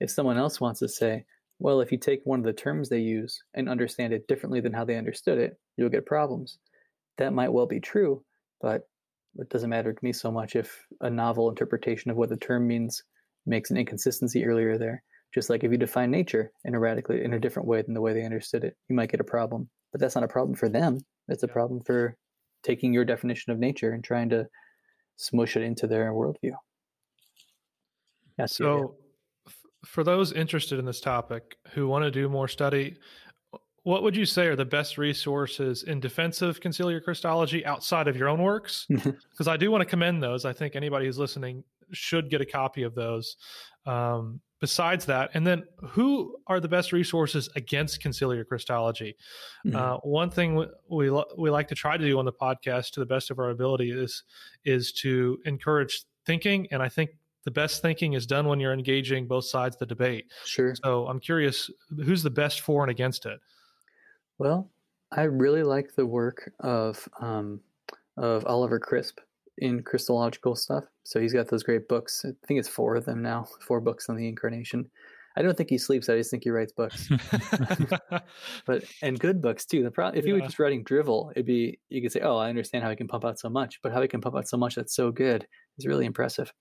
If 0.00 0.10
someone 0.10 0.36
else 0.36 0.60
wants 0.60 0.80
to 0.80 0.88
say, 0.88 1.24
well, 1.60 1.82
if 1.82 1.92
you 1.92 1.98
take 1.98 2.22
one 2.24 2.40
of 2.40 2.46
the 2.46 2.54
terms 2.54 2.88
they 2.88 2.98
use 2.98 3.42
and 3.54 3.68
understand 3.68 4.14
it 4.14 4.26
differently 4.26 4.60
than 4.60 4.72
how 4.72 4.84
they 4.84 4.96
understood 4.96 5.38
it, 5.38 5.58
you'll 5.76 5.90
get 5.90 6.06
problems. 6.06 6.58
that 7.18 7.34
might 7.34 7.52
well 7.52 7.66
be 7.66 7.80
true, 7.80 8.24
but 8.62 8.88
it 9.36 9.50
doesn't 9.50 9.68
matter 9.68 9.92
to 9.92 10.04
me 10.04 10.10
so 10.12 10.30
much 10.30 10.56
if 10.56 10.86
a 11.02 11.10
novel 11.10 11.50
interpretation 11.50 12.10
of 12.10 12.16
what 12.16 12.30
the 12.30 12.36
term 12.36 12.66
means 12.66 13.02
makes 13.44 13.70
an 13.70 13.76
inconsistency 13.76 14.44
earlier 14.46 14.78
there. 14.78 15.02
Just 15.34 15.50
like 15.50 15.62
if 15.62 15.70
you 15.70 15.76
define 15.76 16.10
nature 16.10 16.50
in 16.64 16.74
a 16.74 16.80
radically 16.80 17.22
in 17.22 17.34
a 17.34 17.38
different 17.38 17.68
way 17.68 17.82
than 17.82 17.94
the 17.94 18.00
way 18.00 18.14
they 18.14 18.24
understood 18.24 18.64
it, 18.64 18.74
you 18.88 18.96
might 18.96 19.10
get 19.10 19.20
a 19.20 19.24
problem. 19.24 19.68
But 19.92 20.00
that's 20.00 20.14
not 20.14 20.24
a 20.24 20.28
problem 20.28 20.56
for 20.56 20.68
them. 20.68 20.98
It's 21.28 21.42
a 21.42 21.48
problem 21.48 21.82
for 21.82 22.16
taking 22.62 22.92
your 22.92 23.04
definition 23.04 23.52
of 23.52 23.58
nature 23.58 23.92
and 23.92 24.02
trying 24.02 24.30
to 24.30 24.46
smush 25.16 25.56
it 25.56 25.62
into 25.62 25.86
their 25.86 26.10
worldview. 26.12 26.54
That's. 28.38 28.56
So, 28.56 28.96
for 29.84 30.04
those 30.04 30.32
interested 30.32 30.78
in 30.78 30.84
this 30.84 31.00
topic 31.00 31.56
who 31.72 31.88
want 31.88 32.04
to 32.04 32.10
do 32.10 32.28
more 32.28 32.48
study, 32.48 32.96
what 33.82 34.02
would 34.02 34.14
you 34.14 34.26
say 34.26 34.46
are 34.46 34.56
the 34.56 34.64
best 34.64 34.98
resources 34.98 35.84
in 35.84 36.00
defensive 36.00 36.60
conciliar 36.60 37.02
Christology 37.02 37.64
outside 37.64 38.08
of 38.08 38.16
your 38.16 38.28
own 38.28 38.42
works? 38.42 38.86
Because 39.30 39.48
I 39.48 39.56
do 39.56 39.70
want 39.70 39.80
to 39.80 39.86
commend 39.86 40.22
those. 40.22 40.44
I 40.44 40.52
think 40.52 40.76
anybody 40.76 41.06
who's 41.06 41.18
listening 41.18 41.64
should 41.92 42.28
get 42.30 42.40
a 42.42 42.46
copy 42.46 42.82
of 42.82 42.94
those. 42.94 43.36
Um, 43.86 44.40
besides 44.60 45.06
that, 45.06 45.30
and 45.32 45.46
then 45.46 45.64
who 45.88 46.36
are 46.46 46.60
the 46.60 46.68
best 46.68 46.92
resources 46.92 47.48
against 47.56 48.02
conciliar 48.02 48.46
Christology? 48.46 49.16
Mhm. 49.66 49.74
Uh, 49.74 49.96
one 50.02 50.28
thing 50.28 50.54
we 50.54 50.66
we, 50.90 51.10
li- 51.10 51.24
we 51.38 51.48
like 51.48 51.68
to 51.68 51.74
try 51.74 51.96
to 51.96 52.04
do 52.04 52.18
on 52.18 52.26
the 52.26 52.32
podcast 52.32 52.90
to 52.92 53.00
the 53.00 53.06
best 53.06 53.30
of 53.30 53.38
our 53.38 53.48
ability 53.48 53.90
is 53.90 54.24
is 54.66 54.92
to 54.92 55.38
encourage 55.46 56.04
thinking, 56.26 56.68
and 56.70 56.82
I 56.82 56.90
think 56.90 57.10
the 57.44 57.50
best 57.50 57.82
thinking 57.82 58.12
is 58.14 58.26
done 58.26 58.46
when 58.48 58.60
you're 58.60 58.72
engaging 58.72 59.26
both 59.26 59.44
sides 59.46 59.76
of 59.76 59.80
the 59.80 59.86
debate. 59.86 60.26
sure. 60.44 60.74
So 60.84 61.06
I'm 61.06 61.20
curious, 61.20 61.70
who's 62.04 62.22
the 62.22 62.30
best 62.30 62.60
for 62.60 62.82
and 62.82 62.90
against 62.90 63.26
it? 63.26 63.40
Well, 64.38 64.70
I 65.12 65.22
really 65.24 65.62
like 65.62 65.94
the 65.94 66.06
work 66.06 66.52
of 66.60 67.08
um, 67.20 67.60
of 68.16 68.44
Oliver 68.46 68.78
Crisp 68.78 69.18
in 69.58 69.82
Christological 69.82 70.54
stuff. 70.56 70.84
So 71.04 71.20
he's 71.20 71.32
got 71.32 71.48
those 71.48 71.62
great 71.62 71.88
books. 71.88 72.24
I 72.24 72.30
think 72.46 72.58
it's 72.60 72.68
four 72.68 72.94
of 72.96 73.04
them 73.04 73.20
now, 73.22 73.46
four 73.66 73.80
books 73.80 74.08
on 74.08 74.16
the 74.16 74.28
incarnation. 74.28 74.90
I 75.36 75.42
don't 75.42 75.56
think 75.56 75.70
he 75.70 75.78
sleeps. 75.78 76.08
I 76.08 76.16
just 76.16 76.30
think 76.30 76.42
he 76.44 76.50
writes 76.50 76.72
books, 76.72 77.08
but 78.66 78.84
and 79.02 79.18
good 79.18 79.40
books 79.40 79.64
too. 79.64 79.82
The 79.82 79.90
problem, 79.90 80.18
if 80.18 80.24
he 80.24 80.32
was 80.32 80.40
Yeah. 80.40 80.46
just 80.46 80.58
writing 80.58 80.82
drivel, 80.82 81.30
it'd 81.34 81.46
be 81.46 81.78
you 81.88 82.02
could 82.02 82.12
say, 82.12 82.20
"Oh, 82.20 82.36
I 82.36 82.48
understand 82.48 82.84
how 82.84 82.90
he 82.90 82.96
can 82.96 83.08
pump 83.08 83.24
out 83.24 83.38
so 83.38 83.48
much," 83.48 83.80
but 83.82 83.92
how 83.92 84.02
he 84.02 84.08
can 84.08 84.20
pump 84.20 84.36
out 84.36 84.48
so 84.48 84.56
much 84.56 84.74
that's 84.74 84.94
so 84.94 85.10
good 85.12 85.46
is 85.78 85.86
really 85.86 86.06
impressive. 86.06 86.52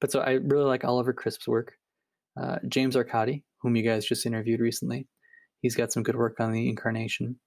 But 0.00 0.12
so 0.12 0.20
I 0.20 0.32
really 0.32 0.64
like 0.64 0.84
Oliver 0.84 1.12
Crisp's 1.12 1.48
work. 1.48 1.74
Uh, 2.40 2.58
James 2.68 2.94
Arcadi, 2.94 3.42
whom 3.60 3.76
you 3.76 3.82
guys 3.82 4.06
just 4.06 4.26
interviewed 4.26 4.60
recently, 4.60 5.06
he's 5.60 5.74
got 5.74 5.92
some 5.92 6.02
good 6.02 6.16
work 6.16 6.38
on 6.40 6.52
the 6.52 6.68
incarnation. 6.68 7.38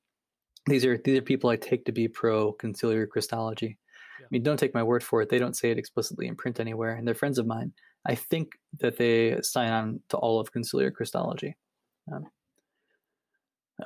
These 0.68 0.86
are 0.86 0.98
these 0.98 1.18
are 1.18 1.22
people 1.22 1.50
I 1.50 1.56
take 1.56 1.86
to 1.86 1.92
be 1.92 2.08
pro 2.08 2.54
conciliar 2.54 3.08
Christology. 3.08 3.78
Yeah. 4.20 4.26
I 4.26 4.28
mean, 4.32 4.44
don't 4.44 4.58
take 4.58 4.74
my 4.74 4.84
word 4.84 5.04
for 5.04 5.22
it. 5.22 5.30
They 5.30 5.40
don't 5.40 5.56
say 5.56 5.72
it 5.72 5.80
explicitly 5.80 6.28
in 6.28 6.36
print 6.36 6.60
anywhere, 6.60 6.96
and 6.96 7.08
they're 7.08 7.16
friends 7.16 7.40
of 7.40 7.48
mine. 7.48 7.74
I 8.06 8.16
think 8.16 8.54
that 8.80 8.98
they 8.98 9.40
sign 9.42 9.72
on 9.72 10.00
to 10.10 10.18
all 10.18 10.40
of 10.40 10.52
conciliar 10.52 10.94
Christology. 10.94 11.56
Um, 12.12 12.26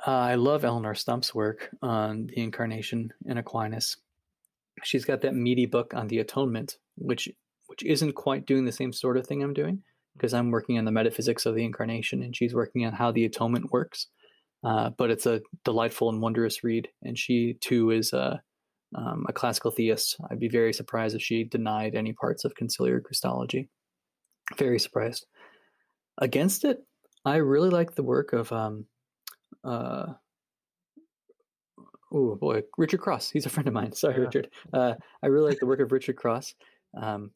uh, 0.06 0.10
I 0.10 0.34
love 0.34 0.64
Eleonore 0.64 0.94
Stump's 0.94 1.34
work 1.34 1.70
on 1.82 2.26
the 2.26 2.42
incarnation 2.42 3.12
in 3.26 3.38
Aquinas. 3.38 3.96
She's 4.82 5.04
got 5.04 5.22
that 5.22 5.34
meaty 5.34 5.66
book 5.66 5.94
on 5.94 6.08
the 6.08 6.18
atonement, 6.18 6.76
which 6.96 7.30
which 7.76 7.88
isn't 7.90 8.14
quite 8.14 8.46
doing 8.46 8.64
the 8.64 8.72
same 8.72 8.92
sort 8.92 9.16
of 9.16 9.26
thing 9.26 9.42
I'm 9.42 9.52
doing 9.52 9.82
because 10.16 10.32
I'm 10.32 10.50
working 10.50 10.78
on 10.78 10.86
the 10.86 10.92
metaphysics 10.92 11.44
of 11.44 11.54
the 11.54 11.64
incarnation 11.64 12.22
and 12.22 12.34
she's 12.34 12.54
working 12.54 12.86
on 12.86 12.94
how 12.94 13.12
the 13.12 13.26
atonement 13.26 13.70
works. 13.70 14.06
Uh, 14.64 14.90
but 14.96 15.10
it's 15.10 15.26
a 15.26 15.42
delightful 15.64 16.08
and 16.08 16.22
wondrous 16.22 16.64
read, 16.64 16.88
and 17.02 17.16
she 17.16 17.56
too 17.60 17.90
is 17.90 18.12
a, 18.14 18.40
um, 18.96 19.24
a 19.28 19.32
classical 19.32 19.70
theist. 19.70 20.16
I'd 20.30 20.40
be 20.40 20.48
very 20.48 20.72
surprised 20.72 21.14
if 21.14 21.22
she 21.22 21.44
denied 21.44 21.94
any 21.94 22.14
parts 22.14 22.44
of 22.44 22.54
conciliar 22.54 23.02
Christology. 23.02 23.68
Very 24.56 24.78
surprised. 24.80 25.26
Against 26.18 26.64
it, 26.64 26.78
I 27.26 27.36
really 27.36 27.68
like 27.68 27.94
the 27.94 28.02
work 28.02 28.32
of 28.32 28.50
um, 28.50 28.86
uh, 29.62 30.14
oh 32.10 32.34
boy, 32.36 32.62
Richard 32.78 33.00
Cross. 33.00 33.30
He's 33.30 33.46
a 33.46 33.50
friend 33.50 33.68
of 33.68 33.74
mine. 33.74 33.92
Sorry, 33.92 34.14
Yeah. 34.14 34.22
Richard. 34.22 34.48
Uh, 34.72 34.94
I 35.22 35.26
really 35.26 35.50
like 35.50 35.60
the 35.60 35.66
work 35.66 35.80
of 35.80 35.92
Richard 35.92 36.16
Cross. 36.16 36.54
Um, 37.00 37.30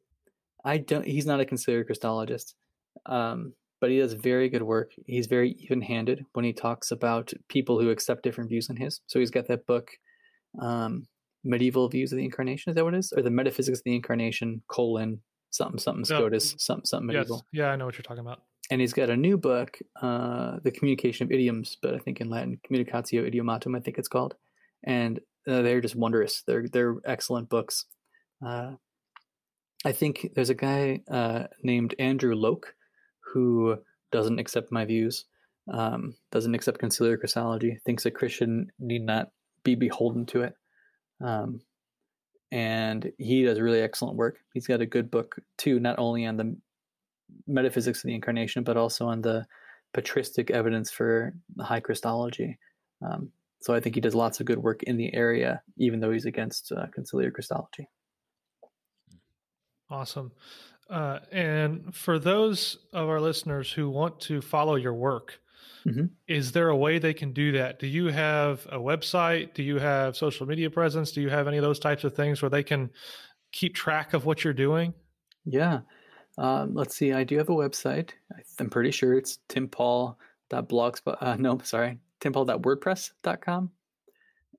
I 0.65 0.79
don't. 0.79 1.07
He's 1.07 1.27
not 1.27 1.41
a 1.41 1.45
conciliar 1.45 1.85
Christologist, 1.89 2.55
um, 3.07 3.55
but 3.81 3.91
he 3.91 3.99
does 3.99 4.13
very 4.13 4.49
good 4.49 4.63
work. 4.63 4.93
He's 5.07 5.27
very 5.27 5.53
even-handed 5.53 6.27
when 6.33 6.45
he 6.45 6.53
talks 6.53 6.91
about 6.91 7.33
people 7.49 7.81
who 7.81 7.91
accept 7.91 8.23
different 8.23 8.51
views 8.51 8.67
than 8.67 8.77
his. 8.77 9.01
So 9.07 9.19
he's 9.19 9.31
got 9.31 9.49
that 9.49 9.67
book, 9.67 9.91
um, 10.61 11.07
"Medieval 11.45 11.89
Views 11.89 12.13
of 12.13 12.19
the 12.19 12.25
Incarnation." 12.25 12.71
Is 12.71 12.77
that 12.77 12.85
what 12.85 12.95
it 12.95 12.99
is? 12.99 13.13
Or 13.17 13.23
the 13.23 13.31
Metaphysics 13.31 13.79
of 13.79 13.85
the 13.85 13.95
Incarnation: 13.95 14.63
colon 14.69 15.23
something 15.51 15.79
something. 15.79 16.05
Scotus 16.05 16.55
something 16.59 16.85
something 16.85 17.09
yes, 17.11 17.21
medieval 17.21 17.47
yeah, 17.53 17.71
I 17.71 17.77
know 17.77 17.87
what 17.87 17.97
you're 17.97 18.03
talking 18.03 18.21
about. 18.21 18.43
and 18.71 18.81
he's 18.81 18.93
got 18.93 19.11
a 19.11 19.17
new 19.17 19.37
book, 19.39 19.79
uh, 20.01 20.59
"The 20.63 20.71
Communication 20.71 21.27
of 21.27 21.33
Idioms," 21.33 21.77
but 21.81 21.95
I 21.95 21.99
think 21.99 22.21
in 22.21 22.29
Latin, 22.29 22.61
"Communicatio 22.65 23.29
Idiomatum," 23.29 23.77
I 23.77 23.81
think 23.81 23.99
it's 23.99 24.09
called, 24.09 24.35
and 24.85 25.19
uh, 25.49 25.63
they're 25.63 25.81
just 25.81 25.97
wondrous. 25.97 26.43
They're 26.47 26.69
they're 26.69 26.97
excellent 27.05 27.49
books. 27.49 27.87
Uh, 28.45 28.73
I 29.85 29.93
think 29.93 30.33
there's 30.35 30.51
a 30.51 30.55
guy 30.55 31.01
uh, 31.11 31.45
named 31.63 31.95
Andrew 31.99 32.35
Loke 32.35 32.75
who 33.33 33.79
doesn't 34.13 34.39
accept 34.39 34.73
my 34.73 34.85
views, 34.85 35.25
um, 35.73 36.15
doesn't 36.31 36.55
accept 36.55 36.81
conciliar 36.81 37.19
Christology, 37.19 37.79
thinks 37.85 38.05
a 38.05 38.11
Christian 38.11 38.71
need 38.79 39.03
not 39.03 39.31
be 39.65 39.75
beholden 39.75 40.27
to 40.27 40.43
it. 40.43 40.55
Um, 41.21 41.61
and 42.51 43.13
he 43.19 43.45
does 43.45 43.61
really 43.61 43.81
excellent 43.81 44.17
work. 44.17 44.39
He's 44.53 44.67
got 44.67 44.81
a 44.81 44.87
good 44.87 45.11
book 45.11 45.37
too, 45.57 45.79
not 45.79 45.99
only 45.99 46.27
on 46.27 46.37
the 46.37 46.57
metaphysics 47.47 48.03
of 48.03 48.09
the 48.09 48.15
incarnation, 48.15 48.65
but 48.65 48.77
also 48.77 49.07
on 49.07 49.23
the 49.23 49.47
patristic 49.95 50.51
evidence 50.51 50.91
for 50.91 51.35
high 51.61 51.81
Christology. 51.81 52.59
Um, 53.03 53.31
so 53.61 53.75
I 53.75 53.81
think 53.81 53.95
he 53.95 54.01
does 54.01 54.15
lots 54.15 54.41
of 54.41 54.47
good 54.47 54.59
work 54.59 54.83
in 54.83 54.97
the 54.97 55.15
area, 55.15 55.63
even 55.77 56.01
though 56.01 56.11
he's 56.11 56.27
against 56.27 56.73
uh, 56.73 56.87
conciliar 56.97 57.33
Christology. 57.33 57.89
Awesome. 59.91 60.33
Uh, 60.89 61.21
and 61.31 61.95
for 61.95 62.19
those 62.19 62.79
of 62.93 63.09
our 63.09 63.21
listeners 63.21 63.73
who 63.73 63.89
want 63.91 64.21
to 64.21 64.41
follow 64.41 64.75
your 64.77 64.95
work, 64.95 65.41
Mhm. 65.85 66.11
is 66.29 66.53
there 66.53 66.69
a 66.69 66.77
way 66.77 66.99
they 66.99 67.15
can 67.15 67.33
do 67.33 67.53
that? 67.53 67.79
Do 67.79 67.87
you 67.87 68.07
have 68.09 68.67
a 68.67 68.79
website? 68.79 69.55
Do 69.55 69.63
you 69.63 69.79
have 69.79 70.17
social 70.17 70.47
media 70.47 70.69
presence? 70.71 71.13
Do 71.13 71.21
you 71.21 71.31
have 71.31 71.49
any 71.49 71.57
of 71.59 71.63
those 71.63 71.79
types 71.79 72.05
of 72.05 72.15
things 72.15 72.43
where 72.43 72.51
they 72.51 72.63
can 72.63 72.91
keep 73.53 73.75
track 73.75 74.13
of 74.15 74.25
what 74.27 74.45
you're 74.45 74.53
doing? 74.53 74.93
Yeah. 75.45 75.81
Um, 76.39 76.75
let's 76.75 76.97
see. 76.97 77.13
I 77.13 77.25
do 77.25 77.39
have 77.39 77.49
a 77.49 77.55
website. 77.55 78.11
I'm 78.59 78.69
pretty 78.71 78.91
sure 78.91 79.15
it's 79.15 79.39
timpawl.blogspot. 79.49 81.17
Uh, 81.21 81.37
no, 81.39 81.59
sorry, 81.59 81.99
timpawl.wordpress.com. 82.21 83.71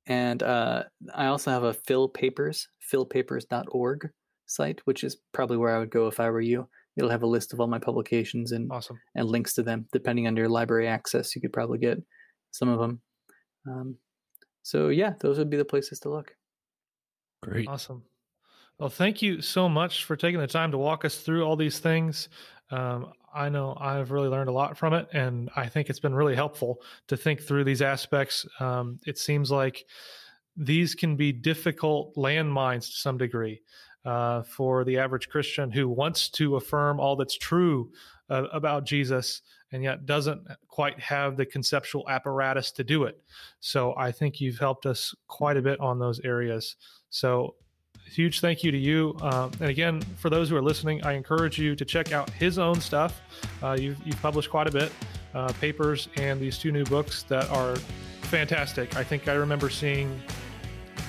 And 0.07 0.43
uh, 0.43 0.83
I 1.13 1.27
also 1.27 1.51
have 1.51 1.63
a 1.63 1.73
Phil 1.73 2.09
Papers, 2.09 2.67
philpapers.org 2.79 4.09
site, 4.51 4.81
which 4.85 5.03
is 5.03 5.17
probably 5.31 5.57
where 5.57 5.75
I 5.75 5.79
would 5.79 5.89
go 5.89 6.07
if 6.07 6.19
I 6.19 6.29
were 6.29 6.41
you. 6.41 6.67
It'll 6.97 7.09
have 7.09 7.23
a 7.23 7.27
list 7.27 7.53
of 7.53 7.59
all 7.61 7.67
my 7.67 7.79
publications 7.79 8.51
and, 8.51 8.71
Awesome. 8.71 8.99
and 9.15 9.27
links 9.27 9.53
to 9.53 9.63
them. 9.63 9.87
Depending 9.91 10.27
on 10.27 10.35
your 10.35 10.49
library 10.49 10.87
access, 10.87 11.35
you 11.35 11.41
could 11.41 11.53
probably 11.53 11.77
get 11.79 11.97
some 12.51 12.69
of 12.69 12.79
them. 12.79 13.01
Um, 13.67 13.97
so, 14.63 14.89
yeah, 14.89 15.13
those 15.19 15.37
would 15.37 15.49
be 15.49 15.57
the 15.57 15.65
places 15.65 15.99
to 16.01 16.09
look. 16.09 16.35
Great. 17.41 17.67
Awesome. 17.67 18.03
Well, 18.77 18.89
thank 18.89 19.21
you 19.21 19.41
so 19.41 19.69
much 19.69 20.05
for 20.05 20.15
taking 20.15 20.39
the 20.39 20.47
time 20.47 20.71
to 20.71 20.77
walk 20.77 21.05
us 21.05 21.17
through 21.17 21.43
all 21.43 21.55
these 21.55 21.79
things. 21.79 22.29
Um, 22.71 23.13
I 23.33 23.47
know 23.49 23.77
I've 23.79 24.11
really 24.11 24.27
learned 24.27 24.49
a 24.49 24.53
lot 24.53 24.77
from 24.77 24.93
it, 24.93 25.07
and 25.13 25.49
I 25.55 25.67
think 25.67 25.89
it's 25.89 25.99
been 25.99 26.15
really 26.15 26.35
helpful 26.35 26.81
to 27.07 27.15
think 27.15 27.41
through 27.41 27.63
these 27.63 27.81
aspects. 27.81 28.45
Um, 28.59 28.99
it 29.05 29.17
seems 29.17 29.51
like 29.51 29.85
these 30.57 30.95
can 30.95 31.15
be 31.15 31.31
difficult 31.31 32.15
landmines 32.15 32.87
to 32.87 32.97
some 32.97 33.17
degree 33.17 33.61
uh, 34.05 34.43
for 34.43 34.83
the 34.83 34.97
average 34.97 35.29
Christian 35.29 35.71
who 35.71 35.87
wants 35.87 36.29
to 36.29 36.55
affirm 36.55 36.99
all 36.99 37.15
that's 37.15 37.37
true 37.37 37.91
uh, 38.29 38.43
about 38.53 38.85
Jesus 38.85 39.41
and 39.71 39.83
yet 39.83 40.05
doesn't 40.05 40.41
quite 40.67 40.99
have 40.99 41.37
the 41.37 41.45
conceptual 41.45 42.07
apparatus 42.09 42.71
to 42.71 42.83
do 42.83 43.03
it. 43.03 43.21
So 43.59 43.93
I 43.97 44.11
think 44.11 44.41
you've 44.41 44.59
helped 44.59 44.85
us 44.85 45.15
quite 45.27 45.57
a 45.57 45.61
bit 45.61 45.79
on 45.79 45.99
those 45.99 46.19
areas. 46.21 46.75
So 47.09 47.55
huge 48.05 48.41
thank 48.41 48.63
you 48.63 48.71
to 48.71 48.77
you. 48.77 49.15
Um, 49.21 49.51
and 49.59 49.69
again, 49.69 50.01
for 50.17 50.29
those 50.29 50.49
who 50.49 50.57
are 50.57 50.61
listening, 50.61 51.03
I 51.03 51.13
encourage 51.13 51.57
you 51.57 51.75
to 51.75 51.85
check 51.85 52.11
out 52.11 52.29
his 52.31 52.59
own 52.59 52.81
stuff. 52.81 53.21
Uh, 53.63 53.77
you've, 53.79 53.97
you've 54.05 54.21
published 54.21 54.49
quite 54.49 54.67
a 54.67 54.71
bit, 54.71 54.91
uh, 55.33 55.53
papers, 55.53 56.09
and 56.17 56.39
these 56.39 56.57
two 56.57 56.71
new 56.71 56.83
books 56.85 57.23
that 57.23 57.49
are 57.49 57.75
fantastic. 58.23 58.97
I 58.97 59.03
think 59.03 59.27
I 59.27 59.33
remember 59.33 59.69
seeing 59.69 60.21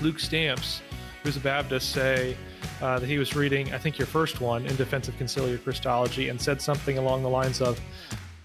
Luke 0.00 0.20
Stamps, 0.20 0.80
who's 1.22 1.36
a 1.36 1.40
Baptist, 1.40 1.90
say 1.90 2.36
uh, 2.82 2.98
that 2.98 3.06
he 3.08 3.16
was 3.18 3.34
reading, 3.36 3.72
I 3.72 3.78
think, 3.78 3.96
your 3.98 4.06
first 4.06 4.40
one 4.40 4.66
in 4.66 4.74
Defense 4.76 5.08
of 5.08 5.16
Conciliar 5.16 5.62
Christology, 5.62 6.28
and 6.28 6.40
said 6.40 6.60
something 6.60 6.98
along 6.98 7.22
the 7.22 7.28
lines 7.28 7.60
of, 7.62 7.80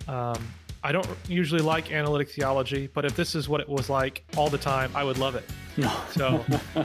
um, 0.07 0.37
I 0.83 0.91
don't 0.91 1.07
usually 1.27 1.61
like 1.61 1.91
analytic 1.91 2.29
theology, 2.29 2.87
but 2.93 3.03
if 3.03 3.15
this 3.15 3.33
is 3.35 3.49
what 3.49 3.59
it 3.61 3.67
was 3.67 3.89
like 3.89 4.23
all 4.37 4.49
the 4.49 4.57
time, 4.59 4.91
I 4.95 5.03
would 5.03 5.17
love 5.17 5.35
it. 5.35 5.43
So 6.11 6.45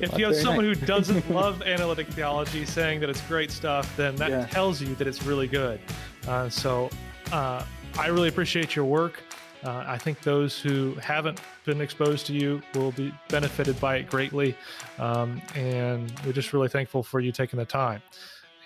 if 0.00 0.10
Well, 0.12 0.18
you 0.20 0.26
have 0.26 0.36
someone 0.36 0.66
nice. 0.66 0.78
who 0.80 0.86
doesn't 0.86 1.30
love 1.42 1.62
analytic 1.62 2.08
theology 2.08 2.64
saying 2.64 3.00
that 3.00 3.10
it's 3.10 3.20
great 3.22 3.50
stuff, 3.50 3.94
then 3.96 4.16
that 4.16 4.30
Yeah. 4.30 4.46
tells 4.46 4.80
you 4.80 4.94
that 4.96 5.06
it's 5.06 5.22
really 5.22 5.46
good. 5.46 5.78
Uh, 6.26 6.48
so 6.48 6.90
uh, 7.32 7.64
I 7.98 8.06
really 8.08 8.28
appreciate 8.28 8.74
your 8.74 8.86
work. 8.86 9.22
Uh, 9.64 9.84
I 9.86 9.98
think 9.98 10.20
those 10.22 10.58
who 10.58 10.94
haven't 10.94 11.40
been 11.64 11.80
exposed 11.80 12.26
to 12.26 12.32
you 12.32 12.62
will 12.74 12.92
be 12.92 13.12
benefited 13.28 13.80
by 13.80 13.96
it 13.96 14.08
greatly. 14.08 14.56
Um, 14.98 15.42
and 15.54 16.12
we're 16.24 16.32
just 16.32 16.52
really 16.52 16.68
thankful 16.68 17.02
for 17.02 17.20
you 17.20 17.32
taking 17.32 17.58
the 17.58 17.64
time. 17.64 18.02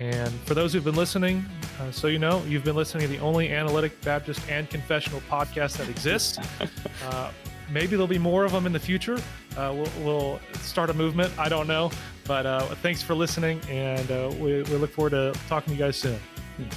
And 0.00 0.32
for 0.46 0.54
those 0.54 0.72
who've 0.72 0.84
been 0.84 0.96
listening, 0.96 1.44
uh, 1.80 1.90
so 1.90 2.08
you 2.08 2.18
know, 2.18 2.42
you've 2.44 2.64
been 2.64 2.76
listening 2.76 3.02
to 3.02 3.08
the 3.08 3.20
only 3.20 3.52
analytic 3.52 4.00
Baptist 4.02 4.40
and 4.48 4.68
confessional 4.68 5.20
podcast 5.30 5.76
that 5.78 5.88
exists. 5.88 6.38
Uh, 7.08 7.32
maybe 7.68 7.88
there'll 7.88 8.06
be 8.06 8.18
more 8.18 8.44
of 8.44 8.52
them 8.52 8.64
in 8.64 8.72
the 8.72 8.78
future. 8.78 9.18
Uh, 9.56 9.74
we'll, 9.74 9.90
we'll 10.04 10.40
start 10.60 10.88
a 10.88 10.94
movement. 10.94 11.36
I 11.36 11.48
don't 11.48 11.66
know. 11.66 11.90
But 12.24 12.46
uh, 12.46 12.60
thanks 12.76 13.02
for 13.02 13.14
listening, 13.14 13.60
and 13.68 14.08
uh, 14.10 14.30
we, 14.34 14.62
we 14.62 14.76
look 14.76 14.92
forward 14.92 15.10
to 15.10 15.34
talking 15.48 15.72
to 15.72 15.78
you 15.78 15.84
guys 15.84 15.96
soon. 15.96 16.20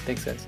Thanks, 0.06 0.26
guys. 0.26 0.48